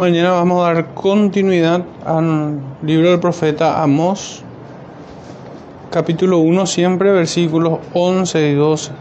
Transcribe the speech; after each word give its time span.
Mañana 0.00 0.30
vamos 0.30 0.64
a 0.64 0.72
dar 0.72 0.94
continuidad 0.94 1.84
al 2.06 2.58
libro 2.82 3.10
del 3.10 3.20
profeta 3.20 3.82
Amós, 3.82 4.42
capítulo 5.90 6.38
1, 6.38 6.64
siempre 6.64 7.12
versículos 7.12 7.80
11 7.92 8.48
y 8.48 8.54
12. 8.54 8.92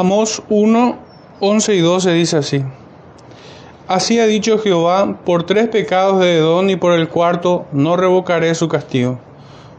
Amós 0.00 0.42
1, 0.48 0.98
11 1.40 1.74
y 1.74 1.80
12 1.80 2.12
dice 2.14 2.38
así. 2.38 2.64
Así 3.86 4.18
ha 4.18 4.24
dicho 4.24 4.58
Jehová, 4.58 5.18
por 5.26 5.42
tres 5.42 5.68
pecados 5.68 6.20
de 6.20 6.38
Edom 6.38 6.70
y 6.70 6.76
por 6.76 6.94
el 6.94 7.10
cuarto 7.10 7.66
no 7.72 7.98
revocaré 7.98 8.54
su 8.54 8.66
castigo, 8.66 9.18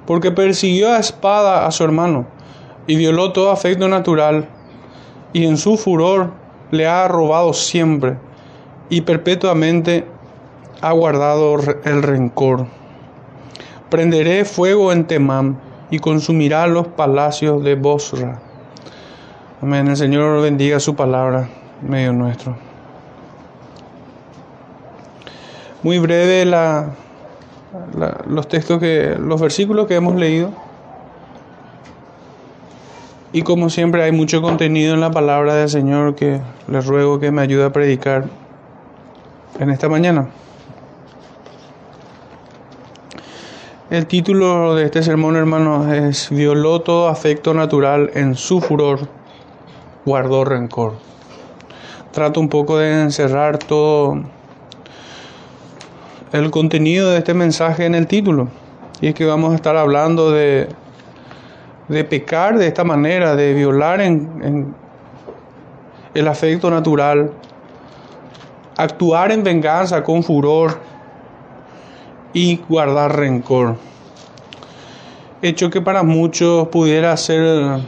porque 0.05 0.29
persiguió 0.29 0.91
a 0.91 0.99
espada 0.99 1.65
a 1.65 1.71
su 1.71 1.83
hermano 1.83 2.27
y 2.85 2.97
violó 2.97 3.33
todo 3.33 3.49
afecto 3.49 3.87
natural, 3.87 4.47
y 5.33 5.47
en 5.47 5.57
su 5.57 5.75
furor 5.75 6.33
le 6.69 6.85
ha 6.85 7.07
robado 7.07 7.53
siempre, 7.53 8.17
y 8.91 9.01
perpetuamente 9.01 10.05
ha 10.81 10.91
guardado 10.91 11.57
el 11.83 12.03
rencor. 12.03 12.67
Prenderé 13.89 14.45
fuego 14.45 14.91
en 14.91 15.07
Temán 15.07 15.59
y 15.89 15.97
consumirá 15.97 16.67
los 16.67 16.85
palacios 16.89 17.63
de 17.63 17.73
Bosra. 17.73 18.50
Amén. 19.61 19.87
El 19.87 19.95
Señor 19.95 20.41
bendiga 20.41 20.79
su 20.79 20.95
palabra 20.95 21.47
medio 21.87 22.13
nuestro. 22.13 22.55
Muy 25.83 25.99
breve 25.99 26.45
la, 26.45 26.95
los 28.27 28.47
textos 28.47 28.79
que, 28.79 29.15
los 29.19 29.39
versículos 29.39 29.85
que 29.85 29.93
hemos 29.93 30.15
leído. 30.15 30.49
Y 33.33 33.43
como 33.43 33.69
siempre 33.69 34.01
hay 34.01 34.11
mucho 34.11 34.41
contenido 34.41 34.95
en 34.95 34.99
la 34.99 35.11
palabra 35.11 35.53
del 35.53 35.69
Señor 35.69 36.15
que 36.15 36.41
les 36.67 36.87
ruego 36.87 37.19
que 37.19 37.29
me 37.29 37.43
ayude 37.43 37.65
a 37.65 37.71
predicar 37.71 38.25
en 39.59 39.69
esta 39.69 39.87
mañana. 39.87 40.29
El 43.91 44.07
título 44.07 44.73
de 44.73 44.85
este 44.85 45.03
sermón, 45.03 45.35
hermanos, 45.35 45.87
es 45.93 46.31
Violó 46.31 46.81
todo 46.81 47.09
afecto 47.09 47.53
natural 47.53 48.09
en 48.15 48.33
su 48.33 48.59
furor 48.59 49.20
guardó 50.05 50.43
rencor. 50.45 50.93
Trato 52.11 52.39
un 52.39 52.49
poco 52.49 52.77
de 52.77 53.03
encerrar 53.03 53.57
todo 53.57 54.21
el 56.31 56.51
contenido 56.51 57.11
de 57.11 57.19
este 57.19 57.33
mensaje 57.33 57.85
en 57.85 57.95
el 57.95 58.07
título. 58.07 58.49
Y 58.99 59.07
es 59.07 59.15
que 59.15 59.25
vamos 59.25 59.51
a 59.53 59.55
estar 59.55 59.75
hablando 59.77 60.31
de, 60.31 60.69
de 61.87 62.03
pecar 62.03 62.57
de 62.57 62.67
esta 62.67 62.83
manera, 62.83 63.35
de 63.35 63.53
violar 63.53 64.01
en, 64.01 64.41
en 64.43 64.75
el 66.13 66.27
afecto 66.27 66.69
natural, 66.69 67.31
actuar 68.77 69.31
en 69.31 69.43
venganza 69.43 70.03
con 70.03 70.23
furor 70.23 70.79
y 72.33 72.57
guardar 72.67 73.15
rencor. 73.15 73.75
Hecho 75.41 75.69
que 75.69 75.81
para 75.81 76.03
muchos 76.03 76.67
pudiera 76.67 77.15
ser 77.17 77.81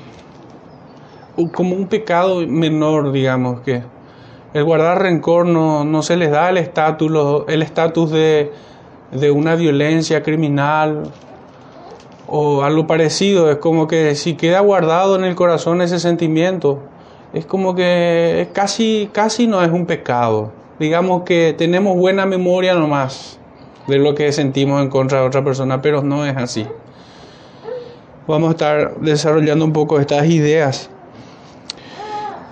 como 1.52 1.76
un 1.76 1.88
pecado 1.88 2.46
menor, 2.48 3.12
digamos, 3.12 3.62
que 3.62 3.84
el 4.54 4.64
guardar 4.64 5.02
rencor 5.02 5.48
no, 5.48 5.84
no 5.84 6.04
se 6.04 6.16
les 6.16 6.32
da 6.32 6.50
el 6.50 6.58
estatus 6.58 7.12
el 7.48 7.62
estatus 7.62 8.12
de, 8.12 8.52
de 9.12 9.32
una 9.32 9.56
violencia 9.56 10.22
criminal 10.22 11.12
o 12.28 12.64
algo 12.64 12.86
parecido. 12.86 13.50
Es 13.50 13.58
como 13.58 13.88
que 13.88 14.16
si 14.16 14.36
queda 14.36 14.60
guardado 14.60 15.16
en 15.16 15.24
el 15.24 15.36
corazón 15.36 15.82
ese 15.82 16.00
sentimiento, 16.00 16.80
es 17.34 17.46
como 17.48 17.74
que 17.74 18.50
casi, 18.54 19.10
casi 19.12 19.48
no 19.48 19.64
es 19.64 19.72
un 19.72 19.88
pecado. 19.88 20.52
Digamos 20.80 21.24
que 21.24 21.56
tenemos 21.58 21.98
buena 21.98 22.26
memoria 22.26 22.76
nomás 22.76 23.40
de 23.88 23.98
lo 23.98 24.16
que 24.16 24.32
sentimos 24.32 24.82
en 24.82 24.90
contra 24.90 25.22
de 25.22 25.28
otra 25.28 25.44
persona, 25.44 25.82
pero 25.82 26.04
no 26.04 26.26
es 26.26 26.38
así. 26.38 26.68
Vamos 28.28 28.50
a 28.50 28.52
estar 28.52 28.96
desarrollando 29.02 29.66
un 29.66 29.74
poco 29.74 30.00
estas 30.00 30.28
ideas. 30.28 30.90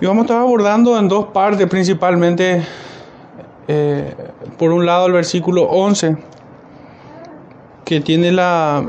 Y 0.02 0.04
vamos 0.04 0.22
a 0.22 0.24
estar 0.24 0.38
abordando 0.38 0.98
en 0.98 1.06
dos 1.06 1.26
partes 1.26 1.68
principalmente. 1.68 2.60
Eh, 3.68 4.12
por 4.58 4.72
un 4.72 4.84
lado 4.84 5.06
el 5.06 5.12
versículo 5.12 5.62
11, 5.62 6.16
que 7.84 8.00
tiene 8.00 8.32
la 8.32 8.84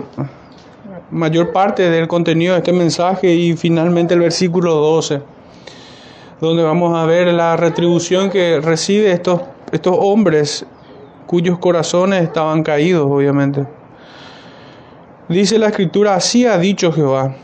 mayor 1.11 1.53
parte 1.53 1.91
del 1.91 2.07
contenido 2.07 2.53
de 2.53 2.61
este 2.61 2.73
mensaje, 2.73 3.31
y 3.31 3.55
finalmente 3.55 4.15
el 4.15 4.21
versículo 4.21 4.73
12, 4.73 5.21
donde 6.41 6.63
vamos 6.63 6.97
a 6.97 7.05
ver 7.05 7.27
la 7.27 7.57
retribución 7.57 8.31
que 8.31 8.59
recibe 8.59 9.11
estos, 9.11 9.39
estos 9.71 9.95
hombres 9.95 10.65
cuyos 11.27 11.59
corazones 11.59 12.23
estaban 12.23 12.63
caídos, 12.63 13.05
obviamente. 13.07 13.67
Dice 15.29 15.59
la 15.59 15.67
escritura, 15.67 16.15
así 16.15 16.47
ha 16.47 16.57
dicho 16.57 16.91
Jehová 16.91 17.35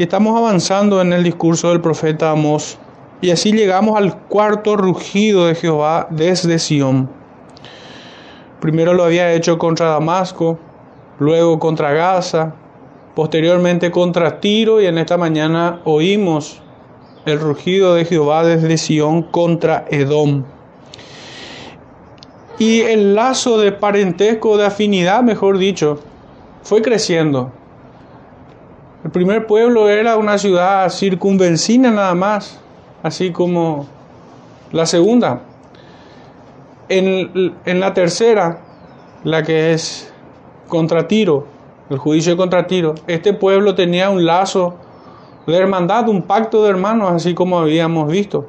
y 0.00 0.04
estamos 0.04 0.34
avanzando 0.34 1.02
en 1.02 1.12
el 1.12 1.22
discurso 1.22 1.68
del 1.68 1.82
profeta 1.82 2.30
Amós. 2.30 2.78
Y 3.20 3.32
así 3.32 3.52
llegamos 3.52 3.98
al 3.98 4.16
cuarto 4.16 4.74
rugido 4.74 5.46
de 5.46 5.54
Jehová 5.54 6.06
desde 6.08 6.58
Sión. 6.58 7.10
Primero 8.62 8.94
lo 8.94 9.04
había 9.04 9.34
hecho 9.34 9.58
contra 9.58 9.88
Damasco, 9.88 10.58
luego 11.18 11.58
contra 11.58 11.92
Gaza, 11.92 12.54
posteriormente 13.14 13.90
contra 13.90 14.40
Tiro 14.40 14.80
y 14.80 14.86
en 14.86 14.96
esta 14.96 15.18
mañana 15.18 15.82
oímos 15.84 16.62
el 17.26 17.38
rugido 17.38 17.94
de 17.94 18.06
Jehová 18.06 18.42
desde 18.42 18.78
Sión 18.78 19.24
contra 19.24 19.84
Edom. 19.90 20.44
Y 22.58 22.80
el 22.80 23.14
lazo 23.14 23.58
de 23.58 23.72
parentesco, 23.72 24.56
de 24.56 24.64
afinidad, 24.64 25.22
mejor 25.22 25.58
dicho, 25.58 26.00
fue 26.62 26.80
creciendo. 26.80 27.52
El 29.02 29.10
primer 29.10 29.46
pueblo 29.46 29.88
era 29.88 30.18
una 30.18 30.36
ciudad 30.36 30.90
circunvencina 30.90 31.90
nada 31.90 32.14
más, 32.14 32.60
así 33.02 33.32
como 33.32 33.86
la 34.72 34.84
segunda. 34.84 35.40
En, 36.90 37.54
la 37.64 37.94
tercera, 37.94 38.60
la 39.24 39.42
que 39.42 39.72
es 39.72 40.12
contra 40.68 41.08
Tiro, 41.08 41.46
el 41.88 41.96
juicio 41.96 42.36
contra 42.36 42.66
Tiro, 42.66 42.94
este 43.06 43.32
pueblo 43.32 43.74
tenía 43.74 44.10
un 44.10 44.26
lazo 44.26 44.74
de 45.46 45.56
hermandad, 45.56 46.06
un 46.10 46.22
pacto 46.22 46.62
de 46.64 46.68
hermanos, 46.68 47.10
así 47.12 47.32
como 47.32 47.58
habíamos 47.58 48.12
visto. 48.12 48.48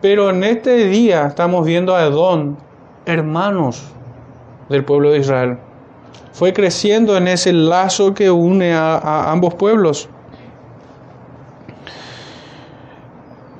Pero 0.00 0.30
en 0.30 0.42
este 0.42 0.88
día 0.88 1.28
estamos 1.28 1.64
viendo 1.64 1.94
a 1.94 2.06
Edom, 2.06 2.56
hermanos 3.06 3.84
del 4.68 4.84
pueblo 4.84 5.12
de 5.12 5.18
Israel 5.18 5.58
fue 6.32 6.52
creciendo 6.52 7.16
en 7.16 7.28
ese 7.28 7.52
lazo 7.52 8.14
que 8.14 8.30
une 8.30 8.72
a, 8.72 9.30
ambos 9.30 9.54
pueblos. 9.54 10.08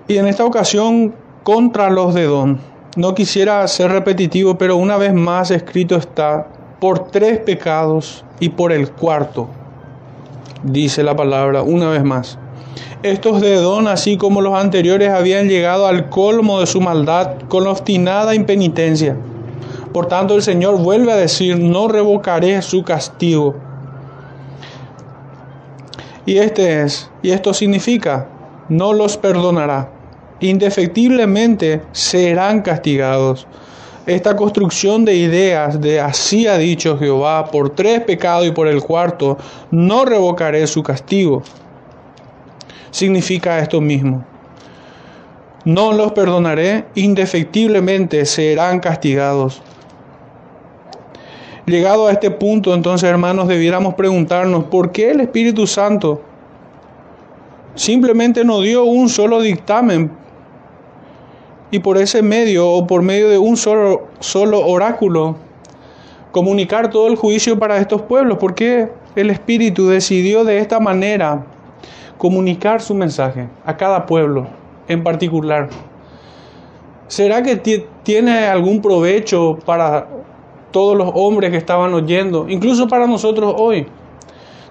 Y 0.06 0.16
en 0.16 0.26
esta 0.26 0.44
ocasión 0.44 1.14
contra 1.42 1.90
los 1.90 2.14
de 2.14 2.24
Don. 2.24 2.60
No 2.96 3.14
quisiera 3.14 3.66
ser 3.68 3.90
repetitivo, 3.90 4.58
pero 4.58 4.76
una 4.76 4.96
vez 4.96 5.12
más 5.12 5.50
escrito 5.50 5.96
está, 5.96 6.46
por 6.80 7.10
tres 7.10 7.38
pecados 7.40 8.24
y 8.40 8.50
por 8.50 8.72
el 8.72 8.90
cuarto, 8.90 9.48
dice 10.62 11.02
la 11.02 11.16
palabra 11.16 11.62
una 11.62 11.90
vez 11.90 12.04
más. 12.04 12.38
Estos 13.02 13.40
de 13.40 13.56
Don, 13.56 13.86
así 13.86 14.16
como 14.16 14.40
los 14.40 14.54
anteriores, 14.54 15.10
habían 15.10 15.48
llegado 15.48 15.86
al 15.86 16.08
colmo 16.08 16.60
de 16.60 16.66
su 16.66 16.80
maldad 16.80 17.34
con 17.48 17.66
obstinada 17.66 18.34
impenitencia. 18.34 19.16
Por 19.92 20.06
tanto, 20.06 20.34
el 20.34 20.42
Señor 20.42 20.78
vuelve 20.78 21.12
a 21.12 21.16
decir, 21.16 21.58
no 21.58 21.88
revocaré 21.88 22.60
su 22.62 22.82
castigo. 22.82 23.54
Y 26.26 26.38
este 26.38 26.82
es, 26.82 27.10
y 27.22 27.30
esto 27.30 27.54
significa, 27.54 28.28
no 28.68 28.92
los 28.92 29.16
perdonará. 29.16 29.90
Indefectiblemente 30.40 31.82
serán 31.92 32.60
castigados. 32.60 33.46
Esta 34.06 34.36
construcción 34.36 35.04
de 35.04 35.14
ideas 35.14 35.80
de 35.80 36.00
así 36.00 36.46
ha 36.46 36.58
dicho 36.58 36.98
Jehová, 36.98 37.46
por 37.50 37.74
tres 37.74 38.02
pecados 38.02 38.46
y 38.46 38.50
por 38.50 38.68
el 38.68 38.82
cuarto, 38.82 39.38
no 39.70 40.04
revocaré 40.04 40.66
su 40.66 40.82
castigo. 40.82 41.42
Significa 42.90 43.58
esto 43.58 43.80
mismo. 43.80 44.24
No 45.64 45.92
los 45.92 46.12
perdonaré, 46.12 46.86
indefectiblemente 46.94 48.24
serán 48.24 48.80
castigados. 48.80 49.62
Llegado 51.68 52.06
a 52.06 52.12
este 52.12 52.30
punto, 52.30 52.72
entonces 52.72 53.06
hermanos, 53.06 53.46
debiéramos 53.46 53.92
preguntarnos, 53.92 54.64
¿por 54.64 54.90
qué 54.90 55.10
el 55.10 55.20
Espíritu 55.20 55.66
Santo 55.66 56.22
simplemente 57.74 58.42
nos 58.42 58.62
dio 58.62 58.84
un 58.84 59.10
solo 59.10 59.42
dictamen 59.42 60.10
y 61.70 61.80
por 61.80 61.98
ese 61.98 62.22
medio 62.22 62.66
o 62.70 62.86
por 62.86 63.02
medio 63.02 63.28
de 63.28 63.36
un 63.36 63.58
solo, 63.58 64.06
solo 64.18 64.66
oráculo 64.66 65.36
comunicar 66.32 66.88
todo 66.88 67.06
el 67.06 67.16
juicio 67.16 67.58
para 67.58 67.76
estos 67.76 68.00
pueblos? 68.00 68.38
¿Por 68.38 68.54
qué 68.54 68.88
el 69.14 69.28
Espíritu 69.28 69.88
decidió 69.88 70.44
de 70.44 70.60
esta 70.60 70.80
manera 70.80 71.44
comunicar 72.16 72.80
su 72.80 72.94
mensaje 72.94 73.46
a 73.66 73.76
cada 73.76 74.06
pueblo 74.06 74.46
en 74.88 75.02
particular? 75.02 75.68
¿Será 77.08 77.42
que 77.42 77.56
tiene 78.04 78.46
algún 78.46 78.80
provecho 78.80 79.58
para 79.66 80.08
todos 80.70 80.96
los 80.96 81.10
hombres 81.14 81.50
que 81.50 81.56
estaban 81.56 81.92
oyendo, 81.94 82.48
incluso 82.48 82.86
para 82.88 83.06
nosotros 83.06 83.54
hoy. 83.56 83.86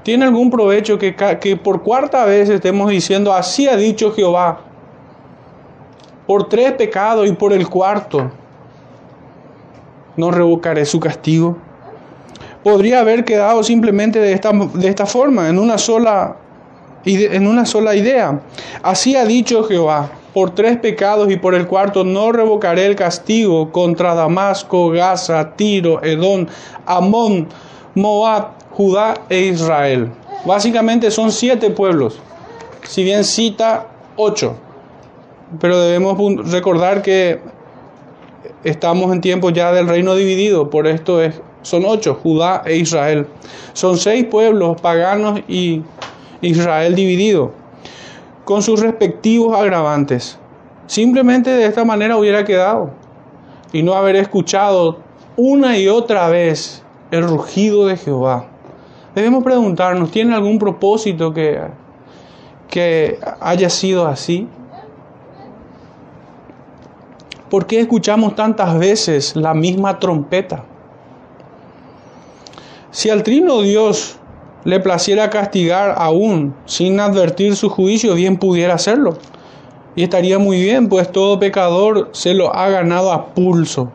¿Tiene 0.04 0.26
algún 0.26 0.50
provecho 0.50 0.98
que, 0.98 1.16
que 1.42 1.58
por 1.58 1.84
cuarta 1.84 2.24
vez 2.26 2.50
estemos 2.50 2.90
diciendo, 2.90 3.34
así 3.34 3.68
ha 3.68 3.76
dicho 3.76 4.12
Jehová, 4.14 4.62
por 6.26 6.48
tres 6.48 6.74
pecados 6.74 7.28
y 7.28 7.34
por 7.34 7.52
el 7.52 7.68
cuarto, 7.68 8.32
no 10.16 10.32
revocaré 10.32 10.86
su 10.86 11.00
castigo? 11.00 11.58
Podría 12.64 13.02
haber 13.02 13.26
quedado 13.26 13.64
simplemente 13.64 14.20
de 14.20 14.34
esta, 14.34 14.52
de 14.52 14.88
esta 14.88 15.06
forma, 15.06 15.50
en 15.50 15.60
una 15.60 15.78
sola 15.78 16.38
en 17.06 17.48
una 17.48 17.66
sola 17.66 17.96
idea. 17.96 18.42
Así 18.84 19.16
ha 19.16 19.26
dicho 19.26 19.64
Jehová, 19.64 20.10
por 20.38 20.52
tres 20.52 20.78
pecados 20.78 21.32
y 21.32 21.38
por 21.38 21.56
el 21.56 21.66
cuarto 21.66 22.04
no 22.04 22.32
revocaré 22.32 22.86
el 22.86 22.96
castigo 22.96 23.72
contra 23.72 24.14
Damasco, 24.14 24.92
Gaza, 24.92 25.56
Tiro, 25.56 26.04
Edón, 26.04 26.48
Amón, 26.86 27.48
Moab, 27.96 28.50
Judá 28.70 29.16
e 29.30 29.40
Israel. 29.46 30.12
Básicamente 30.46 31.10
son 31.10 31.32
siete 31.32 31.72
pueblos, 31.72 32.20
si 32.84 33.04
bien 33.04 33.24
cita 33.24 33.88
ocho. 34.16 34.56
Pero 35.60 35.80
debemos 35.80 36.52
recordar 36.52 37.02
que 37.02 37.40
estamos 38.64 39.12
en 39.12 39.22
tiempo 39.22 39.50
ya 39.50 39.72
del 39.72 39.88
reino 39.88 40.14
dividido, 40.14 40.70
por 40.70 40.86
esto 40.86 41.20
es, 41.20 41.42
son 41.64 41.84
ocho, 41.84 42.14
Judá 42.22 42.62
e 42.64 42.76
Israel. 42.76 43.26
Son 43.74 43.98
seis 43.98 44.24
pueblos 44.26 44.80
paganos 44.82 45.40
y 45.48 45.82
Israel 46.42 46.94
dividido, 46.94 47.54
con 48.48 48.64
sus 48.64 48.80
respectivos 48.80 49.54
agravantes. 49.60 50.40
Simplemente 50.86 51.50
de 51.50 51.66
esta 51.66 51.84
manera 51.84 52.16
hubiera 52.16 52.46
quedado 52.46 52.92
y 53.74 53.84
no 53.84 53.94
haber 53.94 54.16
escuchado 54.16 55.00
una 55.36 55.78
y 55.78 55.90
otra 55.90 56.30
vez 56.30 56.82
el 57.12 57.28
rugido 57.28 57.86
de 57.88 57.98
Jehová. 57.98 58.46
Debemos 59.14 59.44
preguntarnos, 59.44 60.12
¿tiene 60.12 60.34
algún 60.34 60.60
propósito 60.60 61.34
que, 61.34 61.60
que 62.70 63.20
haya 63.42 63.70
sido 63.70 64.08
así? 64.08 64.48
¿Por 67.50 67.68
qué 67.68 67.82
escuchamos 67.82 68.34
tantas 68.34 68.80
veces 68.80 69.36
la 69.36 69.54
misma 69.54 70.00
trompeta? 70.00 70.64
Si 72.92 73.10
al 73.10 73.24
trino 73.24 73.62
Dios 73.62 74.18
le 74.68 74.82
placiera 74.82 75.30
castigar 75.30 75.96
aún 75.98 76.54
sin 76.66 77.00
advertir 77.00 77.56
su 77.56 77.70
juicio, 77.70 78.16
bien 78.16 78.36
pudiera 78.36 78.74
hacerlo. 78.74 79.18
Y 79.96 80.04
estaría 80.04 80.40
muy 80.40 80.60
bien, 80.60 80.90
pues 80.90 81.10
todo 81.10 81.40
pecador 81.40 82.10
se 82.12 82.34
lo 82.34 82.54
ha 82.54 82.68
ganado 82.68 83.14
a 83.14 83.28
pulso. 83.28 83.90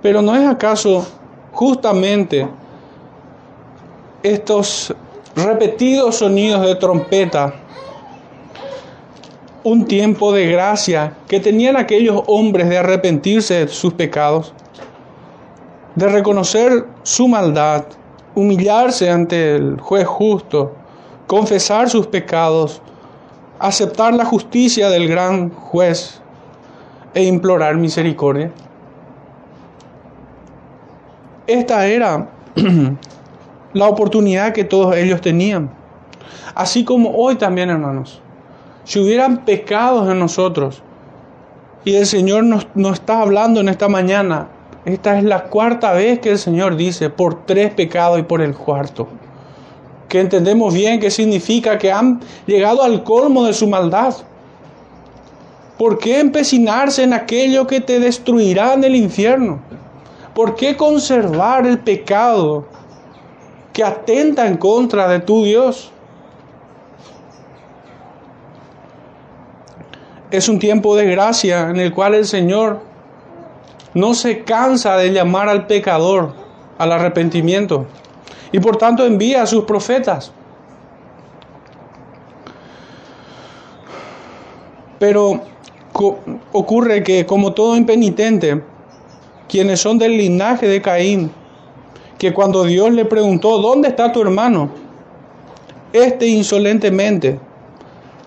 Pero 0.00 0.22
¿no 0.22 0.34
es 0.34 0.48
acaso 0.48 1.06
justamente 1.52 2.48
estos 4.22 4.94
repetidos 5.36 6.16
sonidos 6.16 6.62
de 6.64 6.74
trompeta 6.76 7.52
un 9.62 9.84
tiempo 9.84 10.32
de 10.32 10.46
gracia 10.46 11.18
que 11.28 11.38
tenían 11.38 11.76
aquellos 11.76 12.22
hombres 12.28 12.70
de 12.70 12.78
arrepentirse 12.78 13.66
de 13.66 13.68
sus 13.68 13.92
pecados, 13.92 14.54
de 15.96 16.08
reconocer 16.08 16.86
su 17.02 17.28
maldad, 17.28 17.84
humillarse 18.38 19.10
ante 19.10 19.56
el 19.56 19.80
juez 19.80 20.06
justo, 20.06 20.72
confesar 21.26 21.90
sus 21.90 22.06
pecados, 22.06 22.80
aceptar 23.58 24.14
la 24.14 24.24
justicia 24.24 24.88
del 24.90 25.08
gran 25.08 25.50
juez 25.50 26.20
e 27.14 27.24
implorar 27.24 27.76
misericordia. 27.76 28.52
Esta 31.48 31.84
era 31.88 32.28
la 33.72 33.88
oportunidad 33.88 34.52
que 34.52 34.62
todos 34.62 34.94
ellos 34.94 35.20
tenían. 35.20 35.70
Así 36.54 36.84
como 36.84 37.10
hoy 37.16 37.34
también, 37.34 37.70
hermanos. 37.70 38.22
Si 38.84 39.00
hubieran 39.00 39.44
pecados 39.44 40.08
en 40.08 40.20
nosotros 40.20 40.80
y 41.84 41.96
el 41.96 42.06
Señor 42.06 42.44
nos, 42.44 42.68
nos 42.76 42.94
está 42.94 43.20
hablando 43.20 43.58
en 43.60 43.68
esta 43.68 43.88
mañana, 43.88 44.48
esta 44.92 45.18
es 45.18 45.24
la 45.24 45.44
cuarta 45.44 45.92
vez 45.92 46.18
que 46.18 46.30
el 46.30 46.38
Señor 46.38 46.76
dice 46.76 47.10
por 47.10 47.44
tres 47.44 47.74
pecados 47.74 48.18
y 48.18 48.22
por 48.22 48.40
el 48.40 48.54
cuarto. 48.54 49.06
Que 50.08 50.20
entendemos 50.20 50.72
bien 50.72 50.98
que 50.98 51.10
significa 51.10 51.76
que 51.76 51.92
han 51.92 52.20
llegado 52.46 52.82
al 52.82 53.04
colmo 53.04 53.44
de 53.44 53.52
su 53.52 53.68
maldad. 53.68 54.14
¿Por 55.76 55.98
qué 55.98 56.20
empecinarse 56.20 57.02
en 57.02 57.12
aquello 57.12 57.66
que 57.66 57.82
te 57.82 58.00
destruirá 58.00 58.72
en 58.72 58.84
el 58.84 58.96
infierno? 58.96 59.60
¿Por 60.34 60.54
qué 60.54 60.74
conservar 60.74 61.66
el 61.66 61.80
pecado 61.80 62.64
que 63.74 63.84
atenta 63.84 64.46
en 64.46 64.56
contra 64.56 65.06
de 65.06 65.20
tu 65.20 65.44
Dios? 65.44 65.92
Es 70.30 70.48
un 70.48 70.58
tiempo 70.58 70.96
de 70.96 71.04
gracia 71.10 71.68
en 71.68 71.76
el 71.76 71.92
cual 71.92 72.14
el 72.14 72.24
Señor 72.24 72.87
no 73.94 74.14
se 74.14 74.44
cansa 74.44 74.96
de 74.96 75.12
llamar 75.12 75.48
al 75.48 75.66
pecador 75.66 76.32
al 76.78 76.92
arrepentimiento 76.92 77.86
y 78.52 78.60
por 78.60 78.76
tanto 78.76 79.04
envía 79.04 79.42
a 79.42 79.46
sus 79.46 79.64
profetas. 79.64 80.32
Pero 84.98 85.42
ocurre 86.52 87.02
que 87.02 87.26
como 87.26 87.52
todo 87.52 87.76
impenitente, 87.76 88.62
quienes 89.48 89.80
son 89.80 89.98
del 89.98 90.16
linaje 90.16 90.66
de 90.66 90.82
Caín, 90.82 91.30
que 92.18 92.34
cuando 92.34 92.64
Dios 92.64 92.92
le 92.92 93.04
preguntó, 93.04 93.58
¿dónde 93.58 93.88
está 93.88 94.12
tu 94.12 94.20
hermano? 94.20 94.70
Este 95.92 96.26
insolentemente 96.26 97.38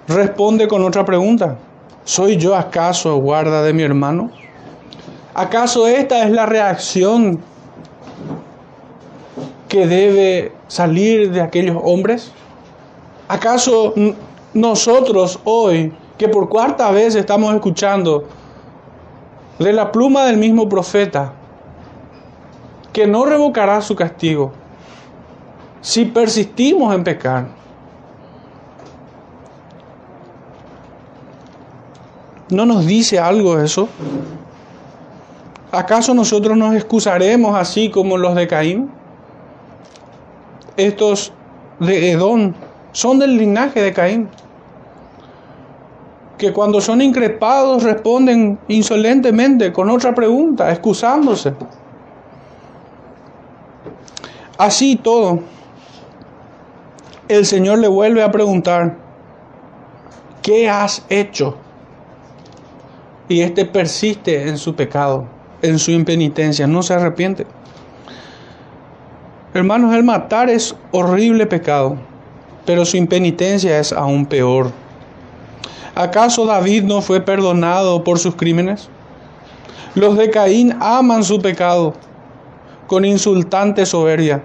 responde 0.08 0.68
con 0.68 0.84
otra 0.84 1.06
pregunta, 1.06 1.58
¿soy 2.04 2.38
yo 2.38 2.56
acaso 2.56 3.18
guarda 3.18 3.62
de 3.64 3.74
mi 3.74 3.84
hermano? 3.84 4.32
¿Acaso 5.34 5.88
esta 5.88 6.24
es 6.24 6.32
la 6.32 6.46
reacción 6.46 7.40
que 9.70 9.88
debe 9.88 10.52
salir 10.68 11.32
de 11.32 11.42
aquellos 11.42 11.78
hombres? 11.82 12.32
¿Acaso 13.28 13.94
nosotros 14.54 15.40
hoy, 15.46 15.94
que 16.18 16.28
por 16.28 16.50
cuarta 16.50 16.92
vez 16.92 17.16
estamos 17.16 17.54
escuchando 17.54 18.26
de 19.58 19.72
la 19.72 19.92
pluma 19.92 20.26
del 20.26 20.38
mismo 20.38 20.68
profeta, 20.68 21.34
que 22.92 23.08
no 23.08 23.24
revocará 23.26 23.80
su 23.82 23.96
castigo 23.96 24.52
si 25.82 26.06
persistimos 26.06 26.94
en 26.94 27.04
pecar, 27.04 27.48
¿no 32.50 32.66
nos 32.66 32.86
dice 32.86 33.20
algo 33.20 33.60
eso? 33.60 33.90
¿Acaso 35.72 36.14
nosotros 36.14 36.58
nos 36.58 36.76
excusaremos 36.76 37.56
así 37.58 37.90
como 37.90 38.18
los 38.18 38.36
de 38.36 38.46
Caín? 38.46 38.92
Estos 40.76 41.32
de 41.80 42.12
Edón 42.12 42.54
son 42.92 43.20
del 43.20 43.38
linaje 43.38 43.82
de 43.82 43.94
Caín, 43.94 44.30
que 46.38 46.52
cuando 46.52 46.82
son 46.82 47.02
increpados 47.02 47.84
responden 47.84 48.60
insolentemente 48.68 49.72
con 49.72 49.90
otra 49.90 50.14
pregunta, 50.14 50.70
excusándose. 50.72 51.54
Así 54.58 54.98
todo, 54.98 55.40
el 57.30 57.46
Señor 57.46 57.80
le 57.80 57.88
vuelve 57.88 58.22
a 58.22 58.30
preguntar, 58.30 58.98
¿qué 60.42 60.70
has 60.70 61.06
hecho? 61.08 61.56
Y 63.30 63.40
éste 63.40 63.64
persiste 63.64 64.50
en 64.50 64.58
su 64.58 64.76
pecado 64.76 65.41
en 65.62 65.80
su 65.80 65.92
impenitencia, 65.92 66.68
no 66.68 66.84
se 66.84 66.94
arrepiente. 66.94 67.46
Hermanos, 69.54 69.94
el 69.94 70.04
matar 70.04 70.50
es 70.50 70.76
horrible 70.92 71.46
pecado, 71.46 71.98
pero 72.66 72.86
su 72.86 72.98
impenitencia 72.98 73.80
es 73.80 73.92
aún 73.92 74.26
peor. 74.26 74.72
¿Acaso 75.94 76.46
David 76.46 76.84
no 76.84 77.02
fue 77.02 77.20
perdonado 77.20 78.04
por 78.04 78.18
sus 78.18 78.36
crímenes? 78.36 78.90
Los 79.94 80.18
de 80.18 80.30
Caín 80.30 80.78
aman 80.80 81.24
su 81.24 81.42
pecado, 81.42 81.94
con 82.88 83.04
insultante 83.04 83.86
soberbia. 83.86 84.42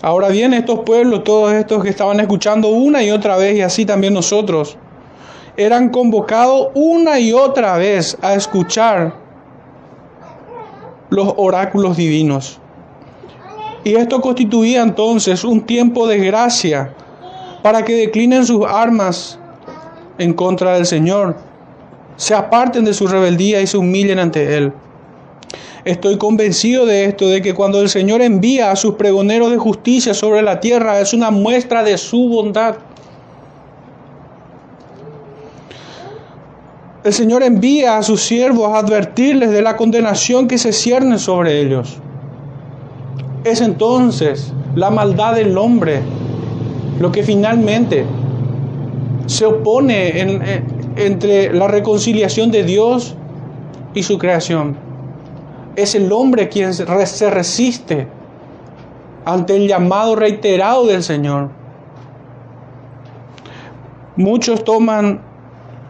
Ahora 0.00 0.30
bien, 0.30 0.54
estos 0.54 0.80
pueblos, 0.80 1.22
todos 1.22 1.52
estos 1.52 1.82
que 1.82 1.90
estaban 1.90 2.18
escuchando 2.18 2.68
una 2.68 3.02
y 3.02 3.10
otra 3.10 3.36
vez, 3.36 3.56
y 3.56 3.60
así 3.60 3.84
también 3.84 4.14
nosotros, 4.14 4.78
eran 5.56 5.90
convocados 5.90 6.68
una 6.74 7.20
y 7.20 7.34
otra 7.34 7.76
vez 7.76 8.16
a 8.22 8.34
escuchar 8.34 9.21
los 11.12 11.34
oráculos 11.36 11.96
divinos. 11.96 12.58
Y 13.84 13.96
esto 13.96 14.20
constituía 14.20 14.82
entonces 14.82 15.44
un 15.44 15.60
tiempo 15.60 16.06
de 16.06 16.18
gracia 16.18 16.94
para 17.62 17.84
que 17.84 17.94
declinen 17.94 18.46
sus 18.46 18.64
armas 18.66 19.38
en 20.18 20.32
contra 20.32 20.74
del 20.74 20.86
Señor, 20.86 21.36
se 22.16 22.34
aparten 22.34 22.84
de 22.84 22.94
su 22.94 23.06
rebeldía 23.06 23.60
y 23.60 23.66
se 23.66 23.76
humillen 23.76 24.18
ante 24.18 24.56
Él. 24.56 24.72
Estoy 25.84 26.16
convencido 26.16 26.86
de 26.86 27.04
esto, 27.04 27.28
de 27.28 27.42
que 27.42 27.54
cuando 27.54 27.82
el 27.82 27.88
Señor 27.88 28.22
envía 28.22 28.70
a 28.70 28.76
sus 28.76 28.94
pregoneros 28.94 29.50
de 29.50 29.58
justicia 29.58 30.14
sobre 30.14 30.40
la 30.40 30.60
tierra 30.60 31.00
es 31.00 31.12
una 31.12 31.30
muestra 31.30 31.82
de 31.82 31.98
su 31.98 32.28
bondad. 32.28 32.76
El 37.04 37.12
Señor 37.12 37.42
envía 37.42 37.98
a 37.98 38.02
sus 38.04 38.22
siervos 38.22 38.72
a 38.72 38.78
advertirles 38.78 39.50
de 39.50 39.60
la 39.60 39.76
condenación 39.76 40.46
que 40.46 40.56
se 40.56 40.72
cierne 40.72 41.18
sobre 41.18 41.60
ellos. 41.60 41.98
Es 43.42 43.60
entonces 43.60 44.52
la 44.76 44.90
maldad 44.90 45.34
del 45.34 45.58
hombre 45.58 46.00
lo 47.00 47.10
que 47.10 47.24
finalmente 47.24 48.06
se 49.26 49.46
opone 49.46 50.20
entre 50.96 51.52
la 51.52 51.66
reconciliación 51.66 52.52
de 52.52 52.62
Dios 52.62 53.16
y 53.94 54.04
su 54.04 54.16
creación. 54.18 54.76
Es 55.74 55.96
el 55.96 56.12
hombre 56.12 56.48
quien 56.48 56.72
se 56.72 57.30
resiste 57.30 58.06
ante 59.24 59.56
el 59.56 59.66
llamado 59.66 60.14
reiterado 60.14 60.86
del 60.86 61.02
Señor. 61.02 61.48
Muchos 64.14 64.62
toman 64.62 65.31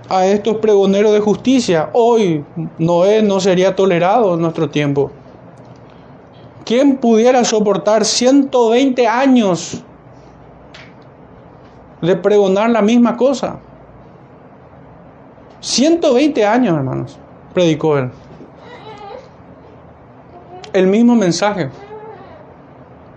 a 0.08 0.26
estos 0.26 0.56
pregoneros 0.56 1.12
de 1.12 1.20
justicia. 1.20 1.90
Hoy 1.92 2.44
Noé 2.78 3.22
no 3.22 3.40
sería 3.40 3.74
tolerado 3.74 4.34
en 4.34 4.40
nuestro 4.40 4.68
tiempo. 4.70 5.10
¿Quién 6.64 6.96
pudiera 6.96 7.44
soportar 7.44 8.04
120 8.04 9.06
años 9.06 9.82
de 12.00 12.16
pregonar 12.16 12.70
la 12.70 12.82
misma 12.82 13.16
cosa? 13.16 13.58
120 15.60 16.44
años, 16.44 16.76
hermanos, 16.76 17.18
predicó 17.54 17.98
él. 17.98 18.10
El 20.72 20.86
mismo 20.86 21.14
mensaje. 21.14 21.70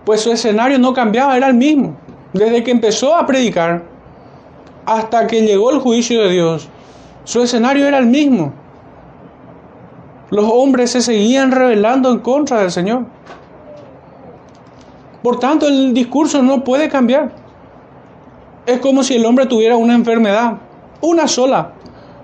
Pues 0.04 0.20
su 0.20 0.30
escenario 0.30 0.78
no 0.78 0.92
cambiaba, 0.92 1.36
era 1.36 1.48
el 1.48 1.54
mismo. 1.54 1.96
Desde 2.32 2.62
que 2.62 2.70
empezó 2.70 3.16
a 3.16 3.26
predicar 3.26 3.82
hasta 4.84 5.26
que 5.26 5.42
llegó 5.42 5.70
el 5.72 5.80
juicio 5.80 6.22
de 6.22 6.30
Dios, 6.30 6.68
su 7.26 7.42
escenario 7.42 7.88
era 7.88 7.98
el 7.98 8.06
mismo. 8.06 8.52
Los 10.30 10.44
hombres 10.48 10.92
se 10.92 11.00
seguían 11.00 11.50
rebelando 11.50 12.12
en 12.12 12.20
contra 12.20 12.60
del 12.60 12.70
Señor. 12.70 13.04
Por 15.24 15.40
tanto, 15.40 15.66
el 15.66 15.92
discurso 15.92 16.40
no 16.40 16.62
puede 16.62 16.88
cambiar. 16.88 17.32
Es 18.64 18.78
como 18.78 19.02
si 19.02 19.16
el 19.16 19.26
hombre 19.26 19.46
tuviera 19.46 19.76
una 19.76 19.94
enfermedad, 19.96 20.58
una 21.00 21.26
sola, 21.26 21.72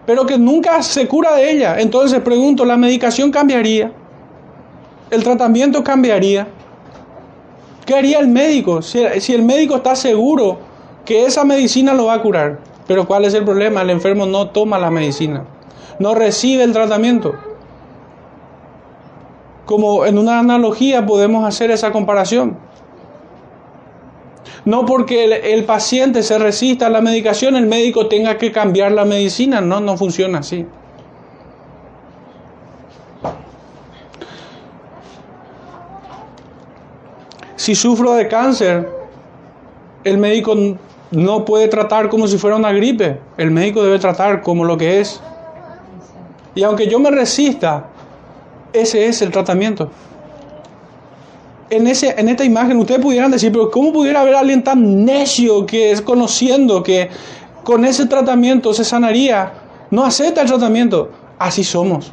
pero 0.06 0.24
que 0.24 0.38
nunca 0.38 0.80
se 0.84 1.08
cura 1.08 1.34
de 1.34 1.50
ella. 1.50 1.80
Entonces 1.80 2.20
pregunto, 2.20 2.64
¿la 2.64 2.76
medicación 2.76 3.32
cambiaría? 3.32 3.92
¿El 5.10 5.24
tratamiento 5.24 5.82
cambiaría? 5.82 6.46
¿Qué 7.84 7.96
haría 7.96 8.20
el 8.20 8.28
médico 8.28 8.82
si, 8.82 9.00
el 9.00 9.42
médico 9.42 9.74
está 9.74 9.96
seguro 9.96 10.60
que 11.04 11.26
esa 11.26 11.42
medicina 11.42 11.92
lo 11.92 12.04
va 12.04 12.14
a 12.14 12.22
curar? 12.22 12.60
Pero 12.92 13.06
¿cuál 13.06 13.24
es 13.24 13.32
el 13.32 13.42
problema? 13.42 13.80
El 13.80 13.88
enfermo 13.88 14.26
no 14.26 14.50
toma 14.50 14.78
la 14.78 14.90
medicina, 14.90 15.44
no 15.98 16.14
recibe 16.14 16.62
el 16.62 16.74
tratamiento. 16.74 17.34
Como 19.64 20.04
en 20.04 20.18
una 20.18 20.40
analogía 20.40 21.06
podemos 21.06 21.42
hacer 21.46 21.70
esa 21.70 21.90
comparación. 21.90 22.58
No 24.66 24.84
porque 24.84 25.24
el, 25.24 25.64
paciente 25.64 26.22
se 26.22 26.38
resista 26.38 26.88
a 26.88 26.90
la 26.90 27.00
medicación, 27.00 27.56
el 27.56 27.64
médico 27.64 28.08
tenga 28.08 28.36
que 28.36 28.52
cambiar 28.52 28.92
la 28.92 29.06
medicina. 29.06 29.62
No, 29.62 29.80
no 29.80 29.96
funciona 29.96 30.40
así. 30.40 30.66
Si 37.56 37.74
sufro 37.74 38.12
de 38.12 38.28
cáncer, 38.28 38.86
el 40.04 40.18
médico 40.18 40.54
no 41.12 41.44
puede 41.44 41.68
tratar 41.68 42.08
como 42.08 42.26
si 42.26 42.38
fuera 42.38 42.56
una 42.56 42.72
gripe. 42.72 43.20
El 43.36 43.50
médico 43.50 43.82
debe 43.82 43.98
tratar 43.98 44.42
como 44.42 44.64
lo 44.64 44.76
que 44.76 45.00
es. 45.00 45.20
Y 46.54 46.62
aunque 46.62 46.88
yo 46.88 46.98
me 46.98 47.10
resista, 47.10 47.86
ese 48.72 49.06
es 49.06 49.22
el 49.22 49.30
tratamiento. 49.30 49.90
En, 51.70 51.86
ese, 51.86 52.14
en 52.18 52.28
esta 52.28 52.44
imagen 52.44 52.78
ustedes 52.78 53.00
pudieran 53.00 53.30
decir, 53.30 53.52
pero 53.52 53.70
¿cómo 53.70 53.92
pudiera 53.92 54.20
haber 54.20 54.34
alguien 54.34 54.64
tan 54.64 55.04
necio 55.04 55.64
que 55.64 55.90
es 55.90 56.02
conociendo 56.02 56.82
que 56.82 57.08
con 57.64 57.84
ese 57.84 58.06
tratamiento 58.06 58.74
se 58.74 58.84
sanaría? 58.84 59.52
No 59.90 60.04
acepta 60.04 60.42
el 60.42 60.48
tratamiento. 60.48 61.10
Así 61.38 61.64
somos. 61.64 62.12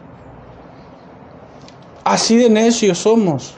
Así 2.03 2.35
de 2.35 2.49
necios 2.49 2.97
somos. 2.97 3.53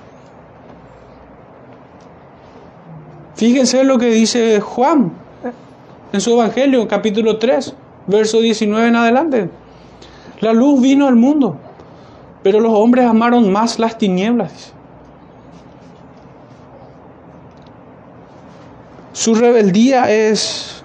Fíjense 3.36 3.84
lo 3.84 3.98
que 3.98 4.08
dice 4.08 4.60
Juan 4.60 5.21
en 6.14 6.22
su 6.22 6.32
Evangelio, 6.34 6.88
capítulo 6.88 7.38
3, 7.38 7.74
verso 8.08 8.42
19 8.42 8.88
en 8.88 8.96
adelante. 8.96 9.50
La 10.42 10.54
luz 10.54 10.82
vino 10.82 11.08
al 11.08 11.16
mundo, 11.16 11.58
pero 12.44 12.60
los 12.60 12.74
hombres 12.74 13.06
amaron 13.06 13.52
más 13.52 13.80
las 13.80 13.98
tinieblas. 13.98 14.74
Su 19.14 19.36
rebeldía 19.36 20.12
es 20.12 20.84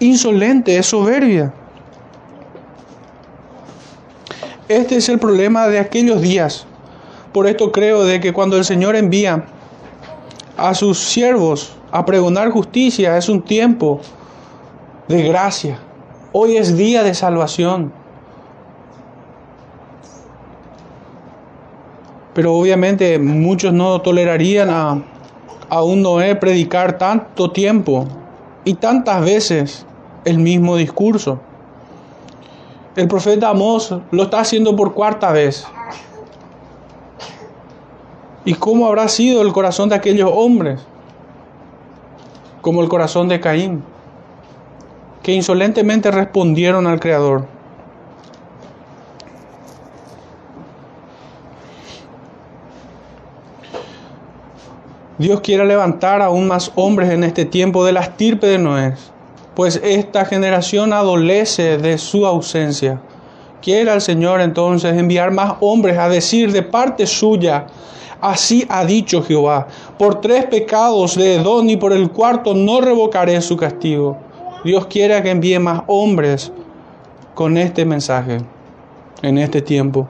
insolente, 0.00 0.78
es 0.78 0.86
soberbia. 0.86 1.52
Este 4.68 4.96
es 4.96 5.08
el 5.08 5.18
problema 5.18 5.66
de 5.66 5.78
aquellos 5.78 6.20
días. 6.20 6.66
Por 7.32 7.46
esto 7.46 7.72
creo 7.72 8.04
de 8.04 8.20
que 8.20 8.32
cuando 8.32 8.56
el 8.56 8.64
Señor 8.64 8.96
envía 8.96 9.44
a 10.56 10.74
sus 10.74 10.98
siervos 10.98 11.74
a 11.90 12.04
pregonar 12.04 12.50
justicia 12.50 13.16
es 13.16 13.28
un 13.28 13.42
tiempo 13.42 14.00
de 15.08 15.22
gracia. 15.22 15.78
Hoy 16.32 16.58
es 16.58 16.76
día 16.76 17.02
de 17.02 17.14
salvación. 17.14 17.92
Pero 22.34 22.54
obviamente 22.54 23.18
muchos 23.18 23.72
no 23.72 24.00
tolerarían 24.02 24.68
a, 24.70 25.02
a 25.70 25.82
un 25.82 26.02
Noé 26.02 26.36
predicar 26.36 26.98
tanto 26.98 27.50
tiempo 27.50 28.06
y 28.64 28.74
tantas 28.74 29.24
veces 29.24 29.86
el 30.24 30.38
mismo 30.38 30.76
discurso. 30.76 31.40
El 32.94 33.08
profeta 33.08 33.48
Amós 33.48 33.94
lo 34.10 34.22
está 34.24 34.40
haciendo 34.40 34.76
por 34.76 34.92
cuarta 34.92 35.32
vez. 35.32 35.66
¿Y 38.44 38.54
cómo 38.54 38.86
habrá 38.86 39.08
sido 39.08 39.40
el 39.40 39.52
corazón 39.52 39.88
de 39.88 39.94
aquellos 39.94 40.30
hombres? 40.32 40.80
Como 42.60 42.82
el 42.82 42.88
corazón 42.88 43.28
de 43.28 43.40
Caín 43.40 43.82
que 45.28 45.34
insolentemente 45.34 46.10
respondieron 46.10 46.86
al 46.86 47.00
Creador. 47.00 47.44
Dios 55.18 55.42
quiere 55.42 55.66
levantar 55.66 56.22
aún 56.22 56.48
más 56.48 56.72
hombres 56.76 57.10
en 57.10 57.24
este 57.24 57.44
tiempo 57.44 57.84
de 57.84 57.92
la 57.92 58.00
estirpe 58.00 58.46
de 58.46 58.56
Noé, 58.56 58.94
pues 59.54 59.78
esta 59.84 60.24
generación 60.24 60.94
adolece 60.94 61.76
de 61.76 61.98
su 61.98 62.24
ausencia. 62.24 62.98
Quiere 63.60 63.92
el 63.92 64.00
Señor 64.00 64.40
entonces 64.40 64.96
enviar 64.96 65.30
más 65.30 65.56
hombres 65.60 65.98
a 65.98 66.08
decir 66.08 66.52
de 66.52 66.62
parte 66.62 67.06
suya, 67.06 67.66
así 68.22 68.64
ha 68.70 68.82
dicho 68.86 69.22
Jehová, 69.22 69.66
por 69.98 70.22
tres 70.22 70.46
pecados 70.46 71.16
de 71.16 71.34
Edón 71.34 71.68
y 71.68 71.76
por 71.76 71.92
el 71.92 72.10
cuarto 72.12 72.54
no 72.54 72.80
revocaré 72.80 73.42
su 73.42 73.58
castigo. 73.58 74.27
Dios 74.64 74.86
quiere 74.86 75.22
que 75.22 75.30
envíe 75.30 75.58
más 75.58 75.82
hombres 75.86 76.52
con 77.34 77.56
este 77.56 77.84
mensaje 77.84 78.38
en 79.22 79.38
este 79.38 79.62
tiempo. 79.62 80.08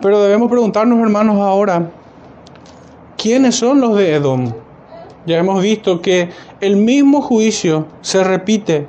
Pero 0.00 0.20
debemos 0.20 0.50
preguntarnos, 0.50 0.98
hermanos, 0.98 1.36
ahora, 1.38 1.90
¿quiénes 3.16 3.54
son 3.54 3.80
los 3.80 3.96
de 3.96 4.14
Edom? 4.14 4.52
Ya 5.26 5.38
hemos 5.38 5.62
visto 5.62 6.02
que 6.02 6.30
el 6.60 6.74
mismo 6.74 7.22
juicio 7.22 7.86
se 8.00 8.24
repite 8.24 8.88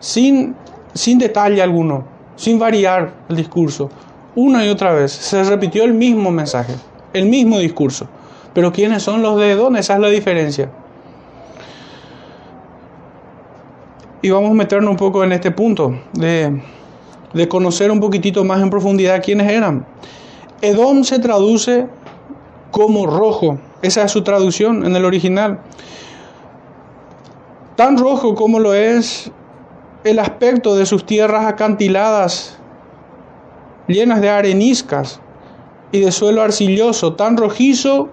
sin, 0.00 0.56
sin 0.94 1.18
detalle 1.20 1.62
alguno, 1.62 2.04
sin 2.34 2.58
variar 2.58 3.12
el 3.28 3.36
discurso. 3.36 3.88
una 4.34 4.64
y 4.64 4.68
otra 4.68 4.92
vez. 4.92 5.12
Se 5.12 5.44
repitió 5.44 5.84
el 5.84 5.94
mismo 5.94 6.32
mensaje, 6.32 6.74
el 7.12 7.26
mismo 7.26 7.58
discurso. 7.58 8.08
Pero 8.52 8.72
¿quiénes 8.72 9.04
son 9.04 9.22
los 9.22 9.38
de 9.38 9.52
Edom? 9.52 9.76
Esa 9.76 9.94
es 9.94 10.00
la 10.00 10.08
diferencia. 10.08 10.70
Y 14.22 14.30
vamos 14.30 14.50
a 14.50 14.54
meternos 14.54 14.90
un 14.90 14.96
poco 14.96 15.24
en 15.24 15.32
este 15.32 15.50
punto 15.50 15.94
de, 16.12 16.60
de 17.32 17.48
conocer 17.48 17.90
un 17.90 18.00
poquitito 18.00 18.44
más 18.44 18.62
en 18.62 18.70
profundidad 18.70 19.22
quiénes 19.22 19.50
eran. 19.50 19.86
Edom 20.60 21.04
se 21.04 21.18
traduce 21.18 21.86
como 22.70 23.06
rojo. 23.06 23.58
Esa 23.82 24.04
es 24.04 24.12
su 24.12 24.22
traducción 24.22 24.84
en 24.84 24.94
el 24.94 25.04
original. 25.04 25.60
Tan 27.76 27.96
rojo 27.96 28.34
como 28.34 28.58
lo 28.58 28.74
es 28.74 29.32
el 30.04 30.18
aspecto 30.18 30.76
de 30.76 30.86
sus 30.86 31.04
tierras 31.06 31.46
acantiladas, 31.46 32.58
llenas 33.86 34.20
de 34.20 34.30
areniscas 34.30 35.20
y 35.92 36.00
de 36.00 36.12
suelo 36.12 36.42
arcilloso, 36.42 37.14
tan 37.14 37.36
rojizo 37.36 38.08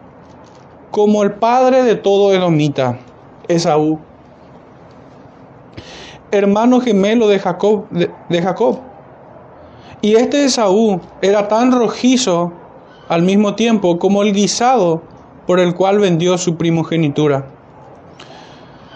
como 0.91 1.23
el 1.23 1.33
padre 1.33 1.83
de 1.83 1.95
todo 1.95 2.33
edomita, 2.33 2.97
Esaú, 3.47 3.99
hermano 6.31 6.81
gemelo 6.81 7.27
de 7.27 7.39
Jacob, 7.39 7.86
de, 7.89 8.41
Jacob. 8.41 8.79
Y 10.01 10.15
este 10.15 10.46
Esaú 10.46 11.01
era 11.22 11.48
tan 11.48 11.72
rojizo 11.72 12.51
al 13.07 13.24
mismo 13.24 13.55
tiempo 13.55 13.98
como 13.98 14.22
el 14.22 14.34
guisado 14.34 15.01
por 15.46 15.60
el 15.60 15.74
cual 15.74 16.00
vendió 16.00 16.38
su 16.38 16.55
primogenitura. 16.55 17.46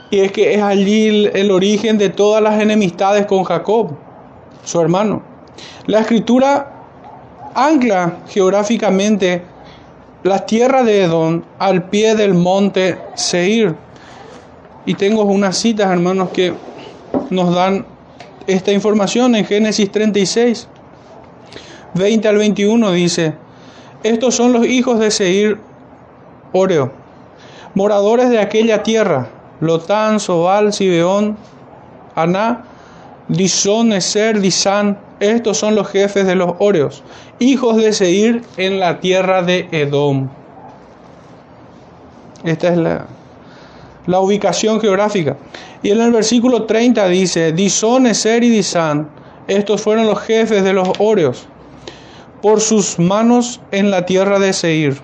Y 0.10 0.20
es 0.20 0.32
que 0.32 0.54
es 0.54 0.62
allí 0.62 1.30
el 1.34 1.52
origen 1.52 1.98
de 1.98 2.10
todas 2.10 2.44
las 2.44 2.62
enemistades 2.62 3.26
con 3.26 3.44
Jacob, 3.44 3.92
su 4.64 4.80
hermano. 4.82 5.24
La 5.88 6.02
escritura 6.02 6.72
ancla 7.56 8.18
geográficamente 8.28 9.44
la 10.24 10.46
tierra 10.46 10.84
de 10.84 11.04
Edom 11.04 11.42
al 11.58 11.90
pie 11.90 12.16
del 12.16 12.34
monte 12.34 12.98
Seir. 13.16 13.76
Y 14.86 14.94
tengo 14.96 15.24
unas 15.24 15.58
citas, 15.58 15.92
hermanos, 15.92 16.30
que 16.30 16.54
nos 17.30 17.54
dan 17.54 17.86
esta 18.48 18.72
información 18.72 19.36
en 19.36 19.46
Génesis 19.46 19.92
36, 19.92 20.68
20 21.94 22.28
al 22.28 22.38
21 22.38 22.92
dice, 22.92 23.34
estos 24.04 24.36
son 24.36 24.54
los 24.54 24.66
hijos 24.66 25.00
de 25.00 25.12
Seir 25.12 25.60
Oreo, 26.54 26.92
moradores 27.76 28.30
de 28.30 28.40
aquella 28.40 28.84
tierra, 28.84 29.30
Lotán, 29.60 30.20
Sobal, 30.20 30.74
Sibeón, 30.74 31.38
Aná, 32.16 32.66
Disón, 33.28 33.94
Eser, 33.94 34.40
Disán, 34.42 34.98
estos 35.20 35.58
son 35.58 35.76
los 35.76 35.88
jefes 35.90 36.26
de 36.26 36.36
los 36.36 36.54
Oreos, 36.60 37.04
hijos 37.40 37.78
de 37.78 37.94
Seir 37.94 38.42
en 38.58 38.80
la 38.80 39.00
tierra 39.00 39.44
de 39.44 39.68
Edom. 39.72 40.30
Esta 42.44 42.70
es 42.70 42.78
la, 42.78 43.06
la 44.08 44.20
ubicación 44.20 44.80
geográfica. 44.80 45.38
Y 45.84 45.92
en 45.92 46.02
el 46.02 46.12
versículo 46.12 46.66
30 46.66 47.08
dice, 47.08 47.52
Disón, 47.52 48.08
Eser 48.08 48.44
y 48.44 48.50
Disán, 48.50 49.10
estos 49.48 49.82
fueron 49.82 50.08
los 50.08 50.20
jefes 50.22 50.64
de 50.64 50.74
los 50.74 50.90
Oreos, 51.00 51.48
por 52.42 52.62
sus 52.62 53.00
manos 53.00 53.62
en 53.72 53.92
la 53.92 54.06
tierra 54.06 54.40
de 54.40 54.54
Seir. 54.54 55.02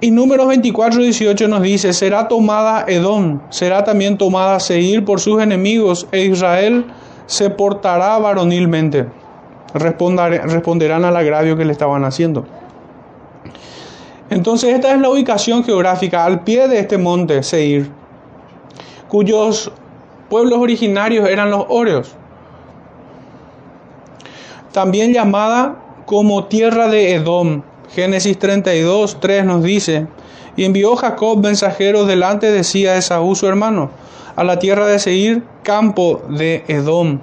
Y 0.00 0.10
números 0.10 0.46
24, 0.48 1.00
18 1.00 1.48
nos 1.48 1.62
dice, 1.62 1.92
será 1.92 2.28
tomada 2.28 2.84
Edom, 2.86 3.40
será 3.50 3.82
también 3.82 4.18
tomada 4.18 4.60
Seir 4.60 5.04
por 5.04 5.20
sus 5.20 5.42
enemigos, 5.42 6.06
e 6.12 6.26
Israel 6.26 6.84
se 7.26 7.50
portará 7.50 8.18
varonilmente. 8.18 9.06
responderán 9.74 11.04
al 11.04 11.16
agravio 11.16 11.56
que 11.56 11.64
le 11.64 11.72
estaban 11.72 12.04
haciendo. 12.04 12.46
Entonces 14.30 14.74
esta 14.74 14.92
es 14.92 15.00
la 15.00 15.08
ubicación 15.08 15.64
geográfica 15.64 16.24
al 16.24 16.42
pie 16.42 16.66
de 16.68 16.80
este 16.80 16.98
monte 16.98 17.42
Seir, 17.42 17.90
cuyos 19.08 19.70
pueblos 20.28 20.58
originarios 20.58 21.28
eran 21.28 21.50
los 21.50 21.64
Oreos, 21.68 22.14
también 24.72 25.12
llamada 25.12 25.76
como 26.06 26.44
tierra 26.44 26.88
de 26.88 27.14
Edom. 27.14 27.62
Génesis 27.94 28.38
32, 28.38 29.20
3 29.20 29.44
nos 29.44 29.62
dice, 29.62 30.06
y 30.56 30.64
envió 30.64 30.96
Jacob 30.96 31.38
mensajeros 31.38 32.08
delante 32.08 32.50
de 32.50 32.64
sí 32.64 32.86
a 32.86 32.96
Esaú 32.96 33.34
su 33.36 33.46
hermano, 33.46 33.90
a 34.34 34.42
la 34.42 34.58
tierra 34.58 34.86
de 34.86 34.98
Seir, 34.98 35.44
campo 35.62 36.22
de 36.28 36.64
Edom. 36.68 37.20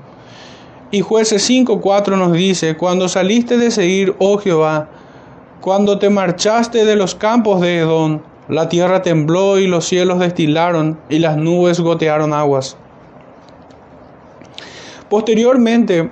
Y 0.90 1.02
jueces 1.02 1.48
5.4 1.50 2.18
nos 2.18 2.32
dice, 2.32 2.78
cuando 2.78 3.10
saliste 3.10 3.58
de 3.58 3.72
Seir, 3.72 4.16
oh 4.20 4.38
Jehová, 4.38 4.90
cuando 5.64 5.98
te 5.98 6.10
marchaste 6.10 6.84
de 6.84 6.98
los 6.98 7.16
campos 7.16 7.62
de 7.62 7.78
Edom, 7.78 8.20
la 8.50 8.68
tierra 8.68 9.02
tembló 9.02 9.58
y 9.58 9.66
los 9.66 9.86
cielos 9.88 10.20
destilaron 10.20 11.00
y 11.08 11.20
las 11.20 11.38
nubes 11.38 11.80
gotearon 11.80 12.34
aguas. 12.34 12.76
Posteriormente, 15.10 16.10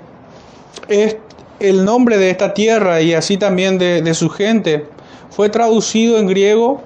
el 1.59 1.83
nombre 1.83 2.17
de 2.17 2.29
esta 2.29 2.53
tierra 2.53 3.01
y 3.01 3.13
así 3.13 3.35
también 3.35 3.77
de, 3.77 4.01
de 4.01 4.13
su 4.13 4.29
gente 4.29 4.85
fue 5.29 5.49
traducido 5.49 6.17
en 6.17 6.27
griego 6.27 6.81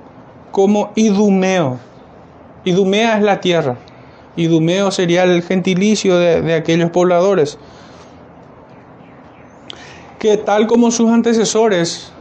como 0.50 0.92
Idumeo. 0.96 1.78
Idumea 2.64 3.18
es 3.18 3.24
la 3.24 3.42
tierra. 3.42 3.78
Idumeo 4.38 4.90
sería 4.90 5.22
el 5.22 5.44
gentilicio 5.44 6.18
de, 6.18 6.56
aquellos 6.56 6.90
pobladores, 6.90 7.60
que 10.18 10.38
tal 10.38 10.66
como 10.66 10.90
sus 10.90 11.12
antecesores, 11.12 12.12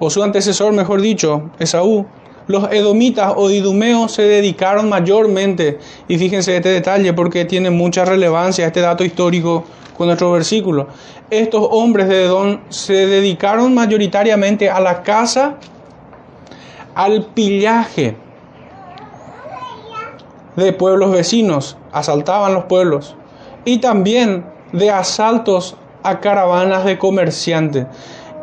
o 0.00 0.10
su 0.10 0.22
antecesor 0.22 0.72
mejor 0.72 1.00
dicho, 1.00 1.50
Esaú, 1.60 2.06
los 2.48 2.72
edomitas 2.72 3.34
o 3.36 3.48
idumeos 3.50 4.10
se 4.12 4.22
dedicaron 4.22 4.88
mayormente, 4.88 5.78
y 6.08 6.18
fíjense 6.18 6.56
este 6.56 6.70
detalle 6.70 7.12
porque 7.12 7.44
tiene 7.44 7.70
mucha 7.70 8.04
relevancia 8.04 8.66
este 8.66 8.80
dato 8.80 9.04
histórico 9.04 9.64
con 9.96 10.08
nuestro 10.08 10.32
versículo. 10.32 10.88
Estos 11.30 11.68
hombres 11.70 12.08
de 12.08 12.24
Edom 12.24 12.58
se 12.70 13.06
dedicaron 13.06 13.72
mayoritariamente 13.74 14.68
a 14.68 14.80
la 14.80 15.02
caza, 15.02 15.58
al 16.94 17.26
pillaje, 17.26 18.16
de 20.56 20.72
pueblos 20.72 21.12
vecinos, 21.12 21.76
asaltaban 21.92 22.54
los 22.54 22.64
pueblos, 22.64 23.14
y 23.64 23.78
también 23.78 24.44
de 24.72 24.90
asaltos 24.90 25.76
a 26.02 26.20
caravanas 26.20 26.84
de 26.84 26.98
comerciantes. 26.98 27.86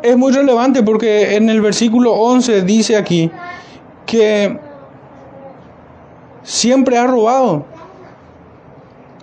Es 0.02 0.16
muy 0.16 0.32
relevante 0.32 0.82
porque 0.82 1.34
en 1.34 1.50
el 1.50 1.60
versículo 1.60 2.12
11 2.12 2.62
dice 2.62 2.96
aquí 2.96 3.30
que 4.06 4.58
siempre 6.42 6.96
ha 6.98 7.06
robado, 7.06 7.66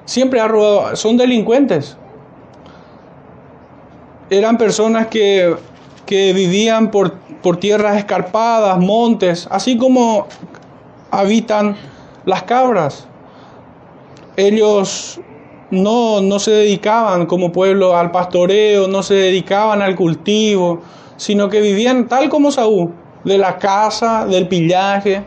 siempre 0.05 0.39
ha 0.39 0.47
robado, 0.47 0.95
son 0.95 1.17
delincuentes. 1.17 1.97
Eran 4.29 4.57
personas 4.57 5.07
que, 5.07 5.55
que 6.05 6.33
vivían 6.33 6.91
por, 6.91 7.13
por 7.41 7.57
tierras 7.57 7.97
escarpadas, 7.97 8.77
montes, 8.79 9.47
así 9.49 9.77
como 9.77 10.27
habitan 11.09 11.75
las 12.25 12.43
cabras. 12.43 13.07
Ellos 14.35 15.19
no, 15.71 16.21
no 16.21 16.39
se 16.39 16.51
dedicaban 16.51 17.25
como 17.25 17.51
pueblo 17.51 17.97
al 17.97 18.11
pastoreo, 18.11 18.87
no 18.87 19.03
se 19.03 19.15
dedicaban 19.15 19.81
al 19.81 19.95
cultivo, 19.95 20.81
sino 21.17 21.49
que 21.49 21.61
vivían 21.61 22.07
tal 22.07 22.29
como 22.29 22.51
Saúl, 22.51 22.91
de 23.23 23.37
la 23.37 23.57
caza, 23.57 24.25
del 24.25 24.47
pillaje, 24.47 25.23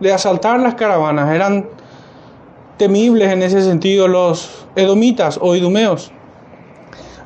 de 0.00 0.12
asaltar 0.12 0.60
las 0.60 0.74
caravanas. 0.74 1.34
Eran 1.34 1.66
temibles 2.76 3.30
en 3.30 3.42
ese 3.42 3.62
sentido 3.62 4.08
los 4.08 4.66
edomitas 4.76 5.38
o 5.40 5.54
idumeos. 5.54 6.12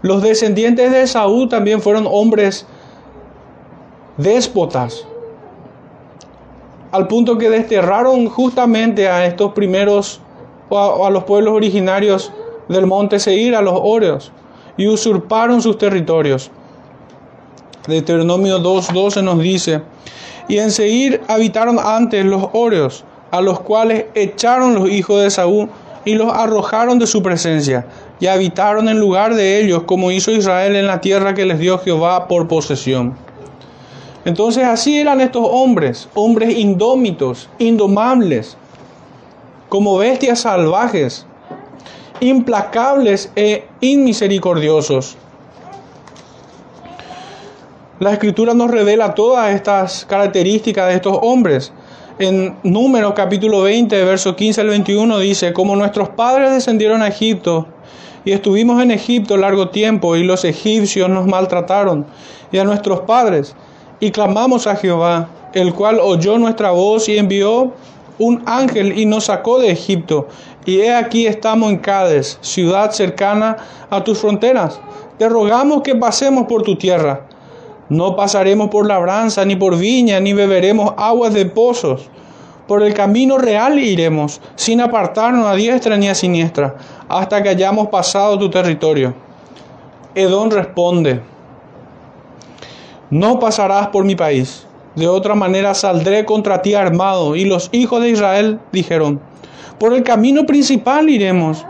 Los 0.03 0.23
descendientes 0.23 0.93
de 0.93 1.07
Saúl 1.07 1.49
también 1.49 1.81
fueron 1.81 2.07
hombres 2.09 2.67
déspotas, 4.17 5.07
al 6.91 7.07
punto 7.07 7.37
que 7.39 7.51
desterraron 7.51 8.27
justamente 8.29 9.09
a 9.09 9.27
estos 9.27 9.53
primeros, 9.53 10.21
a, 10.71 11.11
los 11.11 11.25
pueblos 11.25 11.55
originarios 11.55 12.33
del 12.69 12.87
monte 12.87 13.19
Seir, 13.19 13.55
a 13.55 13.63
los 13.63 13.75
Oreos, 13.77 14.33
y 14.77 14.87
usurparon 14.89 15.63
sus 15.63 15.79
territorios. 15.79 16.51
Deuteronomio 17.87 18.59
2.12 18.59 19.23
nos 19.23 19.39
dice, 19.41 19.83
y 20.49 20.59
en 20.59 20.71
Seir 20.71 21.23
habitaron 21.29 21.79
antes 21.79 22.25
los 22.25 22.49
Oreos, 22.53 23.05
a 23.31 23.41
los 23.41 23.61
cuales 23.61 24.07
echaron 24.15 24.75
los 24.75 24.91
hijos 24.91 25.23
de 25.23 25.31
Saúl 25.31 25.69
y 26.05 26.15
los 26.15 26.33
arrojaron 26.33 26.99
de 26.99 27.07
su 27.07 27.23
presencia, 27.23 27.87
y 28.21 28.27
habitaron 28.27 28.89
en 28.89 28.99
lugar 28.99 29.35
de 29.35 29.61
ellos, 29.61 29.85
como 29.85 30.11
hizo 30.11 30.31
Israel 30.31 30.77
en 30.77 30.87
la 30.87 31.01
tierra 31.01 31.35
que 31.35 31.47
les 31.47 31.59
dio 31.59 31.79
Jehová 31.79 32.29
por 32.29 32.49
posesión. 32.49 33.15
Entonces 34.25 34.65
así 34.65 34.99
eran 34.99 35.21
estos 35.21 35.47
hombres, 35.49 36.09
hombres 36.15 36.57
indómitos, 36.59 37.49
indomables, 37.59 38.57
como 39.69 39.99
bestias 39.99 40.41
salvajes. 40.41 41.25
implacables 42.21 43.31
e 43.37 43.69
inmisericordiosos. 43.81 45.17
La 48.01 48.13
escritura 48.13 48.55
nos 48.55 48.71
revela 48.71 49.15
todas 49.15 49.55
estas 49.55 50.05
características 50.05 50.89
de 50.89 50.95
estos 50.95 51.19
hombres. 51.23 51.73
En 52.19 52.57
Números 52.65 53.13
capítulo 53.15 53.63
20, 53.63 54.05
verso 54.05 54.35
15 54.35 54.61
al 54.61 54.67
21 54.69 55.19
dice, 55.21 55.53
como 55.53 55.77
nuestros 55.77 56.09
padres 56.09 56.51
descendieron 56.51 57.03
a 57.03 57.09
Egipto 57.09 57.69
y 58.25 58.33
estuvimos 58.33 58.83
en 58.83 58.91
Egipto 58.91 59.37
largo 59.37 59.69
tiempo 59.69 60.17
y 60.17 60.25
los 60.25 60.45
egipcios 60.45 61.09
nos 61.09 61.27
maltrataron 61.27 62.07
y 62.51 62.59
a 62.59 62.65
nuestros 62.65 63.01
padres 63.01 63.55
y 64.01 64.11
clamamos 64.11 64.67
a 64.67 64.77
Jehová, 64.77 65.29
el 65.55 65.73
cual 65.75 66.01
oyó 66.01 66.39
nuestra 66.39 66.73
voz 66.73 67.09
y 67.09 67.19
envió 67.19 67.73
un 68.19 68.43
ángel 68.47 68.99
y 68.99 69.07
nos 69.07 69.25
sacó 69.25 69.59
de 69.59 69.71
Egipto. 69.71 70.29
Y 70.65 70.81
he 70.81 70.95
aquí 70.95 71.27
estamos 71.27 71.71
en 71.71 71.79
Cádiz, 71.79 72.39
ciudad 72.41 72.91
cercana 72.91 73.57
a 73.91 74.05
tus 74.05 74.19
fronteras. 74.19 74.81
Te 75.19 75.29
rogamos 75.29 75.83
que 75.83 75.95
pasemos 75.95 76.47
por 76.47 76.63
tu 76.63 76.77
tierra. 76.77 77.27
No 77.89 78.17
pasaremos 78.17 78.69
por 78.69 78.87
labranza, 78.87 79.45
ni 79.45 79.57
por 79.57 79.77
viña, 79.77 80.21
ni 80.21 80.35
beberemos 80.35 80.93
aguas 80.97 81.33
de 81.33 81.47
pozos. 81.47 82.11
Por 82.67 82.83
el 82.83 82.93
camino 82.93 83.39
real 83.39 83.79
iremos, 83.79 84.43
sin 84.57 84.83
apartarnos 84.83 85.47
a 85.47 85.55
diestra 85.55 85.97
ni 85.97 86.09
a 86.09 86.15
siniestra, 86.15 86.77
hasta 87.09 87.43
que 87.43 87.49
hayamos 87.49 87.89
pasado 87.89 88.39
tu 88.39 88.51
territorio. 88.51 89.15
Edón 90.15 90.51
responde, 90.51 91.23
no 93.09 93.39
pasarás 93.39 93.89
por 93.89 94.05
mi 94.05 94.17
país 94.17 94.68
de 94.99 95.09
otra 95.09 95.35
manera 95.35 95.75
saldré 95.75 96.25
contra 96.25 96.61
ti 96.61 96.75
armado. 96.75 97.37
Y 97.37 97.45
los 97.45 97.69
hijos 97.73 98.03
de 98.03 98.11
Israel 98.11 98.59
dijeron, 98.73 99.21
por 99.79 99.95
el 99.95 100.03
camino 100.03 100.45
principal 100.45 101.09
iremos. 101.09 101.65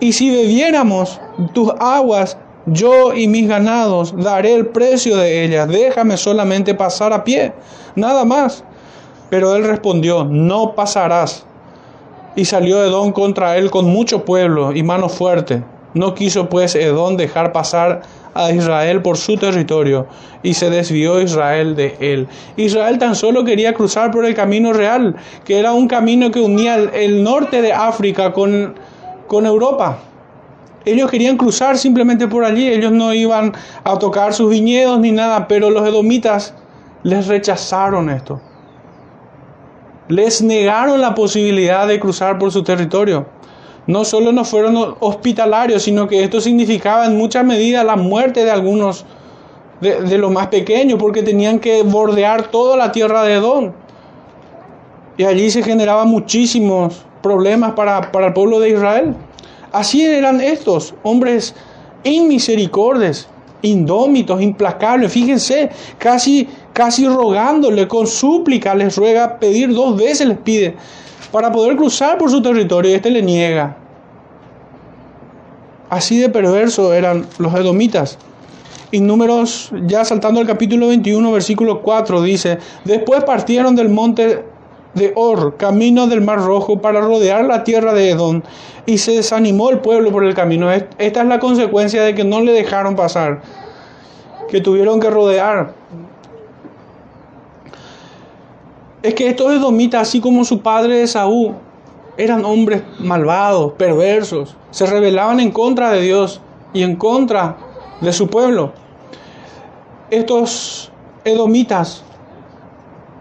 Y 0.00 0.12
si 0.12 0.30
bebiéramos 0.30 1.20
tus 1.54 1.72
aguas, 1.80 2.38
yo 2.66 3.14
y 3.14 3.26
mis 3.26 3.48
ganados 3.48 4.14
daré 4.16 4.54
el 4.54 4.66
precio 4.66 5.16
de 5.16 5.44
ellas. 5.44 5.68
Déjame 5.68 6.16
solamente 6.16 6.74
pasar 6.74 7.12
a 7.12 7.24
pie, 7.24 7.52
nada 7.96 8.24
más. 8.24 8.62
Pero 9.30 9.56
él 9.56 9.64
respondió, 9.64 10.24
no 10.24 10.74
pasarás. 10.74 11.44
Y 12.36 12.44
salió 12.44 12.82
Edom 12.84 13.10
contra 13.10 13.56
él 13.56 13.70
con 13.70 13.86
mucho 13.86 14.24
pueblo 14.24 14.72
y 14.72 14.82
mano 14.84 15.08
fuerte. 15.08 15.64
No 15.94 16.14
quiso 16.14 16.48
pues 16.48 16.76
Edom 16.76 17.16
dejar 17.16 17.52
pasar 17.52 18.02
a 18.38 18.52
Israel 18.52 19.02
por 19.02 19.16
su 19.16 19.36
territorio 19.36 20.06
y 20.44 20.54
se 20.54 20.70
desvió 20.70 21.20
Israel 21.20 21.74
de 21.74 21.96
él. 21.98 22.28
Israel 22.56 22.96
tan 22.96 23.16
solo 23.16 23.44
quería 23.44 23.74
cruzar 23.74 24.12
por 24.12 24.24
el 24.24 24.34
camino 24.34 24.72
real, 24.72 25.16
que 25.44 25.58
era 25.58 25.72
un 25.72 25.88
camino 25.88 26.30
que 26.30 26.40
unía 26.40 26.76
el, 26.76 27.24
norte 27.24 27.60
de 27.60 27.72
África 27.72 28.32
con, 28.32 28.76
con 29.26 29.44
Europa. 29.44 29.98
Ellos 30.84 31.10
querían 31.10 31.36
cruzar 31.36 31.76
simplemente 31.76 32.28
por 32.28 32.44
allí, 32.44 32.68
ellos 32.68 32.92
no 32.92 33.12
iban 33.12 33.52
a 33.82 33.98
tocar 33.98 34.32
sus 34.32 34.50
viñedos 34.50 35.00
ni 35.00 35.10
nada, 35.10 35.48
pero 35.48 35.68
los 35.70 35.86
edomitas 35.86 36.54
les 37.02 37.26
rechazaron 37.26 38.08
esto. 38.08 38.40
Les 40.06 40.40
negaron 40.40 41.00
la 41.00 41.16
posibilidad 41.16 41.88
de 41.88 41.98
cruzar 41.98 42.38
por 42.38 42.52
su 42.52 42.62
territorio 42.62 43.26
no 43.88 44.04
solo 44.04 44.32
no 44.32 44.44
fueron 44.44 44.96
hospitalarios, 45.00 45.82
sino 45.82 46.06
que 46.06 46.22
esto 46.22 46.42
significaba 46.42 47.06
en 47.06 47.16
mucha 47.16 47.42
medida 47.42 47.82
la 47.82 47.96
muerte 47.96 48.44
de 48.44 48.50
algunos 48.50 49.06
de, 49.80 50.18
los 50.18 50.30
más 50.30 50.48
pequeños, 50.48 50.98
porque 51.00 51.22
tenían 51.22 51.58
que 51.58 51.82
bordear 51.82 52.50
toda 52.50 52.76
la 52.76 52.92
tierra 52.92 53.22
de 53.22 53.34
Edom. 53.34 53.72
Y 55.16 55.24
allí 55.24 55.50
se 55.50 55.62
generaban 55.62 56.08
muchísimos 56.08 57.02
problemas 57.22 57.72
para, 57.72 58.12
para 58.12 58.26
el 58.26 58.32
pueblo 58.34 58.60
de 58.60 58.70
Israel. 58.70 59.14
Así 59.72 60.04
eran 60.04 60.42
estos 60.42 60.94
hombres 61.02 61.54
inmisericordes, 62.04 63.26
indómitos, 63.62 64.42
implacables. 64.42 65.10
Fíjense, 65.12 65.70
casi, 65.96 66.46
casi 66.74 67.08
rogándole, 67.08 67.88
con 67.88 68.06
súplica 68.06 68.74
les 68.74 68.96
ruega 68.96 69.38
pedir 69.38 69.72
dos 69.72 69.96
veces, 69.96 70.28
les 70.28 70.38
pide 70.38 70.76
para 71.32 71.52
poder 71.52 71.76
cruzar 71.76 72.18
por 72.18 72.30
su 72.30 72.42
territorio 72.42 72.90
y 72.90 72.94
este 72.94 73.10
le 73.10 73.22
niega. 73.22 73.76
Así 75.90 76.18
de 76.18 76.28
perverso 76.28 76.92
eran 76.92 77.26
los 77.38 77.54
edomitas. 77.54 78.18
Y 78.90 79.00
números, 79.00 79.70
ya 79.86 80.04
saltando 80.04 80.40
al 80.40 80.46
capítulo 80.46 80.88
21, 80.88 81.32
versículo 81.32 81.82
4, 81.82 82.22
dice, 82.22 82.58
después 82.84 83.24
partieron 83.24 83.76
del 83.76 83.90
monte 83.90 84.44
de 84.94 85.12
Or, 85.14 85.56
camino 85.56 86.06
del 86.06 86.22
Mar 86.22 86.38
Rojo, 86.38 86.80
para 86.80 87.00
rodear 87.00 87.44
la 87.44 87.64
tierra 87.64 87.92
de 87.92 88.10
Edom, 88.10 88.42
y 88.86 88.98
se 88.98 89.12
desanimó 89.12 89.68
el 89.70 89.80
pueblo 89.80 90.10
por 90.10 90.24
el 90.24 90.34
camino. 90.34 90.72
Esta 90.72 91.20
es 91.20 91.26
la 91.26 91.38
consecuencia 91.38 92.02
de 92.02 92.14
que 92.14 92.24
no 92.24 92.40
le 92.40 92.52
dejaron 92.52 92.96
pasar, 92.96 93.42
que 94.48 94.62
tuvieron 94.62 95.00
que 95.00 95.10
rodear 95.10 95.74
es 99.02 99.14
que 99.14 99.28
estos 99.28 99.52
edomitas, 99.52 100.02
así 100.02 100.20
como 100.20 100.44
su 100.44 100.60
padre 100.60 101.02
Esaú, 101.02 101.54
eran 102.16 102.44
hombres 102.44 102.82
malvados, 102.98 103.72
perversos, 103.74 104.56
se 104.70 104.86
rebelaban 104.86 105.38
en 105.40 105.52
contra 105.52 105.90
de 105.90 106.02
Dios 106.02 106.40
y 106.72 106.82
en 106.82 106.96
contra 106.96 107.56
de 108.00 108.12
su 108.12 108.28
pueblo. 108.28 108.72
Estos 110.10 110.90
edomitas 111.24 112.02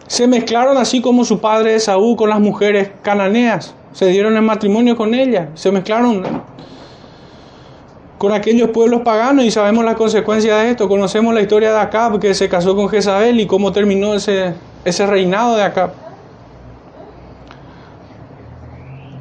se 0.08 0.28
mezclaron 0.28 0.78
así 0.78 1.02
como 1.02 1.26
su 1.26 1.40
padre 1.40 1.76
Esaú 1.76 2.16
con 2.16 2.30
las 2.30 2.40
mujeres 2.40 2.92
cananeas, 3.04 3.76
se 3.92 4.08
dieron 4.08 4.36
en 4.36 4.46
matrimonio 4.46 4.96
con 4.96 5.13
ellas, 5.13 5.50
se 5.56 5.72
mezclaron 5.72 6.24
con 8.18 8.32
aquellos 8.32 8.70
pueblos 8.72 9.02
paganos 9.02 9.46
y 9.46 9.52
sabemos 9.52 9.86
las 9.86 9.96
consecuencias 9.96 10.63
de 10.63 10.72
esto. 10.72 10.88
Conocemos 10.88 11.34
la 11.34 11.42
historia 11.42 11.72
de 11.72 11.80
Acab 11.80 12.20
que 12.20 12.34
se 12.34 12.50
casó 12.50 12.76
con 12.76 12.90
Jezabel 12.90 13.40
y 13.40 13.46
cómo 13.46 13.72
terminó 13.72 14.16
ese, 14.16 14.54
ese 14.86 15.06
reinado 15.06 15.56
de 15.56 15.63
Acab. 15.63 15.92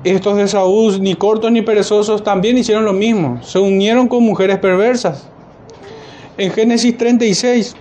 Estos 0.05 0.37
de 0.37 0.47
Saúl, 0.47 1.03
ni 1.03 1.15
cortos 1.15 1.51
ni 1.51 1.63
perezosos, 1.63 2.23
también 2.23 2.57
hicieron 2.57 2.85
lo 2.85 2.93
mismo. 2.93 3.43
Se 3.43 3.59
unieron 3.59 4.07
con 4.07 4.23
mujeres 4.23 4.59
perversas. 4.59 5.29
En 6.39 6.53
Génesis 6.53 6.97
36, 6.97 7.75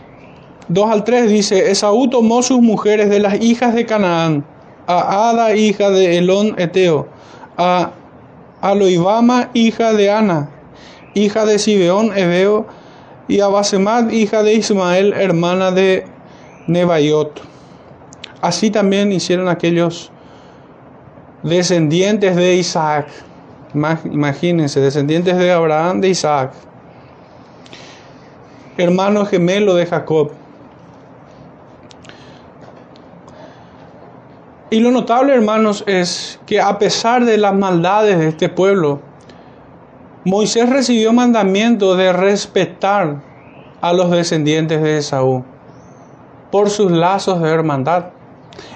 2 0.68 0.90
al 0.90 1.04
3 1.04 1.30
dice, 1.30 1.72
Esaú 1.72 2.10
tomó 2.10 2.42
sus 2.42 2.62
mujeres 2.62 3.10
de 3.10 3.20
las 3.20 3.42
hijas 3.42 3.76
de 3.76 3.86
Canaán, 3.86 4.46
a 4.88 5.30
Ada, 5.30 5.56
hija 5.56 5.90
de 5.92 6.18
Elón 6.18 6.56
Eteo, 6.58 7.08
a 7.58 7.92
Aloibama, 8.62 9.52
hija 9.54 9.94
de 9.94 10.10
Ana, 10.10 10.50
hija 11.14 11.46
de 11.46 11.60
Sibeón 11.60 12.18
Ebeo, 12.18 12.66
y 13.28 13.42
a 13.42 13.48
Basemat, 13.48 14.12
hija 14.12 14.42
de 14.42 14.54
Ismael, 14.54 15.14
hermana 15.14 15.72
de 15.72 16.06
Nebaiot. 16.68 17.55
Así 18.46 18.70
también 18.70 19.12
hicieron 19.12 19.50
aquellos 19.50 20.12
descendientes 21.42 22.36
de 22.36 22.54
Isaac. 22.54 23.08
Imagínense, 23.74 24.80
descendientes 24.80 25.36
de 25.36 25.52
Abraham, 25.52 26.00
de 26.00 26.10
Isaac. 26.10 26.52
Hermano 28.78 29.26
gemelo 29.26 29.74
de 29.74 29.88
Jacob. 29.88 30.30
Y 34.70 34.80
lo 34.80 34.92
notable, 34.92 35.34
hermanos, 35.34 35.84
es 35.88 36.40
que 36.46 36.62
a 36.62 36.78
pesar 36.78 37.26
de 37.26 37.40
las 37.40 37.56
maldades 37.56 38.20
de 38.20 38.28
este 38.28 38.48
pueblo, 38.48 39.00
Moisés 40.24 40.70
recibió 40.70 41.14
mandamiento 41.14 41.96
de 41.96 42.14
respetar 42.14 43.24
a 43.82 43.92
los 43.92 44.12
descendientes 44.12 44.84
de 44.84 45.00
Esaú 45.00 45.44
por 46.52 46.70
sus 46.70 46.92
lazos 46.92 47.42
de 47.42 47.50
hermandad. 47.50 48.15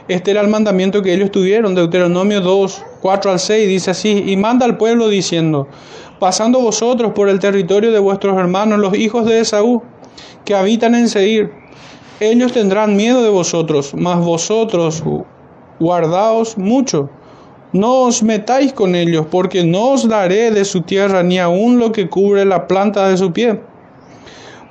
Este 0.07 0.31
era 0.31 0.41
el 0.41 0.47
mandamiento 0.47 1.01
que 1.01 1.13
ellos 1.13 1.31
tuvieron. 1.31 1.75
Deuteronomio 1.75 2.41
2, 2.41 2.85
4 3.01 3.31
al 3.31 3.39
6 3.39 3.67
dice 3.67 3.91
así, 3.91 4.23
y 4.27 4.35
manda 4.37 4.65
al 4.65 4.77
pueblo 4.77 5.07
diciendo, 5.09 5.67
pasando 6.19 6.59
vosotros 6.59 7.13
por 7.13 7.29
el 7.29 7.39
territorio 7.39 7.91
de 7.91 7.99
vuestros 7.99 8.37
hermanos, 8.37 8.79
los 8.79 8.95
hijos 8.95 9.25
de 9.25 9.39
Esaú, 9.39 9.83
que 10.45 10.55
habitan 10.55 10.95
en 10.95 11.09
Seir, 11.09 11.51
ellos 12.19 12.51
tendrán 12.51 12.95
miedo 12.95 13.23
de 13.23 13.29
vosotros, 13.29 13.93
mas 13.95 14.19
vosotros 14.19 15.03
guardaos 15.79 16.57
mucho 16.57 17.09
no 17.71 18.05
os 18.05 18.23
metáis 18.23 18.73
con 18.73 18.95
ellos, 18.95 19.27
porque 19.29 19.63
no 19.63 19.91
os 19.91 20.07
daré 20.07 20.49
de 20.49 20.65
su 20.65 20.81
tierra 20.81 21.21
ni 21.21 21.37
aun 21.37 21.77
lo 21.77 21.91
que 21.91 22.09
cubre 22.09 22.43
la 22.43 22.67
planta 22.67 23.07
de 23.07 23.17
su 23.17 23.31
pie. 23.31 23.61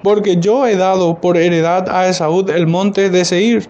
Porque 0.02 0.38
yo 0.38 0.66
he 0.66 0.76
dado 0.76 1.20
por 1.20 1.36
heredad 1.36 1.88
a 1.88 2.08
Esaú 2.08 2.44
el 2.48 2.66
monte 2.66 3.08
de 3.10 3.24
Seir. 3.24 3.68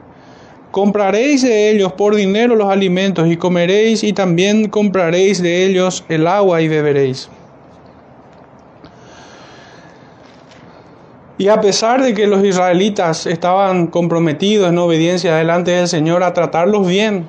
Compraréis 0.71 1.43
de 1.43 1.71
ellos 1.71 1.93
por 1.95 2.15
dinero 2.15 2.55
los 2.55 2.69
alimentos 2.69 3.29
y 3.29 3.37
comeréis 3.37 4.05
y 4.05 4.13
también 4.13 4.69
compraréis 4.69 5.43
de 5.43 5.65
ellos 5.65 6.05
el 6.09 6.27
agua 6.27 6.61
y 6.61 6.69
beberéis. 6.69 7.31
Y 11.39 11.49
a 11.49 11.61
pesar 11.61 12.03
de 12.03 12.15
que 12.15 12.27
los 12.27 12.45
israelitas 12.45 13.27
estaban 13.27 13.87
comprometidos 13.87 14.71
en 14.71 14.79
obediencia 14.79 15.37
delante 15.37 15.71
del 15.71 15.89
Señor 15.89 16.23
a 16.23 16.35
tratarlos 16.35 16.87
bien, 16.87 17.29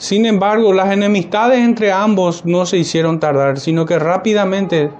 Sin 0.00 0.24
embargo, 0.24 0.72
las 0.72 0.90
enemistades 0.90 1.58
entre 1.58 1.92
ambos 1.92 2.46
no 2.46 2.64
se 2.64 2.78
hicieron 2.78 3.20
tardar, 3.20 3.60
sino 3.60 3.84
que 3.84 3.98
rápidamente 3.98 4.90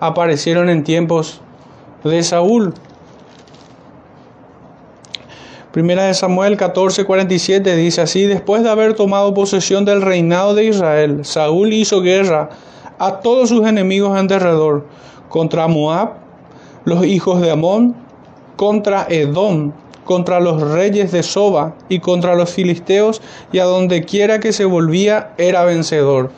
aparecieron 0.00 0.68
en 0.68 0.82
tiempos 0.82 1.40
de 2.02 2.20
Saúl. 2.24 2.74
Primera 5.78 6.06
de 6.06 6.14
Samuel 6.14 6.56
14:47 6.56 7.76
dice 7.76 8.00
así, 8.00 8.26
después 8.26 8.64
de 8.64 8.68
haber 8.68 8.94
tomado 8.94 9.32
posesión 9.32 9.84
del 9.84 10.02
reinado 10.02 10.52
de 10.56 10.64
Israel, 10.64 11.24
Saúl 11.24 11.72
hizo 11.72 12.02
guerra 12.02 12.48
a 12.98 13.20
todos 13.20 13.50
sus 13.50 13.64
enemigos 13.64 14.18
en 14.18 14.26
derredor, 14.26 14.86
contra 15.28 15.68
Moab, 15.68 16.14
los 16.84 17.06
hijos 17.06 17.40
de 17.40 17.52
Amón, 17.52 17.94
contra 18.56 19.06
Edom, 19.08 19.70
contra 20.04 20.40
los 20.40 20.60
reyes 20.60 21.12
de 21.12 21.22
Soba 21.22 21.76
y 21.88 22.00
contra 22.00 22.34
los 22.34 22.50
filisteos, 22.50 23.22
y 23.52 23.60
a 23.60 23.64
donde 23.64 24.02
quiera 24.02 24.40
que 24.40 24.52
se 24.52 24.64
volvía 24.64 25.30
era 25.38 25.62
vencedor. 25.62 26.32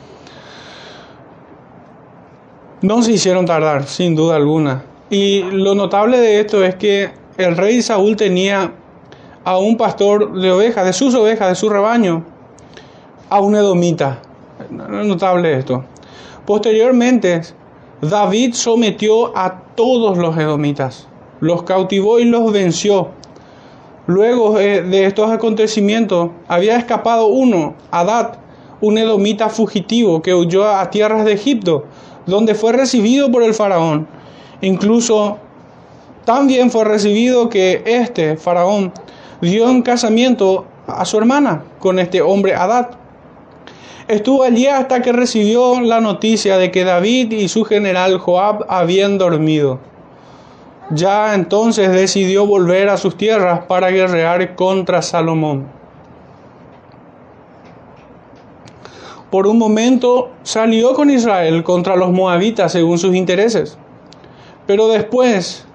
No 2.83 3.01
se 3.01 3.13
hicieron 3.13 3.47
tardar, 3.47 3.87
sin 3.87 4.13
duda 4.13 4.35
alguna. 4.35 4.83
Y 5.09 5.41
lo 5.41 5.73
notable 5.73 6.19
de 6.19 6.41
esto 6.41 6.63
es 6.63 6.75
que 6.75 7.09
el 7.37 7.57
rey 7.57 7.81
Saúl 7.81 8.15
tenía 8.15 8.73
a 9.43 9.57
un 9.57 9.77
pastor 9.77 10.33
de 10.39 10.51
ovejas, 10.51 10.85
de 10.85 10.93
sus 10.93 11.15
ovejas, 11.15 11.49
de 11.49 11.55
su 11.55 11.69
rebaño, 11.69 12.23
a 13.29 13.39
un 13.39 13.55
edomita. 13.55 14.19
Notable 14.69 15.57
esto. 15.57 15.83
Posteriormente, 16.45 17.41
David 18.01 18.53
sometió 18.53 19.35
a 19.37 19.61
todos 19.75 20.17
los 20.17 20.37
edomitas, 20.37 21.07
los 21.39 21.63
cautivó 21.63 22.19
y 22.19 22.25
los 22.25 22.51
venció. 22.51 23.09
Luego 24.07 24.57
de 24.57 25.05
estos 25.05 25.31
acontecimientos, 25.31 26.31
había 26.47 26.77
escapado 26.77 27.27
uno, 27.27 27.75
Adad, 27.91 28.37
un 28.81 28.97
edomita 28.97 29.49
fugitivo 29.49 30.21
que 30.21 30.33
huyó 30.33 30.67
a 30.67 30.89
tierras 30.89 31.23
de 31.23 31.33
Egipto, 31.33 31.85
donde 32.25 32.55
fue 32.55 32.73
recibido 32.73 33.31
por 33.31 33.43
el 33.43 33.53
faraón. 33.53 34.07
Incluso 34.61 35.37
también 36.25 36.71
fue 36.71 36.83
recibido 36.83 37.49
que 37.49 37.83
este 37.85 38.37
faraón 38.37 38.91
dio 39.41 39.69
en 39.69 39.81
casamiento 39.81 40.65
a 40.87 41.05
su 41.05 41.17
hermana 41.17 41.63
con 41.79 41.99
este 41.99 42.21
hombre 42.21 42.55
Adad. 42.55 42.91
Estuvo 44.07 44.43
allí 44.43 44.67
hasta 44.67 45.01
que 45.01 45.11
recibió 45.11 45.79
la 45.81 46.01
noticia 46.01 46.57
de 46.57 46.71
que 46.71 46.83
David 46.83 47.31
y 47.31 47.47
su 47.47 47.63
general 47.63 48.17
Joab 48.17 48.65
habían 48.67 49.17
dormido. 49.17 49.79
Ya 50.89 51.33
entonces 51.33 51.91
decidió 51.91 52.45
volver 52.45 52.89
a 52.89 52.97
sus 52.97 53.15
tierras 53.15 53.61
para 53.65 53.89
guerrear 53.91 54.55
contra 54.55 55.01
Salomón. 55.01 55.65
Por 59.29 59.47
un 59.47 59.57
momento 59.57 60.31
salió 60.43 60.93
con 60.93 61.09
Israel 61.09 61.63
contra 61.63 61.95
los 61.95 62.11
moabitas 62.11 62.73
según 62.73 62.99
sus 62.99 63.15
intereses, 63.15 63.77
pero 64.67 64.89
después 64.89 65.65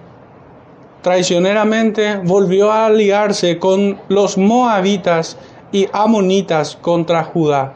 traicioneramente 1.07 2.17
volvió 2.25 2.73
a 2.73 2.87
aliarse 2.87 3.61
con 3.61 3.97
los 4.09 4.37
moabitas 4.37 5.39
y 5.71 5.87
amonitas 5.93 6.77
contra 6.81 7.23
Judá. 7.23 7.75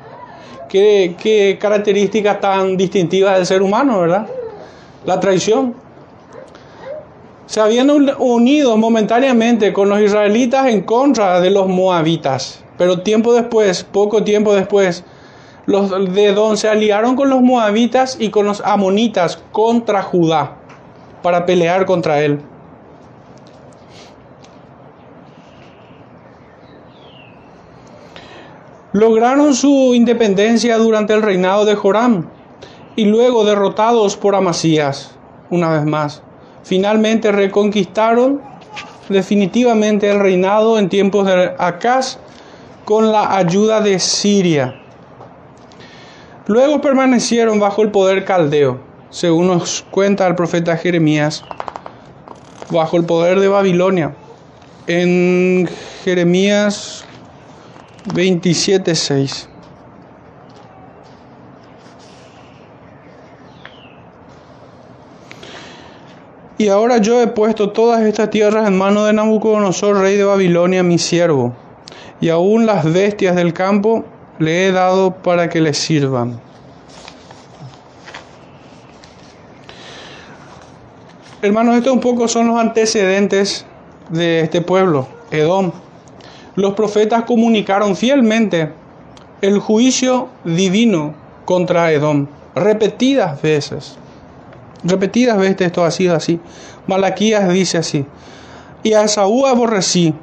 Qué, 0.68 1.14
qué 1.16 1.56
característica 1.60 2.40
tan 2.40 2.76
distintiva 2.76 3.34
del 3.34 3.46
ser 3.46 3.62
humano, 3.62 4.00
¿verdad? 4.00 4.26
La 5.04 5.20
traición. 5.20 5.76
Se 7.46 7.60
habían 7.60 7.88
unido 8.18 8.76
momentáneamente 8.76 9.72
con 9.72 9.88
los 9.88 10.00
israelitas 10.00 10.66
en 10.66 10.80
contra 10.80 11.40
de 11.40 11.50
los 11.50 11.68
moabitas, 11.68 12.64
pero 12.78 13.02
tiempo 13.02 13.32
después, 13.32 13.84
poco 13.84 14.24
tiempo 14.24 14.54
después, 14.54 15.04
los 15.66 15.88
de 16.14 16.24
Edom 16.24 16.56
se 16.56 16.68
aliaron 16.68 17.14
con 17.14 17.30
los 17.30 17.40
moabitas 17.42 18.16
y 18.18 18.30
con 18.30 18.44
los 18.46 18.60
amonitas 18.62 19.40
contra 19.52 20.02
Judá 20.02 20.56
para 21.22 21.46
pelear 21.46 21.86
contra 21.86 22.20
él. 22.24 22.40
Lograron 28.92 29.54
su 29.54 29.94
independencia 29.94 30.76
durante 30.78 31.14
el 31.14 31.22
reinado 31.22 31.64
de 31.64 31.74
Joram 31.74 32.26
y 32.96 33.04
luego 33.04 33.44
derrotados 33.44 34.16
por 34.16 34.34
Amasías, 34.34 35.12
una 35.48 35.70
vez 35.70 35.84
más. 35.84 36.22
Finalmente 36.64 37.32
reconquistaron 37.32 38.40
definitivamente 39.08 40.10
el 40.10 40.20
reinado 40.20 40.78
en 40.78 40.88
tiempos 40.88 41.26
de 41.26 41.52
Acaz 41.58 42.18
con 42.84 43.12
la 43.12 43.36
ayuda 43.36 43.80
de 43.80 43.98
Siria. 43.98 44.76
Luego 46.46 46.80
permanecieron 46.80 47.60
bajo 47.60 47.82
el 47.82 47.90
poder 47.90 48.24
caldeo, 48.24 48.80
según 49.10 49.46
nos 49.46 49.84
cuenta 49.90 50.26
el 50.26 50.34
profeta 50.34 50.76
Jeremías, 50.76 51.44
bajo 52.70 52.96
el 52.96 53.04
poder 53.04 53.38
de 53.38 53.48
Babilonia. 53.48 54.14
En 54.86 55.68
Jeremías 56.04 57.04
27.6. 58.06 59.46
Y 66.58 66.68
ahora 66.68 66.98
yo 66.98 67.22
he 67.22 67.26
puesto 67.26 67.70
todas 67.70 68.02
estas 68.02 68.28
tierras 68.30 68.68
en 68.68 68.76
manos 68.76 69.06
de 69.06 69.14
Nabucodonosor, 69.14 69.98
rey 69.98 70.16
de 70.16 70.24
Babilonia, 70.24 70.82
mi 70.82 70.98
siervo, 70.98 71.54
y 72.20 72.28
aún 72.28 72.66
las 72.66 72.84
bestias 72.84 73.34
del 73.34 73.54
campo 73.54 74.04
le 74.38 74.66
he 74.66 74.72
dado 74.72 75.14
para 75.14 75.48
que 75.48 75.60
le 75.60 75.72
sirvan. 75.72 76.38
Hermanos, 81.40 81.76
estos 81.76 81.94
un 81.94 82.00
poco 82.00 82.28
son 82.28 82.48
los 82.48 82.58
antecedentes 82.58 83.64
de 84.10 84.40
este 84.40 84.60
pueblo, 84.60 85.08
Edom 85.30 85.72
los 86.56 86.74
profetas 86.74 87.24
comunicaron 87.24 87.96
fielmente 87.96 88.70
el 89.40 89.58
juicio 89.58 90.28
divino 90.44 91.14
contra 91.44 91.92
Edom, 91.92 92.26
repetidas 92.54 93.40
veces. 93.40 93.96
Repetidas 94.84 95.38
veces 95.38 95.60
esto 95.62 95.84
ha 95.84 95.90
sido 95.90 96.14
así. 96.14 96.40
Malaquías 96.86 97.48
dice 97.48 97.78
así, 97.78 98.04
y 98.82 98.94
a 98.94 99.06
Saúl 99.08 99.46
aborrecí, 99.48 100.14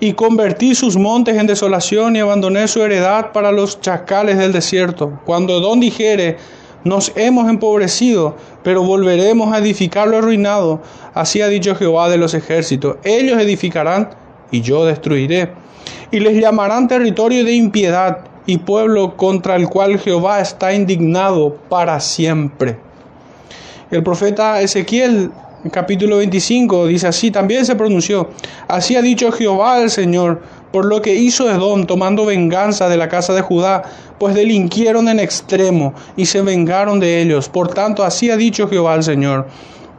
y 0.00 0.14
convertí 0.14 0.74
sus 0.74 0.96
montes 0.96 1.36
en 1.36 1.46
desolación 1.46 2.16
y 2.16 2.20
abandoné 2.20 2.66
su 2.68 2.82
heredad 2.82 3.32
para 3.32 3.52
los 3.52 3.80
chacales 3.80 4.38
del 4.38 4.52
desierto. 4.52 5.20
Cuando 5.26 5.58
Edom 5.58 5.78
dijere, 5.78 6.38
nos 6.84 7.12
hemos 7.16 7.50
empobrecido, 7.50 8.34
pero 8.62 8.82
volveremos 8.82 9.52
a 9.52 9.58
edificar 9.58 10.08
lo 10.08 10.16
arruinado, 10.16 10.80
así 11.12 11.42
ha 11.42 11.48
dicho 11.48 11.74
Jehová 11.74 12.08
de 12.08 12.16
los 12.16 12.32
ejércitos. 12.32 12.96
Ellos 13.04 13.38
edificarán 13.38 14.08
y 14.50 14.60
yo 14.60 14.84
destruiré. 14.84 15.50
Y 16.10 16.20
les 16.20 16.40
llamarán 16.40 16.88
territorio 16.88 17.44
de 17.44 17.52
impiedad 17.52 18.18
y 18.46 18.58
pueblo 18.58 19.16
contra 19.16 19.56
el 19.56 19.68
cual 19.68 19.98
Jehová 19.98 20.40
está 20.40 20.72
indignado 20.72 21.56
para 21.68 22.00
siempre. 22.00 22.78
El 23.90 24.02
profeta 24.02 24.60
Ezequiel, 24.60 25.30
capítulo 25.70 26.16
25, 26.18 26.86
dice 26.86 27.08
así, 27.08 27.30
también 27.30 27.66
se 27.66 27.76
pronunció, 27.76 28.30
así 28.68 28.96
ha 28.96 29.02
dicho 29.02 29.30
Jehová 29.32 29.80
el 29.80 29.90
Señor, 29.90 30.42
por 30.72 30.84
lo 30.84 31.02
que 31.02 31.14
hizo 31.14 31.50
Edom, 31.50 31.86
tomando 31.86 32.24
venganza 32.24 32.88
de 32.88 32.96
la 32.96 33.08
casa 33.08 33.34
de 33.34 33.40
Judá, 33.40 33.82
pues 34.18 34.34
delinquieron 34.34 35.08
en 35.08 35.18
extremo 35.18 35.94
y 36.16 36.26
se 36.26 36.42
vengaron 36.42 37.00
de 37.00 37.20
ellos. 37.20 37.48
Por 37.48 37.68
tanto, 37.74 38.04
así 38.04 38.30
ha 38.30 38.36
dicho 38.36 38.68
Jehová 38.68 38.94
el 38.94 39.02
Señor 39.02 39.46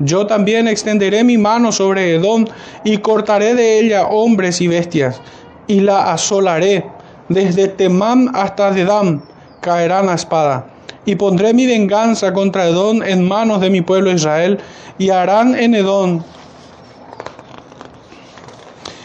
yo 0.03 0.25
también 0.27 0.67
extenderé 0.67 1.23
mi 1.23 1.37
mano 1.37 1.71
sobre 1.71 2.15
Edom 2.15 2.45
y 2.83 2.97
cortaré 2.97 3.55
de 3.55 3.79
ella 3.79 4.07
hombres 4.07 4.61
y 4.61 4.67
bestias, 4.67 5.21
y 5.67 5.81
la 5.81 6.11
asolaré. 6.11 6.85
Desde 7.29 7.67
Temán 7.67 8.31
hasta 8.33 8.71
Dedam 8.71 9.21
caerán 9.61 10.09
a 10.09 10.15
espada. 10.15 10.65
Y 11.05 11.15
pondré 11.15 11.53
mi 11.53 11.65
venganza 11.65 12.33
contra 12.33 12.67
Edom 12.67 13.01
en 13.03 13.27
manos 13.27 13.61
de 13.61 13.69
mi 13.69 13.81
pueblo 13.81 14.11
Israel, 14.11 14.59
y 14.97 15.09
harán 15.09 15.55
en 15.55 15.75
Edom 15.75 16.21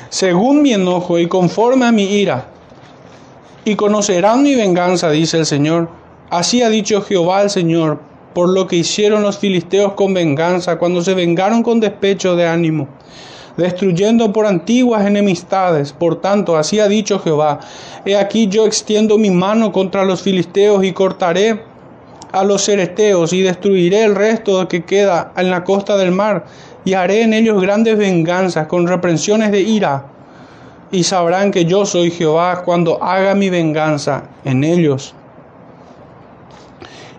según 0.08 0.62
mi 0.62 0.72
enojo 0.72 1.18
y 1.18 1.28
conforme 1.28 1.84
a 1.84 1.92
mi 1.92 2.04
ira. 2.04 2.46
Y 3.66 3.76
conocerán 3.76 4.42
mi 4.42 4.54
venganza, 4.54 5.10
dice 5.10 5.38
el 5.38 5.46
Señor. 5.46 5.90
Así 6.30 6.62
ha 6.62 6.70
dicho 6.70 7.02
Jehová 7.02 7.42
el 7.42 7.50
Señor 7.50 8.00
por 8.36 8.50
lo 8.50 8.66
que 8.66 8.76
hicieron 8.76 9.22
los 9.22 9.38
filisteos 9.38 9.94
con 9.94 10.12
venganza, 10.12 10.76
cuando 10.76 11.00
se 11.00 11.14
vengaron 11.14 11.62
con 11.62 11.80
despecho 11.80 12.36
de 12.36 12.46
ánimo, 12.46 12.86
destruyendo 13.56 14.30
por 14.30 14.44
antiguas 14.44 15.06
enemistades. 15.06 15.94
Por 15.94 16.20
tanto, 16.20 16.58
así 16.58 16.78
ha 16.78 16.86
dicho 16.86 17.18
Jehová, 17.18 17.60
he 18.04 18.14
aquí 18.14 18.46
yo 18.48 18.66
extiendo 18.66 19.16
mi 19.16 19.30
mano 19.30 19.72
contra 19.72 20.04
los 20.04 20.20
filisteos 20.20 20.84
y 20.84 20.92
cortaré 20.92 21.62
a 22.30 22.44
los 22.44 22.62
cereteos 22.62 23.32
y 23.32 23.40
destruiré 23.40 24.04
el 24.04 24.14
resto 24.14 24.68
que 24.68 24.84
queda 24.84 25.32
en 25.38 25.50
la 25.50 25.64
costa 25.64 25.96
del 25.96 26.12
mar 26.12 26.44
y 26.84 26.92
haré 26.92 27.22
en 27.22 27.32
ellos 27.32 27.62
grandes 27.62 27.96
venganzas 27.96 28.66
con 28.66 28.86
reprensiones 28.86 29.50
de 29.50 29.62
ira. 29.62 30.08
y 30.92 31.04
sabrán 31.04 31.52
que 31.52 31.64
yo 31.64 31.86
soy 31.86 32.10
Jehová 32.10 32.64
cuando 32.66 33.02
haga 33.02 33.34
mi 33.34 33.48
venganza 33.48 34.24
en 34.44 34.62
ellos. 34.62 35.14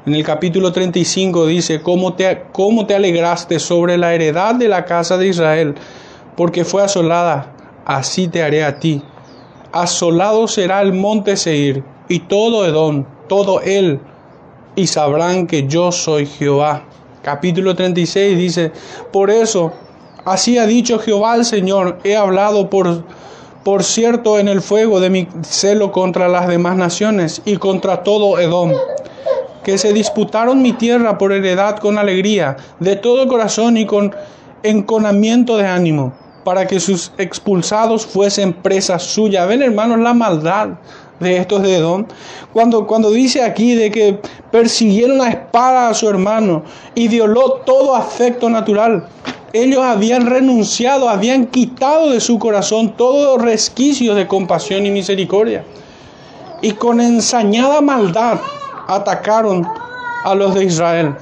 En 0.08 0.16
el 0.16 0.24
capítulo 0.24 0.72
35 0.72 1.48
dice, 1.48 1.82
¿cómo 1.82 2.14
te, 2.14 2.44
cómo 2.54 2.86
te 2.86 2.96
alegraste 2.96 3.60
sobre 3.60 3.98
la 3.98 4.14
heredad 4.14 4.56
de 4.56 4.70
la 4.70 4.86
casa 4.86 5.18
de 5.18 5.28
Israel? 5.28 5.76
Porque 6.38 6.64
fue 6.64 6.82
asolada, 6.82 7.54
así 7.84 8.30
te 8.30 8.42
haré 8.42 8.64
a 8.64 8.80
ti. 8.80 9.04
Asolado 9.74 10.48
será 10.48 10.82
el 10.82 10.94
monte 10.94 11.36
Seir 11.36 11.84
y 12.08 12.20
todo 12.20 12.66
Edom, 12.66 13.04
todo 13.28 13.60
él, 13.60 14.00
y 14.78 14.88
sabrán 14.88 15.46
que 15.46 15.68
yo 15.68 15.92
soy 15.92 16.26
Jehová. 16.26 16.86
Capítulo 17.22 17.76
36 17.76 18.38
dice, 18.38 18.72
por 19.12 19.30
eso, 19.30 19.74
así 20.24 20.58
ha 20.58 20.66
dicho 20.66 21.00
Jehová 21.00 21.36
el 21.36 21.44
Señor, 21.44 22.00
he 22.06 22.16
hablado 22.16 22.70
por 22.70 23.04
por 23.68 23.84
cierto, 23.84 24.40
en 24.40 24.48
el 24.48 24.62
fuego 24.62 25.02
de 25.02 25.10
mi 25.10 25.28
celo 25.42 25.92
contra 25.92 26.30
las 26.30 26.48
demás 26.48 26.78
naciones 26.78 27.42
y 27.44 27.58
contra 27.58 28.02
todo 28.02 28.40
Edom, 28.40 28.72
que 29.68 29.78
se 29.78 29.92
disputaron 29.92 30.62
mi 30.62 30.72
tierra 30.72 31.18
por 31.18 31.34
heredad 31.34 31.80
con 31.80 31.98
alegría, 31.98 32.56
de 32.80 32.96
todo 32.96 33.28
corazón 33.28 33.76
y 33.76 33.86
con 33.86 34.16
enconamiento 34.64 35.58
de 35.58 35.68
ánimo, 35.68 36.14
para 36.46 36.66
que 36.66 36.80
sus 36.80 37.12
expulsados 37.18 38.06
fuesen 38.06 38.54
presas 38.54 39.04
suyas. 39.04 39.46
Ven, 39.46 39.62
hermanos, 39.62 40.00
la 40.00 40.14
maldad 40.14 40.70
de 41.20 41.36
estos 41.36 41.64
de 41.64 41.76
Edom. 41.76 42.06
Cuando, 42.54 42.88
cuando 42.88 43.12
dice 43.12 43.44
aquí 43.44 43.76
de 43.76 43.92
que 43.92 44.22
persiguieron 44.52 45.20
a 45.20 45.32
espada 45.32 45.90
a 45.90 45.94
su 45.94 46.08
hermano 46.08 46.64
y 46.96 47.10
violó 47.10 47.62
todo 47.66 47.94
afecto 47.94 48.50
natural 48.50 49.10
ellos 49.52 49.82
habían 49.82 50.28
renunciado, 50.28 51.10
habían 51.10 51.48
quitado 51.48 52.12
de 52.12 52.22
su 52.22 52.40
corazón 52.40 52.96
todos 52.96 53.38
los 53.38 53.46
resquicios 53.46 54.16
de 54.16 54.28
compasión 54.28 54.86
y 54.86 54.92
misericordia. 54.92 55.66
Y 56.62 56.72
con 56.72 57.02
ensañada 57.02 57.82
maldad 57.82 58.40
atacaron 58.88 59.68
a 60.24 60.36
los 60.36 60.56
de 60.56 60.66
Israel. 60.66 61.16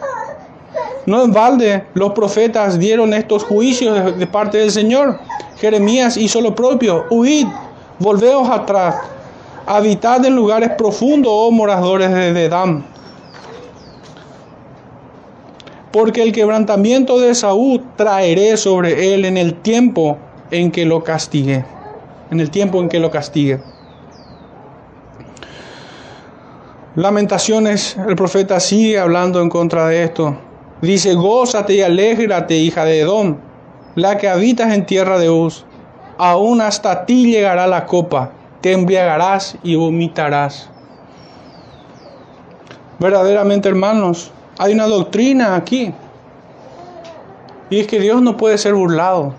No 1.05 1.23
en 1.23 1.33
balde 1.33 1.85
los 1.93 2.13
profetas 2.13 2.79
dieron 2.79 3.13
estos 3.13 3.43
juicios 3.43 4.17
de, 4.17 4.27
parte 4.27 4.57
del 4.57 4.71
Señor. 4.71 5.19
Jeremías 5.57 6.17
hizo 6.17 6.41
lo 6.41 6.55
propio. 6.55 7.05
Huid, 7.09 7.47
volveos 7.99 8.49
atrás. 8.49 8.95
Habitad 9.67 10.23
en 10.25 10.35
lugares 10.35 10.71
profundos, 10.77 11.31
oh 11.33 11.51
moradores 11.51 12.11
de 12.11 12.33
Dedam 12.33 12.83
porque 15.95 16.21
el 16.21 16.33
quebrantamiento 16.33 17.21
de 17.21 17.33
Saúl 17.33 17.81
traeré 17.95 18.57
sobre 18.57 19.13
él 19.13 19.23
en 19.23 19.37
el 19.37 19.53
tiempo 19.53 20.17
en 20.51 20.69
que 20.69 20.83
lo 20.83 21.05
castigue, 21.05 21.63
en 22.31 22.41
el 22.41 22.51
tiempo 22.51 22.81
en 22.81 22.89
que 22.89 22.99
lo 22.99 23.09
castigue. 23.09 23.61
Lamentaciones, 26.95 27.97
el 28.07 28.15
profeta 28.15 28.61
sigue 28.61 28.97
hablando 28.97 29.41
en 29.41 29.49
contra 29.49 29.87
de 29.87 30.03
esto. 30.03 30.37
Dice, 30.81 31.13
gózate 31.13 31.73
y 31.73 31.81
alégrate, 31.81 32.55
hija 32.55 32.85
de 32.85 33.01
Edom, 33.01 33.35
la 33.95 34.17
que 34.17 34.29
habitas 34.29 34.73
en 34.73 34.85
tierra 34.85 35.19
de 35.19 35.29
Uz. 35.29 35.65
Aún 36.17 36.61
hasta 36.61 37.05
ti 37.05 37.29
llegará 37.29 37.67
la 37.67 37.85
copa, 37.85 38.31
te 38.61 38.71
embriagarás 38.71 39.57
y 39.61 39.75
vomitarás. 39.75 40.69
Verdaderamente, 42.97 43.67
hermanos, 43.67 44.31
hay 44.57 44.71
una 44.71 44.87
doctrina 44.87 45.57
aquí. 45.57 45.93
Y 47.69 47.81
es 47.81 47.87
que 47.87 47.99
Dios 47.99 48.21
no 48.21 48.37
puede 48.37 48.57
ser 48.57 48.73
burlado. 48.73 49.35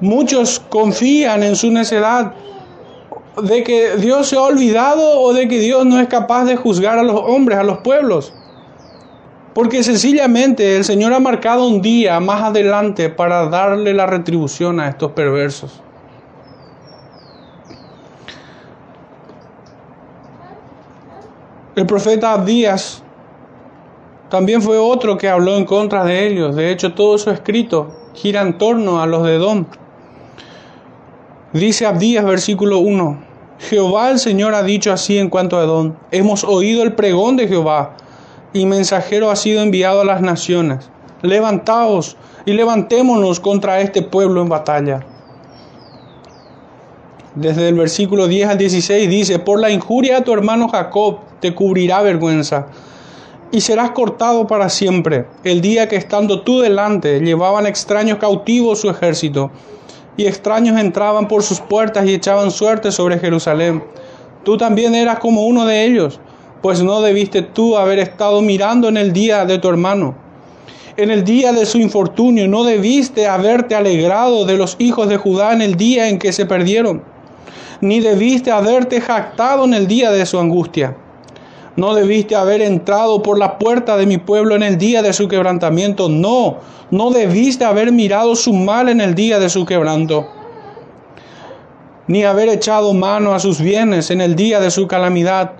Muchos 0.00 0.58
confían 0.58 1.44
en 1.44 1.54
su 1.54 1.70
necedad 1.70 2.34
de 3.42 3.62
que 3.62 3.96
Dios 3.96 4.28
se 4.28 4.36
ha 4.36 4.42
olvidado 4.42 5.20
o 5.20 5.32
de 5.32 5.48
que 5.48 5.58
Dios 5.58 5.84
no 5.84 6.00
es 6.00 6.08
capaz 6.08 6.44
de 6.44 6.56
juzgar 6.56 6.98
a 6.98 7.02
los 7.02 7.16
hombres, 7.16 7.58
a 7.58 7.62
los 7.62 7.78
pueblos. 7.78 8.32
Porque 9.54 9.82
sencillamente 9.82 10.76
el 10.76 10.84
Señor 10.84 11.12
ha 11.12 11.20
marcado 11.20 11.66
un 11.66 11.80
día 11.80 12.20
más 12.20 12.42
adelante 12.42 13.08
para 13.08 13.48
darle 13.48 13.94
la 13.94 14.06
retribución 14.06 14.80
a 14.80 14.88
estos 14.88 15.12
perversos. 15.12 15.82
El 21.74 21.86
profeta 21.86 22.32
Abdías 22.32 23.02
también 24.30 24.62
fue 24.62 24.78
otro 24.78 25.18
que 25.18 25.28
habló 25.28 25.56
en 25.56 25.64
contra 25.64 26.04
de 26.04 26.26
ellos. 26.26 26.56
De 26.56 26.70
hecho, 26.70 26.94
todo 26.94 27.16
su 27.18 27.30
escrito 27.30 27.94
gira 28.14 28.40
en 28.42 28.58
torno 28.58 29.00
a 29.00 29.06
los 29.06 29.24
de 29.24 29.36
Edom. 29.36 29.66
Dice 31.52 31.86
Abdías, 31.86 32.24
versículo 32.24 32.78
1. 32.78 33.25
Jehová 33.58 34.10
el 34.10 34.18
Señor 34.18 34.54
ha 34.54 34.62
dicho 34.62 34.92
así 34.92 35.18
en 35.18 35.30
cuanto 35.30 35.58
a 35.58 35.64
Edom. 35.64 35.94
Hemos 36.10 36.44
oído 36.44 36.82
el 36.82 36.92
pregón 36.92 37.36
de 37.36 37.48
Jehová 37.48 37.96
y 38.52 38.66
mensajero 38.66 39.30
ha 39.30 39.36
sido 39.36 39.62
enviado 39.62 40.02
a 40.02 40.04
las 40.04 40.20
naciones. 40.20 40.90
Levantaos 41.22 42.16
y 42.44 42.52
levantémonos 42.52 43.40
contra 43.40 43.80
este 43.80 44.02
pueblo 44.02 44.42
en 44.42 44.48
batalla. 44.48 45.06
Desde 47.34 47.68
el 47.68 47.74
versículo 47.74 48.28
10 48.28 48.48
al 48.48 48.58
16 48.58 49.08
dice, 49.08 49.38
por 49.38 49.60
la 49.60 49.70
injuria 49.70 50.18
a 50.18 50.24
tu 50.24 50.32
hermano 50.32 50.68
Jacob 50.68 51.18
te 51.40 51.54
cubrirá 51.54 52.02
vergüenza 52.02 52.66
y 53.50 53.60
serás 53.60 53.90
cortado 53.92 54.46
para 54.46 54.68
siempre, 54.68 55.26
el 55.44 55.60
día 55.60 55.88
que 55.88 55.96
estando 55.96 56.42
tú 56.42 56.60
delante 56.60 57.20
llevaban 57.20 57.66
extraños 57.66 58.18
cautivos 58.18 58.80
su 58.80 58.90
ejército, 58.90 59.50
y 60.16 60.26
extraños 60.26 60.78
entraban 60.78 61.28
por 61.28 61.42
sus 61.42 61.60
puertas 61.60 62.06
y 62.06 62.14
echaban 62.14 62.50
suerte 62.50 62.90
sobre 62.92 63.18
Jerusalén. 63.18 63.82
Tú 64.44 64.56
también 64.56 64.94
eras 64.94 65.18
como 65.18 65.46
uno 65.46 65.64
de 65.64 65.84
ellos, 65.84 66.20
pues 66.62 66.82
no 66.82 67.00
debiste 67.00 67.42
tú 67.42 67.76
haber 67.76 67.98
estado 67.98 68.40
mirando 68.42 68.88
en 68.88 68.96
el 68.96 69.12
día 69.12 69.44
de 69.44 69.58
tu 69.58 69.68
hermano. 69.68 70.14
En 70.96 71.10
el 71.10 71.24
día 71.24 71.52
de 71.52 71.66
su 71.66 71.78
infortunio 71.78 72.48
no 72.48 72.64
debiste 72.64 73.26
haberte 73.26 73.74
alegrado 73.74 74.46
de 74.46 74.56
los 74.56 74.76
hijos 74.78 75.08
de 75.08 75.18
Judá 75.18 75.52
en 75.52 75.60
el 75.60 75.76
día 75.76 76.08
en 76.08 76.18
que 76.18 76.32
se 76.32 76.46
perdieron, 76.46 77.02
ni 77.80 78.00
debiste 78.00 78.50
haberte 78.50 79.00
jactado 79.00 79.64
en 79.64 79.74
el 79.74 79.86
día 79.86 80.10
de 80.10 80.24
su 80.24 80.38
angustia 80.38 80.96
no 81.76 81.94
debiste 81.94 82.34
haber 82.34 82.62
entrado 82.62 83.22
por 83.22 83.38
la 83.38 83.58
puerta 83.58 83.98
de 83.98 84.06
mi 84.06 84.16
pueblo 84.16 84.56
en 84.56 84.62
el 84.62 84.78
día 84.78 85.02
de 85.02 85.12
su 85.12 85.28
quebrantamiento. 85.28 86.08
No, 86.08 86.56
no 86.90 87.10
debiste 87.10 87.66
haber 87.66 87.92
mirado 87.92 88.34
su 88.34 88.54
mal 88.54 88.88
en 88.88 89.02
el 89.02 89.14
día 89.14 89.38
de 89.38 89.50
su 89.50 89.66
quebranto. 89.66 90.26
Ni 92.06 92.24
haber 92.24 92.48
echado 92.48 92.94
mano 92.94 93.34
a 93.34 93.40
sus 93.40 93.60
bienes 93.60 94.10
en 94.10 94.22
el 94.22 94.36
día 94.36 94.58
de 94.58 94.70
su 94.70 94.88
calamidad. 94.88 95.52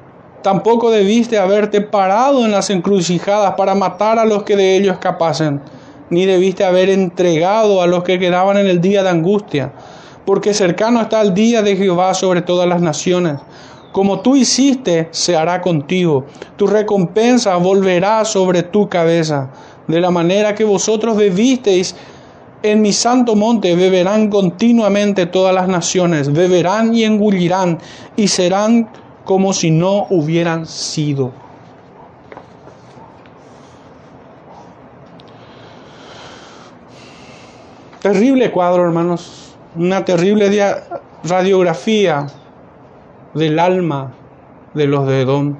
Tampoco 0.42 0.90
debiste 0.90 1.38
haberte 1.38 1.82
parado 1.82 2.46
en 2.46 2.52
las 2.52 2.70
encrucijadas 2.70 3.54
para 3.56 3.74
matar 3.74 4.18
a 4.18 4.24
los 4.24 4.42
que 4.44 4.56
de 4.56 4.76
ellos 4.76 4.94
escapasen. 4.94 5.60
Ni 6.08 6.24
debiste 6.24 6.64
haber 6.64 6.88
entregado 6.88 7.82
a 7.82 7.86
los 7.86 8.04
que 8.04 8.18
quedaban 8.18 8.56
en 8.56 8.68
el 8.68 8.80
día 8.80 9.02
de 9.02 9.10
angustia. 9.10 9.72
Porque 10.24 10.54
cercano 10.54 11.02
está 11.02 11.20
el 11.20 11.34
día 11.34 11.60
de 11.62 11.76
Jehová 11.76 12.14
sobre 12.14 12.40
todas 12.40 12.66
las 12.66 12.80
naciones 12.80 13.34
como 13.96 14.20
tú 14.20 14.36
hiciste, 14.36 15.08
se 15.10 15.38
hará 15.38 15.62
contigo. 15.62 16.26
Tu 16.56 16.66
recompensa 16.66 17.56
volverá 17.56 18.26
sobre 18.26 18.62
tu 18.62 18.90
cabeza. 18.90 19.48
De 19.88 20.02
la 20.02 20.10
manera 20.10 20.54
que 20.54 20.64
vosotros 20.64 21.16
bebisteis 21.16 21.96
en 22.62 22.82
mi 22.82 22.92
santo 22.92 23.34
monte, 23.34 23.74
beberán 23.74 24.28
continuamente 24.28 25.24
todas 25.24 25.54
las 25.54 25.66
naciones, 25.66 26.30
beberán 26.30 26.94
y 26.94 27.04
engullirán, 27.04 27.78
y 28.16 28.28
serán 28.28 28.90
como 29.24 29.54
si 29.54 29.70
no 29.70 30.06
hubieran 30.10 30.66
sido. 30.66 31.32
Terrible 38.02 38.50
cuadro, 38.50 38.84
hermanos. 38.84 39.54
Una 39.74 40.04
terrible 40.04 40.50
radiografía 41.24 42.26
del 43.36 43.58
alma 43.58 44.12
de 44.72 44.86
los 44.86 45.06
de 45.06 45.20
Edom. 45.20 45.56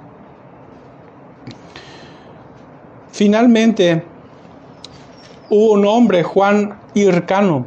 Finalmente, 3.13 4.03
hubo 5.51 5.73
un 5.73 5.87
hombre, 5.87 6.23
Juan 6.23 6.79
Hircano, 6.95 7.67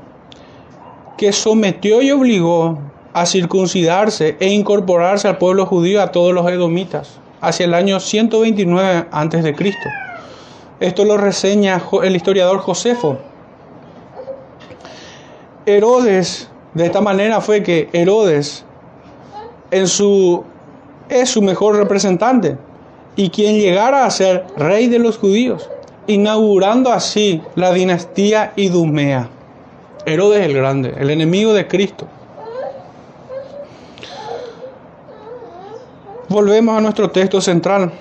que 1.17 1.31
sometió 1.31 2.01
y 2.01 2.11
obligó 2.11 2.79
a 3.13 3.25
circuncidarse 3.25 4.35
e 4.39 4.49
incorporarse 4.49 5.27
al 5.27 5.37
pueblo 5.37 5.65
judío 5.65 6.01
a 6.01 6.11
todos 6.11 6.33
los 6.33 6.49
edomitas 6.49 7.19
hacia 7.41 7.65
el 7.65 7.73
año 7.73 7.99
129 7.99 9.07
a.C. 9.11 9.55
Esto 10.79 11.05
lo 11.05 11.17
reseña 11.17 11.81
el 12.03 12.15
historiador 12.15 12.59
Josefo. 12.59 13.17
Herodes, 15.65 16.49
de 16.73 16.85
esta 16.85 17.01
manera 17.01 17.41
fue 17.41 17.61
que 17.63 17.89
Herodes 17.93 18.65
en 19.71 19.87
su, 19.87 20.43
es 21.09 21.29
su 21.29 21.41
mejor 21.41 21.75
representante 21.75 22.57
y 23.15 23.29
quien 23.29 23.57
llegara 23.57 24.05
a 24.05 24.11
ser 24.11 24.45
rey 24.55 24.87
de 24.87 24.99
los 24.99 25.17
judíos, 25.17 25.69
inaugurando 26.07 26.91
así 26.91 27.41
la 27.55 27.73
dinastía 27.73 28.53
idumea. 28.55 29.29
Herodes 30.05 30.45
el 30.45 30.53
Grande, 30.53 30.93
el 30.97 31.09
enemigo 31.09 31.53
de 31.53 31.67
Cristo. 31.67 32.07
Volvemos 36.29 36.77
a 36.77 36.81
nuestro 36.81 37.09
texto 37.09 37.41
central. 37.41 37.91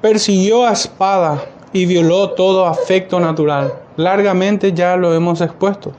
Persiguió 0.00 0.66
a 0.66 0.72
espada 0.72 1.42
y 1.72 1.86
violó 1.86 2.30
todo 2.30 2.66
afecto 2.66 3.18
natural. 3.18 3.72
Largamente 3.96 4.72
ya 4.72 4.96
lo 4.96 5.12
hemos 5.14 5.40
expuesto. 5.40 5.92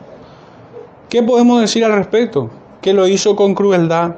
¿Qué 1.10 1.22
podemos 1.24 1.60
decir 1.60 1.84
al 1.84 1.94
respecto? 1.94 2.50
Que 2.82 2.94
lo 2.94 3.08
hizo 3.08 3.36
con 3.36 3.56
crueldad, 3.56 4.16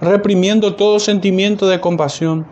reprimiendo 0.00 0.74
todo 0.74 0.98
sentimiento 0.98 1.68
de 1.68 1.80
compasión, 1.80 2.46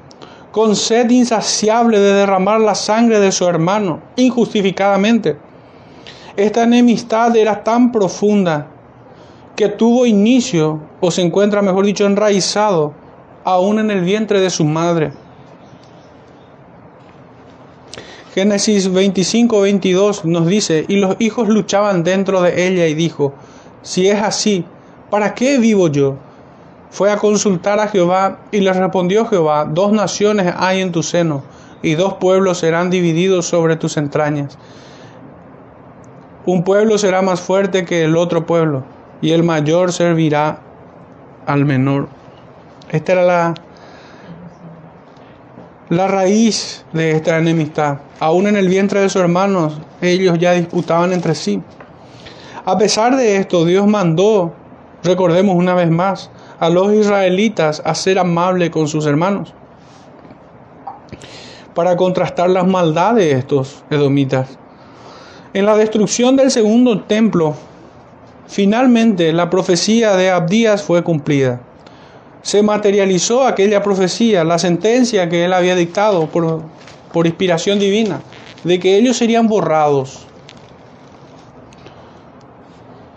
con 0.53 0.77
sed 0.77 1.11
insaciable 1.11 1.99
de 1.99 2.13
derramar 2.13 2.61
la 2.61 2.75
sangre 2.75 3.21
de 3.21 3.33
su 3.33 3.47
hermano 3.47 4.01
injustificadamente. 4.17 5.37
Esta 6.37 6.63
enemistad 6.63 7.37
era 7.37 7.63
tan 7.65 7.93
profunda 7.93 8.69
que 9.57 9.69
tuvo 9.69 10.07
inicio, 10.07 10.81
o 11.01 11.11
se 11.11 11.23
encuentra, 11.23 11.61
mejor 11.61 11.85
dicho, 11.85 12.07
enraizado, 12.07 12.95
aún 13.45 13.79
en 13.79 13.91
el 13.91 14.03
vientre 14.03 14.41
de 14.41 14.51
su 14.51 14.65
madre. 14.65 15.13
Génesis 18.35 18.91
25, 18.93 19.61
22 19.61 20.25
nos 20.25 20.47
dice, 20.47 20.85
y 20.89 20.97
los 20.97 21.17
hijos 21.19 21.49
luchaban 21.49 22.05
dentro 22.05 22.41
de 22.41 22.69
ella 22.69 22.87
y 22.87 22.95
dijo, 22.95 23.35
si 23.83 24.09
es 24.09 24.23
así, 24.23 24.65
¿para 25.11 25.35
qué 25.35 25.59
vivo 25.59 25.89
yo? 25.89 26.17
Fue 26.91 27.11
a 27.11 27.17
consultar 27.17 27.79
a 27.79 27.89
Jehová 27.89 28.39
y 28.51 28.61
le 28.61 28.73
respondió 28.73 29.27
Jehová, 29.27 29.65
dos 29.65 29.93
naciones 29.93 30.53
hay 30.57 30.81
en 30.81 30.93
tu 30.93 31.03
seno 31.03 31.43
y 31.83 31.95
dos 31.95 32.15
pueblos 32.15 32.59
serán 32.59 32.91
divididos 32.91 33.47
sobre 33.47 33.77
tus 33.77 33.97
entrañas. 33.97 34.59
Un 36.47 36.65
pueblo 36.65 36.99
será 36.99 37.23
más 37.23 37.41
fuerte 37.41 37.85
que 37.85 38.05
el 38.05 38.17
otro 38.17 38.47
pueblo 38.47 38.83
y 39.21 39.33
el 39.33 39.43
mayor 39.43 39.93
servirá 39.93 40.61
al 41.47 41.65
menor. 41.65 42.09
Esta 42.91 43.13
era 43.13 43.23
la, 43.23 43.55
la 45.91 46.09
raíz 46.09 46.85
de 46.93 47.13
esta 47.13 47.39
enemistad. 47.39 47.99
Aún 48.19 48.47
en 48.47 48.57
el 48.57 48.69
vientre 48.69 49.01
de 49.01 49.09
sus 49.09 49.23
hermanos, 49.23 49.81
ellos 50.01 50.39
ya 50.39 50.53
disputaban 50.53 51.13
entre 51.13 51.35
sí. 51.35 51.63
A 52.65 52.77
pesar 52.79 53.17
de 53.17 53.37
esto, 53.37 53.65
Dios 53.65 53.87
mandó, 53.87 54.53
recordemos 55.03 55.57
una 55.57 55.75
vez 55.75 55.91
más, 55.91 56.31
a 56.59 56.69
los 56.69 56.93
israelitas 56.93 57.83
a 57.85 57.95
ser 57.95 58.19
amables 58.19 58.71
con 58.71 58.89
sus 58.89 59.07
hermanos 59.07 59.55
para 61.75 61.97
contrastar 61.97 62.51
las 62.51 62.67
maldades 62.67 63.25
de 63.25 63.39
estos 63.39 63.85
edomitas. 63.91 64.59
En 65.55 65.67
la 65.67 65.77
destrucción 65.77 66.37
del 66.37 66.51
segundo 66.51 67.03
templo, 67.03 67.55
Finalmente, 68.51 69.33
la 69.33 69.49
profecía 69.49 70.17
de 70.17 70.29
Abdías 70.29 70.83
fue 70.83 71.05
cumplida. 71.05 71.61
Se 72.43 72.65
materializó 72.65 73.47
aquella 73.47 73.81
profecía, 73.81 74.43
la 74.43 74.59
sentencia 74.59 75.29
que 75.29 75.45
él 75.45 75.53
había 75.53 75.77
dictado 75.77 76.27
por, 76.27 76.63
por 77.13 77.29
inspiración 77.29 77.79
divina, 77.79 78.23
de 78.65 78.81
que 78.81 78.97
ellos 78.97 79.17
serían 79.17 79.47
borrados. 79.47 80.27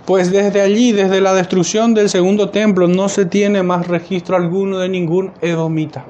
Pues 0.06 0.32
desde 0.32 0.62
allí, 0.62 0.92
desde 0.92 1.22
la 1.22 1.34
destrucción 1.34 1.94
del 1.94 2.10
segundo 2.10 2.50
templo, 2.50 2.88
no 2.88 3.10
se 3.10 3.26
tiene 3.26 3.64
más 3.64 3.88
registro 3.88 4.36
alguno 4.36 4.80
de 4.80 4.90
ningún 4.90 5.32
edomita. 5.42 6.06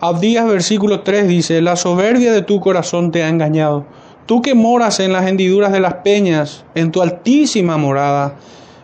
Abdías 0.00 0.46
versículo 0.46 1.00
3 1.00 1.28
dice, 1.28 1.60
la 1.60 1.76
soberbia 1.76 2.32
de 2.32 2.42
tu 2.42 2.60
corazón 2.60 3.10
te 3.10 3.22
ha 3.22 3.28
engañado 3.28 3.84
Tú 4.26 4.40
que 4.40 4.54
moras 4.54 5.00
en 5.00 5.12
las 5.12 5.26
hendiduras 5.26 5.72
de 5.72 5.80
las 5.80 5.94
peñas, 5.94 6.64
en 6.74 6.92
tu 6.92 7.02
altísima 7.02 7.76
morada, 7.76 8.36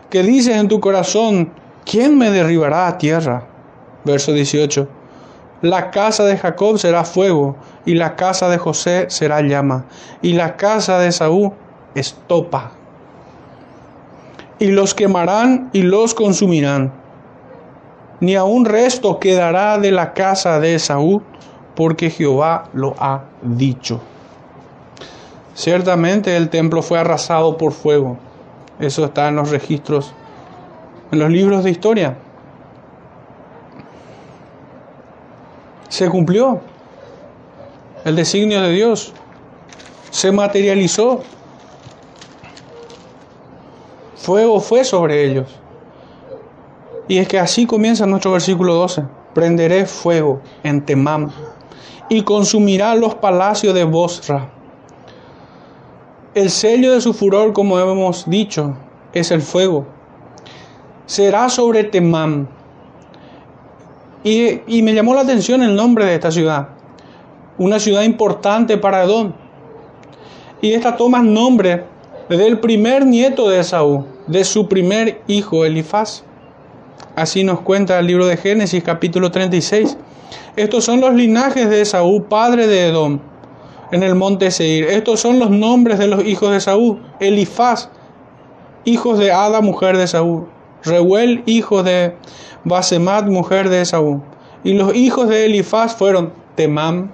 que 0.09 0.21
dices 0.21 0.57
en 0.57 0.67
tu 0.67 0.81
corazón, 0.81 1.53
¿quién 1.85 2.17
me 2.17 2.29
derribará 2.29 2.87
a 2.87 2.97
tierra? 2.97 3.47
Verso 4.03 4.33
18. 4.33 4.87
La 5.61 5.91
casa 5.91 6.25
de 6.25 6.37
Jacob 6.37 6.77
será 6.77 7.05
fuego, 7.05 7.55
y 7.85 7.95
la 7.95 8.17
casa 8.17 8.49
de 8.49 8.57
José 8.57 9.05
será 9.09 9.41
llama, 9.41 9.85
y 10.21 10.33
la 10.33 10.57
casa 10.57 10.99
de 10.99 11.11
Saúl 11.11 11.53
estopa. 11.95 12.73
Y 14.59 14.67
los 14.67 14.93
quemarán 14.93 15.69
y 15.73 15.83
los 15.83 16.13
consumirán. 16.13 16.91
Ni 18.19 18.35
a 18.35 18.43
un 18.43 18.65
resto 18.65 19.19
quedará 19.19 19.77
de 19.77 19.91
la 19.91 20.13
casa 20.13 20.59
de 20.59 20.77
Saúl, 20.79 21.23
porque 21.75 22.09
Jehová 22.09 22.65
lo 22.73 22.93
ha 22.99 23.23
dicho. 23.41 24.01
Ciertamente 25.53 26.35
el 26.35 26.49
templo 26.49 26.81
fue 26.81 26.99
arrasado 26.99 27.57
por 27.57 27.71
fuego. 27.71 28.17
Eso 28.79 29.05
está 29.05 29.29
en 29.29 29.37
los 29.37 29.49
registros, 29.49 30.13
en 31.11 31.19
los 31.19 31.29
libros 31.29 31.63
de 31.63 31.71
historia. 31.71 32.17
Se 35.89 36.09
cumplió 36.09 36.61
el 38.05 38.15
designio 38.15 38.61
de 38.61 38.71
Dios. 38.71 39.13
Se 40.11 40.31
materializó. 40.31 41.23
Fuego 44.19 44.59
fue 44.59 44.83
sobre 44.83 45.25
ellos. 45.25 45.49
Y 47.07 47.17
es 47.17 47.27
que 47.27 47.39
así 47.39 47.65
comienza 47.65 48.05
nuestro 48.05 48.31
versículo 48.31 48.75
12. 48.75 49.03
Prenderé 49.33 49.85
fuego 49.85 50.41
en 50.63 50.85
Temam 50.85 51.31
y 52.07 52.21
consumirá 52.21 52.95
los 52.95 53.15
palacios 53.15 53.73
de 53.73 53.83
Bosra 53.83 54.51
el 56.35 56.49
sello 56.49 56.93
de 56.93 57.01
su 57.01 57.13
furor, 57.13 57.53
como 57.53 57.79
hemos 57.79 58.29
dicho, 58.29 58.77
es 59.13 59.31
el 59.31 59.41
fuego. 59.41 59.87
Será 61.05 61.49
sobre 61.49 61.83
Temán. 61.83 62.47
Y, 64.23 64.81
me 64.83 64.93
llamó 64.93 65.15
la 65.15 65.21
atención 65.21 65.63
el 65.63 65.75
nombre 65.75 66.05
de 66.05 66.15
esta 66.15 66.31
ciudad. 66.31 66.69
Una 67.57 67.79
ciudad 67.79 68.03
importante 68.03 68.77
para 68.77 69.03
Edom. 69.03 69.33
Y 70.61 70.73
esta 70.73 70.95
toma 70.95 71.21
nombre 71.21 71.85
del 72.37 72.59
primer 72.59 73.05
nieto 73.05 73.49
de 73.49 73.59
Esaú, 73.59 74.05
de 74.27 74.43
su 74.43 74.67
primer 74.67 75.21
hijo 75.27 75.65
Elifaz. 75.65 76.23
Así 77.15 77.43
nos 77.43 77.61
cuenta 77.61 77.97
el 77.99 78.07
libro 78.07 78.27
de 78.27 78.37
Génesis 78.37 78.83
capítulo 78.83 79.31
36. 79.31 79.97
Estos 80.55 80.85
son 80.85 81.01
los 81.01 81.13
linajes 81.13 81.69
de 81.69 81.81
Esaú, 81.81 82.25
padre 82.25 82.67
de 82.67 82.87
Edom 82.87 83.19
en 83.91 84.03
el 84.03 84.15
monte 84.15 84.51
Seir. 84.51 84.85
Estos 84.85 85.19
son 85.19 85.39
los 85.39 85.49
nombres 85.49 85.99
de 85.99 86.07
los 86.07 86.23
hijos 86.25 86.51
de 86.51 86.59
Saúl. 86.59 87.01
Elifaz, 87.19 87.89
hijos 88.85 89.17
de 89.17 89.31
Ada, 89.31 89.61
mujer 89.61 89.97
de 89.97 90.07
Saúl. 90.07 90.47
Reuel, 90.83 91.43
hijo 91.45 91.83
de 91.83 92.15
Basemat, 92.63 93.25
mujer 93.25 93.69
de 93.69 93.85
Saúl. 93.85 94.21
Y 94.63 94.73
los 94.73 94.93
hijos 94.95 95.29
de 95.29 95.45
Elifaz 95.45 95.95
fueron 95.95 96.33
Temam, 96.55 97.11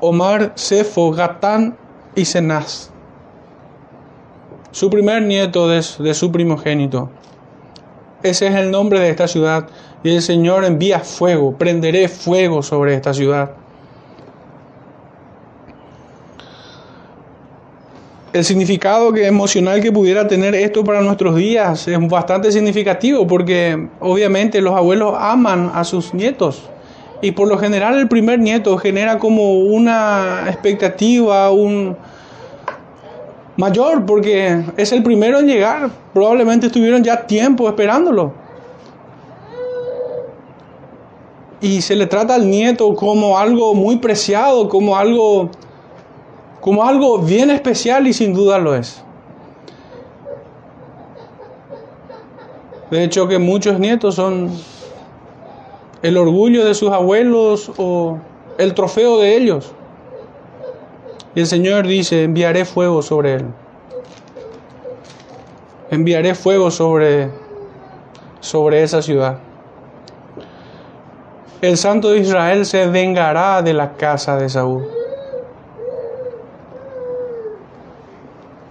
Omar, 0.00 0.52
Sefo, 0.54 1.10
Gatán 1.10 1.76
y 2.14 2.24
Cenaz. 2.24 2.90
Su 4.70 4.90
primer 4.90 5.22
nieto 5.22 5.68
de, 5.68 5.82
su 5.82 6.30
primogénito. 6.30 7.10
Ese 8.22 8.48
es 8.48 8.54
el 8.54 8.70
nombre 8.70 9.00
de 9.00 9.10
esta 9.10 9.26
ciudad. 9.26 9.66
Y 10.04 10.14
el 10.14 10.22
Señor 10.22 10.64
envía 10.64 11.00
fuego, 11.00 11.56
prenderé 11.56 12.08
fuego 12.08 12.62
sobre 12.62 12.94
esta 12.94 13.14
ciudad. 13.14 13.50
el 18.34 18.44
significado 18.44 19.12
que, 19.12 19.26
emocional 19.26 19.80
que 19.80 19.90
pudiera 19.90 20.28
tener 20.28 20.54
esto 20.54 20.84
para 20.84 21.00
nuestros 21.00 21.34
días 21.34 21.88
es 21.88 22.08
bastante 22.08 22.52
significativo 22.52 23.26
porque 23.26 23.88
obviamente 24.00 24.60
los 24.60 24.74
abuelos 24.74 25.14
aman 25.18 25.72
a 25.74 25.82
sus 25.82 26.12
nietos 26.12 26.68
y 27.20 27.32
por 27.32 27.48
lo 27.48 27.58
general 27.58 27.98
el 27.98 28.08
primer 28.08 28.38
nieto 28.38 28.76
genera 28.78 29.18
como 29.18 29.54
una 29.60 30.44
expectativa, 30.46 31.50
un 31.50 31.96
mayor 33.58 34.06
porque 34.06 34.64
es 34.76 34.92
el 34.92 35.02
primero 35.02 35.40
en 35.40 35.46
llegar, 35.46 35.90
probablemente 36.14 36.68
estuvieron 36.68 37.02
ya 37.02 37.26
tiempo 37.26 37.68
esperándolo. 37.68 38.32
Y 41.60 41.82
se 41.82 41.96
le 41.96 42.06
trata 42.06 42.36
al 42.36 42.48
nieto 42.48 42.94
como 42.94 43.36
algo 43.36 43.74
muy 43.74 43.96
preciado, 43.96 44.68
como 44.68 44.96
algo 44.96 45.50
como 46.60 46.84
algo 46.84 47.18
bien 47.18 47.50
especial 47.50 48.06
y 48.06 48.12
sin 48.12 48.32
duda 48.32 48.58
lo 48.58 48.74
es. 48.76 49.02
De 52.90 53.04
hecho 53.04 53.26
que 53.26 53.38
muchos 53.38 53.78
nietos 53.78 54.14
son 54.14 54.50
el 56.02 56.16
orgullo 56.16 56.64
de 56.64 56.74
sus 56.74 56.90
abuelos 56.90 57.72
o 57.76 58.18
el 58.56 58.74
trofeo 58.74 59.18
de 59.18 59.36
ellos. 59.36 59.72
Y 61.38 61.40
el 61.40 61.46
Señor 61.46 61.86
dice, 61.86 62.24
enviaré 62.24 62.64
fuego 62.64 63.00
sobre 63.00 63.34
él. 63.34 63.44
Enviaré 65.88 66.34
fuego 66.34 66.68
sobre, 66.68 67.30
sobre 68.40 68.82
esa 68.82 69.00
ciudad. 69.02 69.38
El 71.60 71.76
Santo 71.76 72.10
de 72.10 72.18
Israel 72.18 72.66
se 72.66 72.88
vengará 72.88 73.62
de 73.62 73.72
la 73.72 73.92
casa 73.92 74.36
de 74.36 74.48
Saúl. 74.48 74.88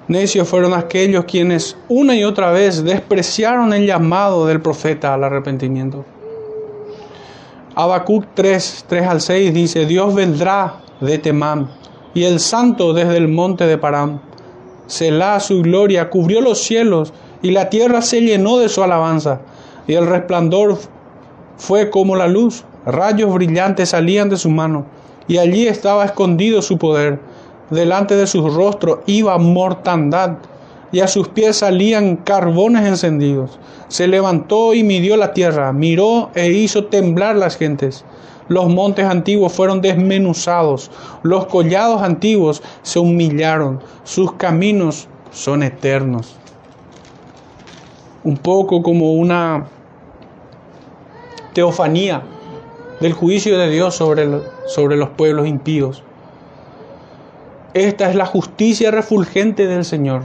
Necios 0.10 0.50
fueron 0.50 0.74
aquellos 0.74 1.24
quienes 1.24 1.78
una 1.88 2.16
y 2.16 2.26
otra 2.26 2.52
vez 2.52 2.84
despreciaron 2.84 3.72
el 3.72 3.88
llamado 3.88 4.46
del 4.46 4.60
profeta 4.60 5.14
al 5.14 5.24
arrepentimiento. 5.24 6.04
Habacuc 7.76 8.26
3, 8.34 8.84
3 8.90 9.08
al 9.08 9.22
6 9.22 9.54
dice, 9.54 9.86
Dios 9.86 10.14
vendrá 10.14 10.82
de 11.00 11.18
Temán 11.18 11.77
y 12.18 12.26
el 12.26 12.40
santo 12.40 12.94
desde 12.94 13.16
el 13.16 13.28
monte 13.28 13.68
de 13.68 13.78
Param. 13.78 14.22
Selah 14.88 15.40
su 15.40 15.62
gloria 15.62 16.10
cubrió 16.10 16.42
los 16.42 16.58
cielos 16.58 17.14
y 17.44 17.52
la 17.52 17.70
tierra 17.70 18.02
se 18.02 18.22
llenó 18.22 18.58
de 18.58 18.70
su 18.70 18.82
alabanza 18.82 19.42
y 19.86 19.94
el 19.94 20.08
resplandor 20.08 20.80
fue 21.58 21.92
como 21.92 22.16
la 22.16 22.28
luz, 22.28 22.64
rayos 22.88 23.32
brillantes 23.32 23.90
salían 23.90 24.30
de 24.30 24.38
su 24.38 24.50
mano 24.50 24.88
y 25.28 25.38
allí 25.38 25.68
estaba 25.68 26.06
escondido 26.06 26.64
su 26.64 26.80
poder 26.80 27.20
delante 27.70 28.16
de 28.16 28.26
sus 28.26 28.52
rostros 28.52 29.02
iba 29.06 29.38
mortandad, 29.38 30.38
y 30.92 31.02
a 31.02 31.08
sus 31.08 31.28
pies 31.28 31.58
salían 31.58 32.16
carbones 32.16 32.88
encendidos. 32.88 33.60
Se 33.90 34.08
levantó 34.08 34.74
y 34.74 34.84
midió 34.84 35.18
la 35.18 35.34
tierra, 35.34 35.74
miró 35.74 36.32
e 36.34 36.50
hizo 36.50 36.86
temblar 36.86 37.36
las 37.36 37.58
gentes. 37.58 38.06
Los 38.48 38.70
montes 38.70 39.06
antiguos 39.06 39.52
fueron 39.52 39.82
desmenuzados, 39.82 40.90
los 41.22 41.48
collados 41.48 42.02
antiguos 42.02 42.64
se 42.82 43.00
humillaron, 43.00 43.82
sus 44.04 44.34
caminos 44.34 45.10
son 45.32 45.64
eternos. 45.64 46.36
Un 48.24 48.38
poco 48.38 48.82
como 48.82 49.14
una 49.14 49.68
teofanía 51.54 52.24
del 53.00 53.14
juicio 53.14 53.58
de 53.58 53.70
Dios 53.70 53.96
sobre, 53.96 54.28
sobre 54.68 54.96
los 54.96 55.10
pueblos 55.10 55.48
impíos. 55.48 56.04
Esta 57.74 58.10
es 58.10 58.16
la 58.16 58.26
justicia 58.26 58.92
refulgente 58.92 59.68
del 59.68 59.86
Señor, 59.86 60.24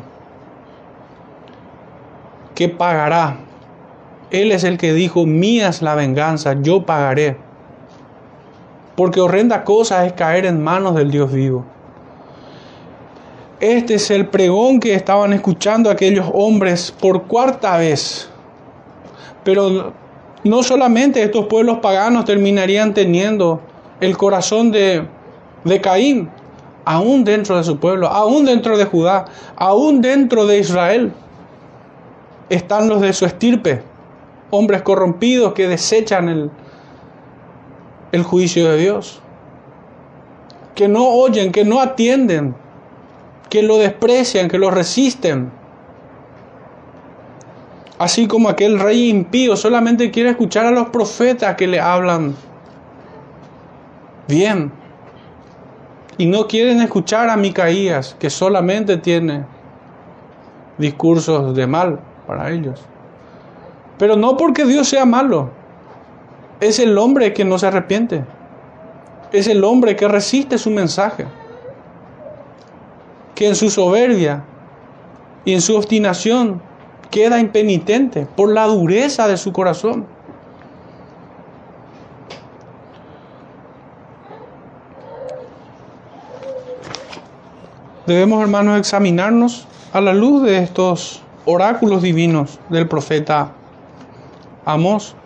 que 2.54 2.68
pagará. 2.68 3.38
Él 4.30 4.52
es 4.52 4.64
el 4.64 4.78
que 4.78 4.94
dijo, 4.94 5.26
mía 5.26 5.68
es 5.68 5.82
la 5.82 5.94
venganza, 5.94 6.54
yo 6.62 6.86
pagaré. 6.86 7.36
Porque 8.96 9.20
horrenda 9.20 9.64
cosa 9.64 10.04
es 10.06 10.12
caer 10.12 10.46
en 10.46 10.62
manos 10.62 10.94
del 10.94 11.10
Dios 11.10 11.32
vivo. 11.32 11.64
Este 13.60 13.94
es 13.94 14.10
el 14.10 14.26
pregón 14.26 14.80
que 14.80 14.94
estaban 14.94 15.32
escuchando 15.32 15.90
aquellos 15.90 16.26
hombres 16.34 16.92
por 17.00 17.22
cuarta 17.24 17.76
vez. 17.76 18.28
Pero 19.44 19.92
no 20.44 20.62
solamente 20.62 21.22
estos 21.22 21.46
pueblos 21.46 21.78
paganos 21.78 22.24
terminarían 22.24 22.92
teniendo 22.92 23.60
el 24.00 24.16
corazón 24.16 24.72
de, 24.72 25.06
de 25.64 25.80
Caín, 25.80 26.28
aún 26.84 27.22
dentro 27.22 27.56
de 27.56 27.64
su 27.64 27.78
pueblo, 27.78 28.08
aún 28.08 28.44
dentro 28.44 28.76
de 28.76 28.84
Judá, 28.84 29.26
aún 29.54 30.00
dentro 30.00 30.46
de 30.46 30.58
Israel, 30.58 31.12
están 32.48 32.88
los 32.88 33.00
de 33.00 33.12
su 33.12 33.24
estirpe, 33.24 33.82
hombres 34.50 34.82
corrompidos 34.82 35.52
que 35.52 35.68
desechan 35.68 36.28
el, 36.28 36.50
el 38.12 38.22
juicio 38.22 38.70
de 38.70 38.78
Dios, 38.78 39.20
que 40.74 40.88
no 40.88 41.08
oyen, 41.08 41.50
que 41.50 41.64
no 41.64 41.80
atienden, 41.80 42.54
que 43.48 43.62
lo 43.62 43.78
desprecian, 43.78 44.48
que 44.48 44.58
lo 44.58 44.70
resisten. 44.70 45.50
Así 47.98 48.26
como 48.26 48.48
aquel 48.48 48.78
rey 48.78 49.08
impío 49.08 49.56
solamente 49.56 50.10
quiere 50.10 50.30
escuchar 50.30 50.66
a 50.66 50.70
los 50.70 50.88
profetas 50.88 51.56
que 51.56 51.66
le 51.66 51.80
hablan 51.80 52.34
bien, 54.28 54.72
y 56.18 56.26
no 56.26 56.46
quieren 56.46 56.80
escuchar 56.80 57.30
a 57.30 57.36
Micaías, 57.36 58.14
que 58.18 58.28
solamente 58.28 58.98
tiene 58.98 59.44
discursos 60.78 61.54
de 61.54 61.66
mal 61.66 62.00
para 62.26 62.50
ellos. 62.50 62.80
Pero 63.98 64.16
no 64.16 64.36
porque 64.36 64.64
Dios 64.64 64.88
sea 64.88 65.04
malo, 65.04 65.50
es 66.62 66.78
el 66.78 66.96
hombre 66.96 67.32
que 67.32 67.44
no 67.44 67.58
se 67.58 67.66
arrepiente, 67.66 68.24
es 69.32 69.48
el 69.48 69.64
hombre 69.64 69.96
que 69.96 70.06
resiste 70.06 70.58
su 70.58 70.70
mensaje, 70.70 71.26
que 73.34 73.48
en 73.48 73.56
su 73.56 73.68
soberbia 73.68 74.44
y 75.44 75.54
en 75.54 75.60
su 75.60 75.76
obstinación 75.76 76.62
queda 77.10 77.40
impenitente 77.40 78.26
por 78.36 78.52
la 78.52 78.66
dureza 78.66 79.26
de 79.26 79.36
su 79.36 79.52
corazón. 79.52 80.06
Debemos, 88.06 88.40
hermanos, 88.40 88.78
examinarnos 88.78 89.66
a 89.92 90.00
la 90.00 90.14
luz 90.14 90.44
de 90.44 90.58
estos 90.58 91.22
oráculos 91.44 92.02
divinos 92.02 92.60
del 92.68 92.86
profeta 92.86 93.50
Amós. 94.64 95.16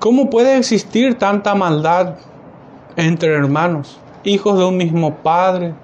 ¿Cómo 0.00 0.30
puede 0.30 0.56
existir 0.56 1.18
tanta 1.18 1.54
maldad 1.54 2.14
entre 2.96 3.34
hermanos, 3.34 4.00
hijos 4.24 4.58
de 4.58 4.64
un 4.64 4.78
mismo 4.78 5.16
padre, 5.16 5.74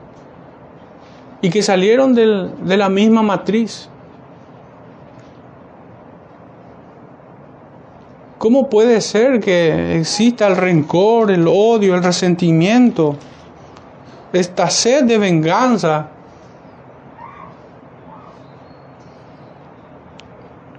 y 1.43 1.51
que 1.51 1.63
salieron 1.63 2.15
de 2.15 2.77
la 2.79 2.89
misma 2.89 3.21
matriz? 3.21 3.91
¿Cómo 8.39 8.71
puede 8.71 9.03
ser 9.03 9.41
que 9.41 9.99
exista 9.99 10.47
el 10.47 10.57
rencor, 10.57 11.31
el 11.31 11.47
odio, 11.47 11.95
el 11.95 12.03
resentimiento, 12.03 13.17
esta 14.33 14.71
sed 14.71 15.05
de 15.05 15.19
venganza? 15.19 16.09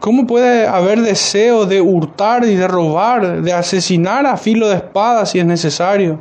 ¿Cómo 0.07 0.25
puede 0.25 0.65
haber 0.65 1.01
deseo 1.01 1.65
de 1.65 1.81
hurtar 1.81 2.45
y 2.45 2.55
de 2.55 2.65
robar, 2.65 3.41
de 3.41 3.51
asesinar 3.51 4.25
a 4.25 4.37
filo 4.37 4.69
de 4.69 4.75
espada 4.75 5.25
si 5.25 5.37
es 5.37 5.45
necesario? 5.45 6.17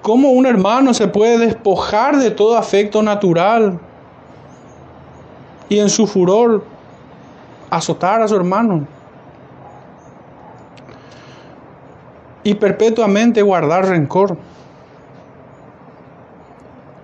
¿Cómo 0.00 0.30
un 0.30 0.46
hermano 0.46 0.94
se 0.94 1.08
puede 1.08 1.36
despojar 1.36 2.16
de 2.16 2.30
todo 2.30 2.56
afecto 2.56 3.02
natural 3.02 3.78
y 5.68 5.78
en 5.78 5.90
su 5.90 6.06
furor 6.06 6.64
azotar 7.68 8.22
a 8.22 8.28
su 8.28 8.34
hermano? 8.34 8.86
y 12.44 12.54
perpetuamente 12.54 13.42
guardar 13.42 13.88
rencor. 13.88 14.38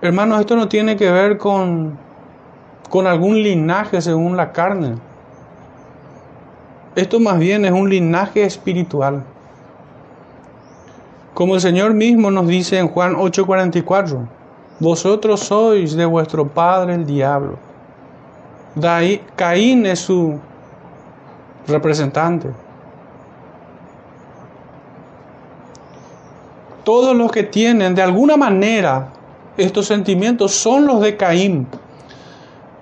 Hermanos, 0.01 0.39
esto 0.39 0.55
no 0.55 0.67
tiene 0.67 0.95
que 0.95 1.11
ver 1.11 1.37
con, 1.37 1.99
con 2.93 3.07
algún 3.07 3.41
linaje 3.41 4.03
según 4.03 4.37
la 4.37 4.51
carne. 4.51 4.97
Esto 6.95 7.19
más 7.19 7.39
bien 7.39 7.65
es 7.65 7.71
un 7.71 7.89
linaje 7.89 8.43
espiritual. 8.43 9.23
Como 11.33 11.55
el 11.55 11.61
Señor 11.61 11.95
mismo 11.95 12.29
nos 12.29 12.45
dice 12.47 12.77
en 12.77 12.87
Juan 12.87 13.15
8:44, 13.15 14.27
vosotros 14.79 15.39
sois 15.39 15.95
de 15.95 16.05
vuestro 16.05 16.47
padre 16.47 16.93
el 16.93 17.07
diablo. 17.07 17.57
Caín 19.35 19.87
es 19.87 19.97
su 19.97 20.39
representante. 21.65 22.51
todos 26.83 27.15
los 27.15 27.31
que 27.31 27.41
tienen 27.41 27.95
de 27.95 28.03
alguna 28.03 28.37
manera 28.37 29.07
estos 29.57 29.87
sentimientos 29.87 30.51
son 30.51 30.85
los 30.85 31.01
de 31.01 31.17
Caín. 31.17 31.65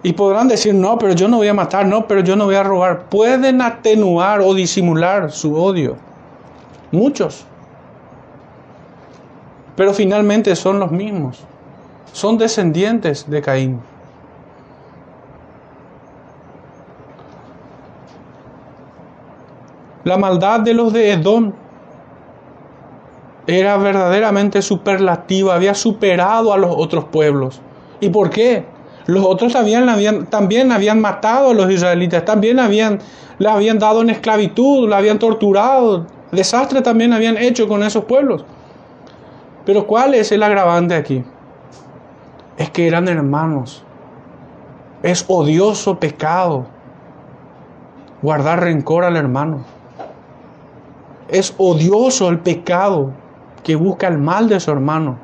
Y 0.04 0.14
podrán 0.14 0.48
decir, 0.48 0.74
no, 0.74 0.98
pero 0.98 1.14
yo 1.14 1.28
no 1.28 1.38
voy 1.38 1.48
a 1.48 1.54
matar, 1.54 1.86
no, 1.86 2.08
pero 2.08 2.22
yo 2.22 2.36
no 2.36 2.46
voy 2.46 2.56
a 2.56 2.64
robar. 2.64 3.06
Pueden 3.06 3.62
atenuar 3.62 4.42
o 4.42 4.54
disimular 4.54 5.32
su 5.32 5.56
odio. 5.56 5.96
Muchos. 6.92 7.46
Pero 9.76 9.94
finalmente 9.94 10.56
son 10.56 10.80
los 10.80 10.92
mismos. 10.92 11.44
Son 12.14 12.38
descendientes 12.38 13.30
de 13.30 13.42
Caín. 13.42 13.80
La 20.04 20.18
maldad 20.18 20.62
de 20.62 20.74
los 20.74 20.92
de 20.92 21.12
Edom 21.12 21.54
era 23.46 23.78
verdaderamente 23.78 24.62
superlativa, 24.62 25.54
había 25.54 25.76
superado 25.76 26.54
a 26.54 26.58
los 26.58 26.74
otros 26.76 27.06
pueblos. 27.06 27.62
¿Y 28.00 28.10
por 28.10 28.32
qué? 28.32 28.66
Los 29.08 29.26
otros 29.26 29.54
también 29.54 29.90
habían, 29.90 30.28
también 30.28 30.72
habían 30.72 31.02
matado 31.02 31.52
a 31.52 31.54
los 31.54 31.72
israelitas, 31.72 32.24
también 32.24 32.60
habían, 32.60 33.00
habían 33.46 33.80
dado 33.80 34.02
en 34.02 34.10
esclavitud, 34.10 34.88
la 34.88 34.98
habían 34.98 35.20
torturado, 35.20 36.06
desastre 36.32 36.82
también 36.82 37.14
habían 37.14 37.38
hecho 37.38 37.68
con 37.68 37.84
esos 37.84 38.06
pueblos. 38.06 38.46
Pero 39.66 39.88
¿cuál 39.88 40.14
es 40.14 40.32
el 40.32 40.44
agravante 40.44 40.96
aquí? 40.96 41.24
Es 42.58 42.70
que 42.70 42.88
eran 42.88 43.08
hermanos. 43.08 43.84
Es 45.04 45.26
odioso 45.28 46.00
pecado 46.00 46.68
guardar 48.22 48.62
rencor 48.62 49.04
al 49.04 49.18
hermano. 49.18 49.64
Es 51.28 51.56
odioso 51.58 52.30
el 52.30 52.40
pecado 52.40 53.12
que 53.64 53.76
busca 53.76 54.08
el 54.08 54.18
mal 54.18 54.48
de 54.48 54.60
su 54.60 54.72
hermano. 54.72 55.18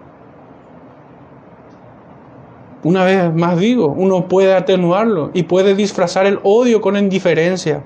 Una 2.83 3.03
vez 3.03 3.33
más 3.33 3.57
digo, 3.57 3.87
uno 3.87 4.27
puede 4.27 4.53
atenuarlo 4.53 5.31
y 5.33 5.43
puede 5.43 5.75
disfrazar 5.75 6.25
el 6.25 6.39
odio 6.43 6.79
con 6.79 6.95
indiferencia. 6.95 7.83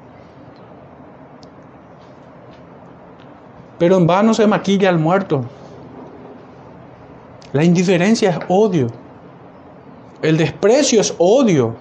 Pero 3.80 3.98
en 3.98 4.06
vano 4.06 4.34
se 4.34 4.46
maquilla 4.48 4.90
al 4.90 5.00
muerto. 5.00 5.44
La 7.54 7.64
indiferencia 7.64 8.30
es 8.30 8.40
odio. 8.48 8.88
El 10.22 10.38
desprecio 10.38 11.02
es 11.02 11.16
odio. 11.18 11.76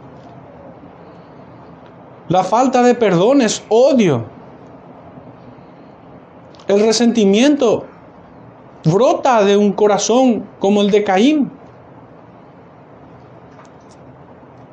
La 2.28 2.44
falta 2.44 2.82
de 2.82 2.94
perdón 2.94 3.42
es 3.42 3.62
odio. 3.68 4.24
El 6.68 6.80
resentimiento 6.80 7.84
brota 8.84 9.44
de 9.44 9.56
un 9.56 9.72
corazón 9.72 10.46
como 10.58 10.80
el 10.80 10.90
de 10.90 11.04
Caín. 11.04 11.50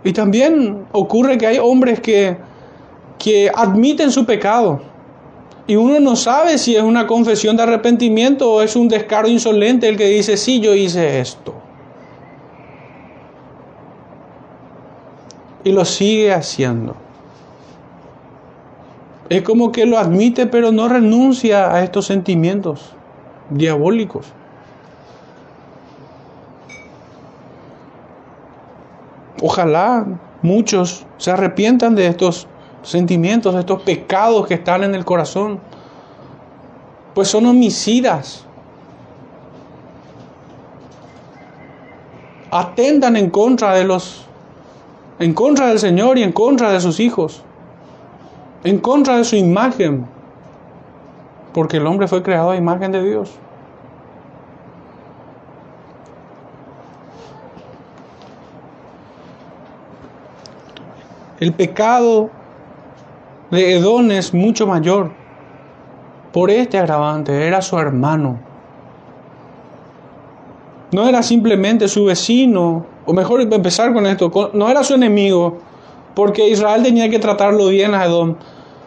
Y 0.08 0.14
también 0.14 0.86
ocurre 0.94 1.38
que 1.38 1.48
hay 1.48 1.58
hombres 1.58 2.00
que, 2.00 2.38
que 3.20 3.52
admiten 3.54 4.10
su 4.10 4.26
pecado. 4.26 4.80
Y 5.68 5.76
uno 5.76 6.00
no 6.00 6.16
sabe 6.16 6.58
si 6.58 6.78
es 6.78 6.82
una 6.82 7.06
confesión 7.06 7.58
de 7.58 7.64
arrepentimiento 7.64 8.50
o 8.50 8.62
es 8.62 8.78
un 8.78 8.88
descaro 8.88 9.28
insolente 9.28 9.90
el 9.90 9.98
que 9.98 10.06
dice, 10.06 10.38
sí, 10.38 10.62
yo 10.62 10.74
hice 10.74 11.20
esto. 11.20 11.54
Y 15.66 15.74
lo 15.74 15.84
sigue 15.84 16.32
haciendo. 16.32 16.96
Es 19.28 19.42
como 19.42 19.74
que 19.74 19.86
lo 19.86 19.98
admite 19.98 20.46
pero 20.46 20.72
no 20.72 20.88
renuncia 20.88 21.76
a 21.76 21.84
estos 21.84 22.06
sentimientos 22.06 22.94
diabólicos. 23.50 24.28
Ojalá 29.42 30.06
muchos 30.42 31.06
se 31.18 31.32
arrepientan 31.32 31.96
de 31.96 32.08
estos 32.08 32.48
sentimientos, 32.82 33.54
de 33.54 33.60
estos 33.60 33.82
pecados 33.84 34.48
que 34.48 34.56
están 34.56 34.84
en 34.84 34.96
el 34.96 35.06
corazón, 35.06 35.60
pues 37.14 37.28
son 37.28 37.46
homicidas. 37.46 38.46
Atendan 42.50 43.18
en 43.18 43.30
contra 43.30 43.74
de 43.74 43.84
los 43.84 44.24
en 45.20 45.34
contra 45.34 45.68
del 45.68 45.80
Señor 45.80 46.18
y 46.18 46.24
en 46.24 46.32
contra 46.32 46.72
de 46.72 46.80
sus 46.80 47.00
hijos, 47.00 47.42
en 48.64 48.80
contra 48.80 49.18
de 49.18 49.24
su 49.24 49.36
imagen, 49.36 50.06
porque 51.54 51.78
el 51.78 51.88
hombre 51.88 52.08
fue 52.08 52.22
creado 52.22 52.52
a 52.52 52.56
imagen 52.56 52.92
de 52.92 53.04
Dios. 53.04 53.32
El 61.40 61.54
pecado 61.54 62.32
de 63.52 63.76
Edón 63.76 64.12
es 64.12 64.34
mucho 64.34 64.66
mayor. 64.66 65.12
Por 66.34 66.50
este 66.50 66.80
agravante, 66.80 67.48
era 67.48 67.62
su 67.62 67.78
hermano. 67.78 68.40
No 70.92 71.08
era 71.08 71.22
simplemente 71.22 71.88
su 71.88 72.06
vecino, 72.06 72.86
o 73.06 73.14
mejor 73.14 73.42
empezar 73.42 73.94
con 73.94 74.06
esto, 74.08 74.52
no 74.54 74.70
era 74.70 74.84
su 74.84 74.96
enemigo, 74.96 75.60
porque 76.16 76.48
Israel 76.50 76.82
tenía 76.82 77.10
que 77.10 77.20
tratarlo 77.20 77.68
bien 77.68 77.94
a 77.94 78.06
Edom. 78.06 78.36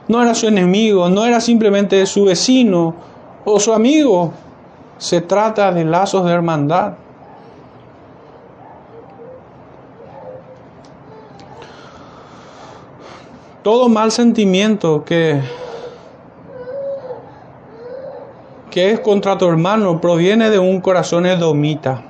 No 0.09 0.21
era 0.21 0.35
su 0.35 0.49
enemigo, 0.49 1.09
no 1.09 1.25
era 1.25 1.41
simplemente 1.41 2.05
su 2.05 2.25
vecino 2.25 2.97
o 3.45 3.61
su 3.61 3.73
amigo. 3.73 4.33
Se 4.99 5.21
trata 5.21 5.71
de 5.71 5.85
lazos 5.85 6.25
de 6.25 6.33
hermandad. 6.33 6.95
Todo 13.63 13.89
mal 13.89 14.11
sentimiento 14.11 15.05
que, 15.05 15.41
que 18.71 18.93
es 18.93 19.01
contra 19.01 19.37
tu 19.37 19.47
hermano 19.47 20.01
proviene 20.01 20.51
de 20.51 20.59
un 20.59 20.81
corazón 20.81 21.27
edomita. 21.27 22.03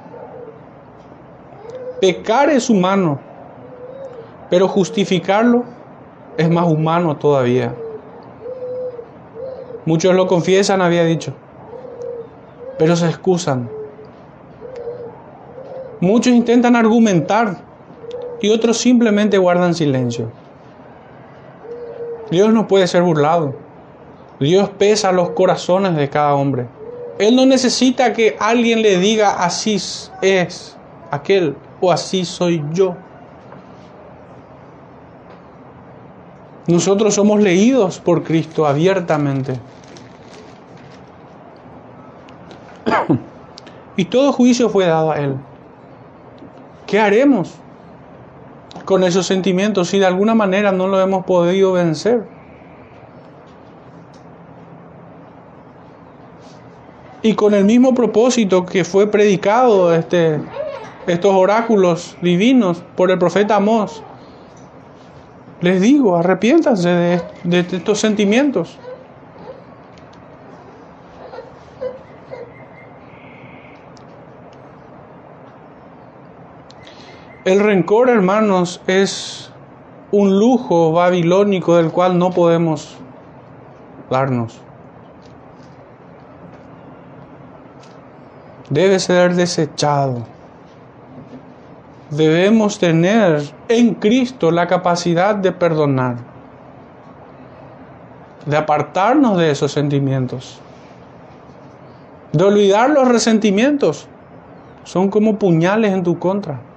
Pecar 2.01 2.51
es 2.51 2.71
humano, 2.71 3.19
pero 4.49 4.69
justificarlo 4.69 5.65
es 6.37 6.49
más 6.49 6.67
humano 6.67 7.17
todavía. 7.17 7.75
Muchos 9.85 10.15
lo 10.15 10.27
confiesan, 10.27 10.83
había 10.83 11.05
dicho, 11.05 11.33
pero 12.79 12.95
se 12.95 13.07
excusan. 13.07 13.69
Muchos 16.01 16.33
intentan 16.33 16.77
argumentar 16.77 17.59
y 18.41 18.51
otros 18.51 18.79
simplemente 18.79 19.37
guardan 19.37 19.75
silencio. 19.75 20.31
Dios 22.31 22.53
no 22.53 22.69
puede 22.69 22.87
ser 22.87 23.03
burlado. 23.03 23.55
Dios 24.39 24.71
pesa 24.71 25.13
los 25.13 25.31
corazones 25.31 25.97
de 25.97 26.09
cada 26.09 26.35
hombre. 26.35 26.67
Él 27.19 27.37
no 27.37 27.45
necesita 27.45 28.13
que 28.13 28.37
alguien 28.41 28.81
le 28.83 28.99
diga 28.99 29.45
así 29.45 29.77
es 30.23 30.77
aquel 31.11 31.57
o 31.81 31.93
así 31.93 32.25
soy 32.25 32.65
yo. 32.73 32.97
Nosotros 36.67 37.15
somos 37.15 37.41
leídos 37.41 37.99
por 37.99 38.23
Cristo 38.23 38.67
abiertamente. 38.67 39.59
y 43.97 44.05
todo 44.05 44.33
juicio 44.33 44.71
fue 44.71 44.87
dado 44.87 45.11
a 45.11 45.19
Él. 45.19 45.35
¿Qué 46.87 46.99
haremos? 47.01 47.55
Con 48.91 49.05
esos 49.05 49.25
sentimientos 49.25 49.87
si 49.87 50.01
de 50.01 50.07
alguna 50.07 50.35
manera 50.35 50.73
no 50.73 50.89
lo 50.89 51.01
hemos 51.01 51.25
podido 51.25 51.75
vencer. 51.75 52.25
Y 57.23 57.35
con 57.35 57.55
el 57.55 57.65
mismo 57.65 57.95
propósito 57.95 58.67
que 58.67 58.83
fue 58.83 59.07
predicado 59.07 59.95
este, 59.95 60.41
estos 61.07 61.33
oráculos 61.33 62.17
divinos 62.21 62.83
por 62.97 63.13
el 63.13 63.19
profeta 63.21 63.55
Amós, 63.55 64.03
les 65.61 65.81
digo, 65.81 66.17
arrepiéntanse 66.17 66.89
de, 66.89 67.23
de 67.45 67.61
estos 67.61 68.01
sentimientos. 68.01 68.77
El 77.51 77.59
rencor, 77.59 78.09
hermanos, 78.09 78.81
es 78.87 79.51
un 80.13 80.39
lujo 80.39 80.93
babilónico 80.93 81.75
del 81.79 81.91
cual 81.91 82.17
no 82.17 82.31
podemos 82.31 82.97
darnos. 84.09 84.61
Debe 88.69 89.01
ser 89.01 89.35
desechado. 89.35 90.19
Debemos 92.11 92.79
tener 92.79 93.43
en 93.67 93.95
Cristo 93.95 94.53
la 94.53 94.69
capacidad 94.69 95.35
de 95.35 95.51
perdonar, 95.51 96.19
de 98.47 98.57
apartarnos 98.57 99.37
de 99.39 99.51
esos 99.51 99.73
sentimientos, 99.73 100.61
de 102.33 102.45
olvidar 102.45 102.91
los 102.91 103.09
resentimientos. 103.09 104.07
Son 104.85 105.11
como 105.11 105.37
puñales 105.37 105.93
en 105.93 106.05
tu 106.05 106.17
contra. 106.17 106.70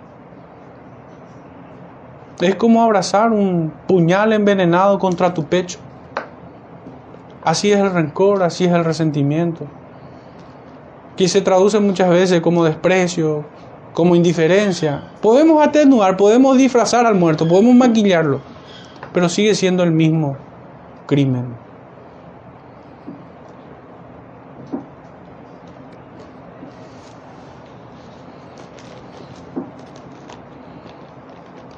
Es 2.43 2.55
como 2.55 2.83
abrazar 2.83 3.31
un 3.31 3.71
puñal 3.87 4.33
envenenado 4.33 4.99
contra 4.99 5.33
tu 5.33 5.45
pecho. 5.45 5.79
Así 7.41 7.71
es 7.71 7.79
el 7.79 7.89
rencor, 7.89 8.43
así 8.43 8.65
es 8.65 8.73
el 8.73 8.83
resentimiento, 8.83 9.65
que 11.15 11.29
se 11.29 11.39
traduce 11.39 11.79
muchas 11.79 12.09
veces 12.09 12.41
como 12.41 12.65
desprecio, 12.65 13.45
como 13.93 14.13
indiferencia. 14.13 15.05
Podemos 15.21 15.65
atenuar, 15.65 16.17
podemos 16.17 16.57
disfrazar 16.57 17.05
al 17.05 17.15
muerto, 17.15 17.47
podemos 17.47 17.75
maquillarlo, 17.75 18.41
pero 19.13 19.29
sigue 19.29 19.55
siendo 19.55 19.83
el 19.83 19.91
mismo 19.91 20.35
crimen. 21.07 21.62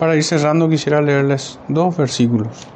Para 0.05 0.17
ir 0.17 0.23
cerrando 0.23 0.69
quisiera 0.69 1.01
leerles 1.01 1.57
dos 1.67 1.97
versículos. 1.97 2.67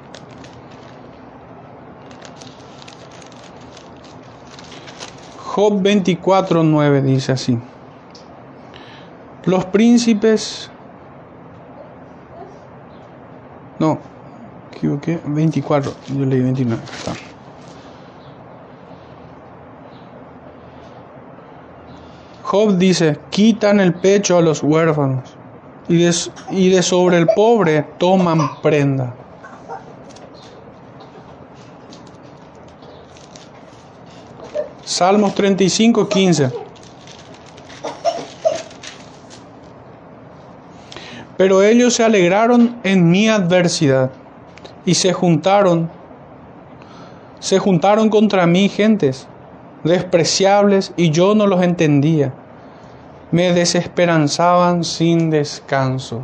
Job 5.37 5.79
24, 5.79 6.63
9 6.63 7.01
dice 7.03 7.31
así. 7.31 7.59
Los 9.45 9.65
príncipes... 9.65 10.71
No, 13.77 13.99
equivoqué. 14.73 15.19
24, 15.23 15.93
yo 16.07 16.25
leí 16.25 16.41
29. 16.41 16.81
Job 22.41 22.75
dice, 22.79 23.19
quitan 23.29 23.79
el 23.79 23.93
pecho 23.93 24.35
a 24.35 24.41
los 24.41 24.63
huérfanos 24.63 25.37
y 25.89 25.97
de, 25.97 26.15
y 26.51 26.69
de 26.69 26.83
sobre 26.83 27.17
el 27.17 27.27
pobre 27.27 27.83
toman 27.97 28.61
prenda. 28.61 29.15
Salmos 34.85 35.35
35, 35.35 36.07
15. 36.07 36.51
Pero 41.37 41.63
ellos 41.63 41.93
se 41.93 42.03
alegraron 42.03 42.77
en 42.83 43.09
mi 43.09 43.29
adversidad 43.29 44.11
y 44.85 44.95
se 44.95 45.13
juntaron, 45.13 45.89
se 47.39 47.59
juntaron 47.59 48.09
contra 48.09 48.45
mí 48.45 48.67
gentes 48.69 49.27
despreciables 49.83 50.91
y 50.97 51.11
yo 51.11 51.35
no 51.35 51.47
los 51.47 51.61
entendía. 51.63 52.33
Me 53.31 53.53
desesperanzaban 53.53 54.83
sin 54.83 55.29
descanso. 55.29 56.23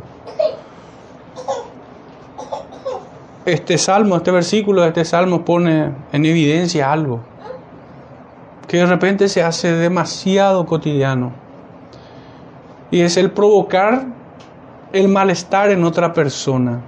Este 3.44 3.78
salmo, 3.78 4.16
este 4.16 4.30
versículo 4.32 4.82
de 4.82 4.88
este 4.88 5.04
salmo 5.04 5.44
pone 5.44 5.92
en 6.12 6.26
evidencia 6.26 6.90
algo 6.90 7.20
que 8.66 8.78
de 8.78 8.86
repente 8.86 9.28
se 9.28 9.42
hace 9.42 9.72
demasiado 9.72 10.66
cotidiano. 10.66 11.32
Y 12.90 13.00
es 13.00 13.16
el 13.16 13.30
provocar 13.30 14.06
el 14.92 15.08
malestar 15.08 15.70
en 15.70 15.84
otra 15.84 16.12
persona. 16.12 16.80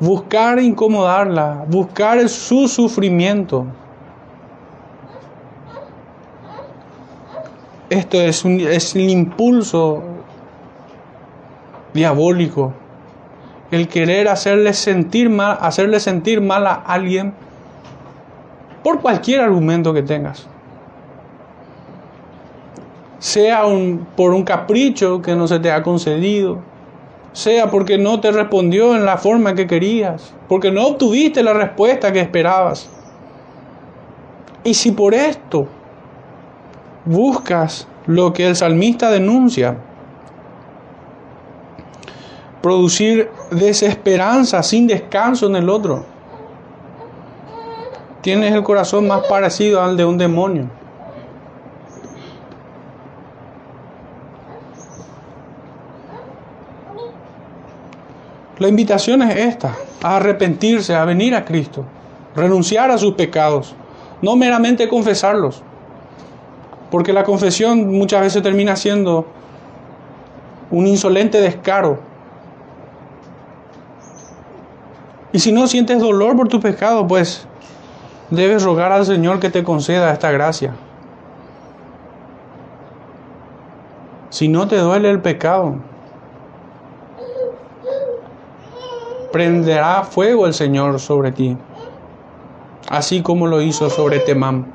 Buscar 0.00 0.58
incomodarla, 0.60 1.64
buscar 1.68 2.28
su 2.28 2.68
sufrimiento. 2.68 3.66
Esto 7.94 8.20
es, 8.20 8.44
un, 8.44 8.58
es 8.58 8.96
impulso 8.96 10.02
diabólico. 11.92 12.72
El 13.70 13.86
querer 13.86 14.26
hacerle 14.26 14.72
sentir 14.72 15.30
mal, 15.30 15.58
hacerle 15.60 16.00
sentir 16.00 16.40
mal 16.40 16.66
a 16.66 16.74
alguien 16.74 17.34
por 18.82 19.00
cualquier 19.00 19.42
argumento 19.42 19.94
que 19.94 20.02
tengas. 20.02 20.48
Sea 23.20 23.64
un, 23.64 24.04
por 24.16 24.34
un 24.34 24.42
capricho 24.42 25.22
que 25.22 25.36
no 25.36 25.46
se 25.46 25.60
te 25.60 25.70
ha 25.70 25.84
concedido, 25.84 26.58
sea 27.32 27.70
porque 27.70 27.96
no 27.96 28.18
te 28.18 28.32
respondió 28.32 28.96
en 28.96 29.04
la 29.04 29.18
forma 29.18 29.54
que 29.54 29.68
querías, 29.68 30.34
porque 30.48 30.72
no 30.72 30.84
obtuviste 30.84 31.44
la 31.44 31.52
respuesta 31.52 32.12
que 32.12 32.18
esperabas. 32.18 32.90
Y 34.64 34.74
si 34.74 34.90
por 34.90 35.14
esto 35.14 35.68
buscas 37.04 37.86
lo 38.06 38.32
que 38.32 38.48
el 38.48 38.56
salmista 38.56 39.10
denuncia, 39.10 39.76
producir 42.62 43.30
desesperanza 43.50 44.62
sin 44.62 44.86
descanso 44.86 45.46
en 45.46 45.56
el 45.56 45.68
otro, 45.68 46.04
tienes 48.22 48.54
el 48.54 48.62
corazón 48.62 49.06
más 49.06 49.26
parecido 49.26 49.82
al 49.82 49.96
de 49.96 50.04
un 50.04 50.16
demonio. 50.16 50.68
La 58.58 58.68
invitación 58.68 59.20
es 59.22 59.36
esta, 59.36 59.74
a 60.02 60.16
arrepentirse, 60.16 60.94
a 60.94 61.04
venir 61.04 61.34
a 61.34 61.44
Cristo, 61.44 61.84
renunciar 62.36 62.90
a 62.90 62.98
sus 62.98 63.14
pecados, 63.14 63.74
no 64.22 64.36
meramente 64.36 64.88
confesarlos, 64.88 65.62
porque 66.94 67.12
la 67.12 67.24
confesión 67.24 67.90
muchas 67.90 68.20
veces 68.20 68.40
termina 68.40 68.76
siendo 68.76 69.26
un 70.70 70.86
insolente 70.86 71.40
descaro. 71.40 71.98
Y 75.32 75.40
si 75.40 75.50
no 75.50 75.66
sientes 75.66 75.98
dolor 75.98 76.36
por 76.36 76.46
tu 76.46 76.60
pecado, 76.60 77.04
pues 77.04 77.48
debes 78.30 78.62
rogar 78.62 78.92
al 78.92 79.04
Señor 79.04 79.40
que 79.40 79.50
te 79.50 79.64
conceda 79.64 80.12
esta 80.12 80.30
gracia. 80.30 80.72
Si 84.30 84.46
no 84.46 84.68
te 84.68 84.76
duele 84.76 85.10
el 85.10 85.20
pecado, 85.20 85.74
prenderá 89.32 90.04
fuego 90.04 90.46
el 90.46 90.54
Señor 90.54 91.00
sobre 91.00 91.32
ti, 91.32 91.56
así 92.88 93.20
como 93.20 93.48
lo 93.48 93.60
hizo 93.62 93.90
sobre 93.90 94.20
Temán. 94.20 94.73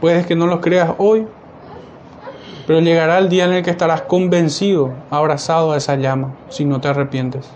Puedes 0.00 0.26
que 0.26 0.36
no 0.36 0.46
lo 0.46 0.60
creas 0.60 0.92
hoy, 0.98 1.26
pero 2.66 2.80
llegará 2.80 3.18
el 3.18 3.28
día 3.28 3.46
en 3.46 3.52
el 3.52 3.64
que 3.64 3.70
estarás 3.70 4.02
convencido, 4.02 4.92
abrazado 5.10 5.72
a 5.72 5.76
esa 5.76 5.96
llama, 5.96 6.34
si 6.48 6.64
no 6.64 6.80
te 6.80 6.88
arrepientes. 6.88 7.50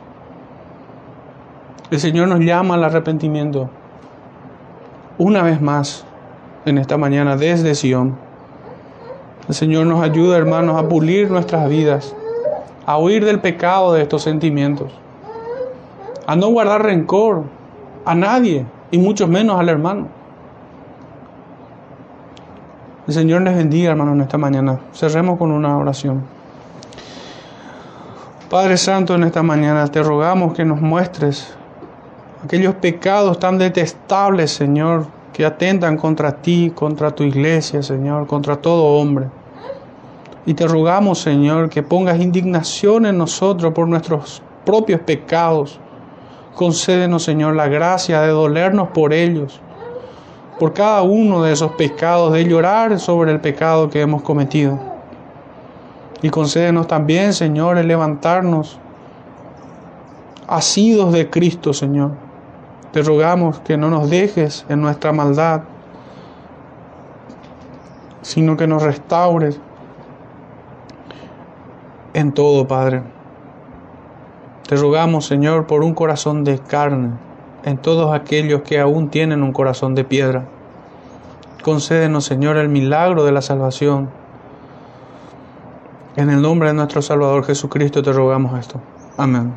El 1.91 2.01
Señor 2.01 2.29
nos 2.29 2.41
llama 2.41 2.75
al 2.75 2.85
arrepentimiento 2.85 3.69
una 5.19 5.43
vez 5.43 5.61
más 5.61 6.05
en 6.65 6.79
esta 6.79 6.97
mañana 6.97 7.37
desde 7.37 7.75
Sion. 7.75 8.17
El 9.49 9.55
Señor 9.55 9.87
nos 9.87 10.03
ayuda, 10.03 10.39
hermanos, 10.39 10.83
a 10.83 10.89
pulir 10.89 11.31
nuestras 11.31 11.69
vidas, 11.69 12.17
a 12.87 12.99
huir 12.99 13.25
del 13.25 13.41
pecado 13.41 13.93
de 13.93 14.03
estos 14.03 14.23
sentimientos, 14.23 14.93
a 16.27 16.35
no 16.35 16.49
guardar 16.49 16.83
rencor 16.83 17.45
a 18.05 18.15
nadie 18.15 18.67
y 18.91 18.99
mucho 18.99 19.29
menos 19.29 19.61
al 19.61 19.69
hermano. 19.69 20.22
El 23.05 23.15
Señor 23.15 23.43
les 23.43 23.57
bendiga, 23.57 23.91
hermanos, 23.91 24.15
en 24.15 24.21
esta 24.21 24.39
mañana. 24.39 24.79
Cerremos 24.93 25.37
con 25.37 25.51
una 25.51 25.77
oración. 25.77 26.23
Padre 28.49 28.77
Santo, 28.77 29.17
en 29.17 29.25
esta 29.25 29.43
mañana 29.43 29.89
te 29.89 30.01
rogamos 30.05 30.55
que 30.55 30.65
nos 30.65 30.81
muestres 30.81 31.53
aquellos 32.45 32.77
pecados 32.77 33.41
tan 33.41 33.59
detestables, 33.59 34.53
Señor, 34.53 35.07
que 35.33 35.45
atentan 35.45 35.97
contra 35.97 36.31
ti, 36.31 36.71
contra 36.73 37.11
tu 37.11 37.25
iglesia, 37.25 37.83
Señor, 37.83 38.29
contra 38.29 38.55
todo 38.55 38.85
hombre. 38.85 39.27
Y 40.47 40.55
te 40.55 40.69
rogamos, 40.69 41.21
Señor, 41.21 41.71
que 41.71 41.83
pongas 41.83 42.21
indignación 42.21 43.07
en 43.07 43.19
nosotros 43.19 43.73
por 43.73 43.89
nuestros 43.89 44.43
propios 44.65 45.01
pecados. 45.01 45.81
Concédenos, 46.55 47.25
Señor, 47.25 47.57
la 47.57 47.67
gracia 47.67 48.21
de 48.21 48.29
dolernos 48.29 48.91
por 48.91 49.13
ellos, 49.13 49.61
por 50.63 50.75
cada 50.75 51.03
uno 51.03 51.43
de 51.43 51.51
esos 51.53 51.73
pecados, 51.73 52.33
de 52.33 52.45
llorar 52.45 53.01
sobre 53.01 53.33
el 53.33 53.41
pecado 53.41 53.91
que 53.91 54.01
hemos 54.01 54.23
cometido. 54.23 54.79
Y 56.23 56.31
concédenos 56.31 56.87
también, 56.87 57.33
Señor, 57.33 57.79
el 57.79 57.89
levantarnos 57.89 58.79
asidos 60.47 61.13
de 61.13 61.29
Cristo, 61.29 61.73
Señor 61.73 62.13
te 62.93 63.03
rogamos 63.03 63.59
que 63.59 63.77
no 63.77 63.91
nos 63.91 64.09
dejes 64.09 64.65
en 64.69 64.81
nuestra 64.81 65.13
maldad, 65.13 65.63
sino 68.21 68.57
que 68.57 68.69
nos 68.69 68.85
restaures 68.85 69.59
en 72.15 72.31
todo, 72.31 72.69
Padre. 72.69 73.03
Te 74.69 74.77
rogamos, 74.77 75.27
Señor, 75.27 75.67
por 75.67 75.83
un 75.83 75.93
corazón 75.93 76.45
de 76.45 76.61
carne 76.61 77.32
en 77.65 77.79
todos 77.79 78.15
aquellos 78.15 78.63
que 78.63 78.81
aún 78.81 79.09
tienen 79.09 79.43
un 79.43 79.53
corazón 79.53 79.95
de 79.95 80.05
piedra. 80.05 80.45
Concédenos, 81.63 82.25
Señor, 82.25 82.57
el 82.57 82.69
milagro 82.69 83.25
de 83.25 83.33
la 83.33 83.43
salvación. 83.43 84.11
En 86.17 86.29
el 86.29 86.43
nombre 86.43 86.69
de 86.69 86.75
nuestro 86.75 87.01
Salvador 87.03 87.45
Jesucristo 87.45 88.03
te 88.03 88.13
rogamos 88.13 88.59
esto. 88.59 88.81
Amén. 89.17 89.53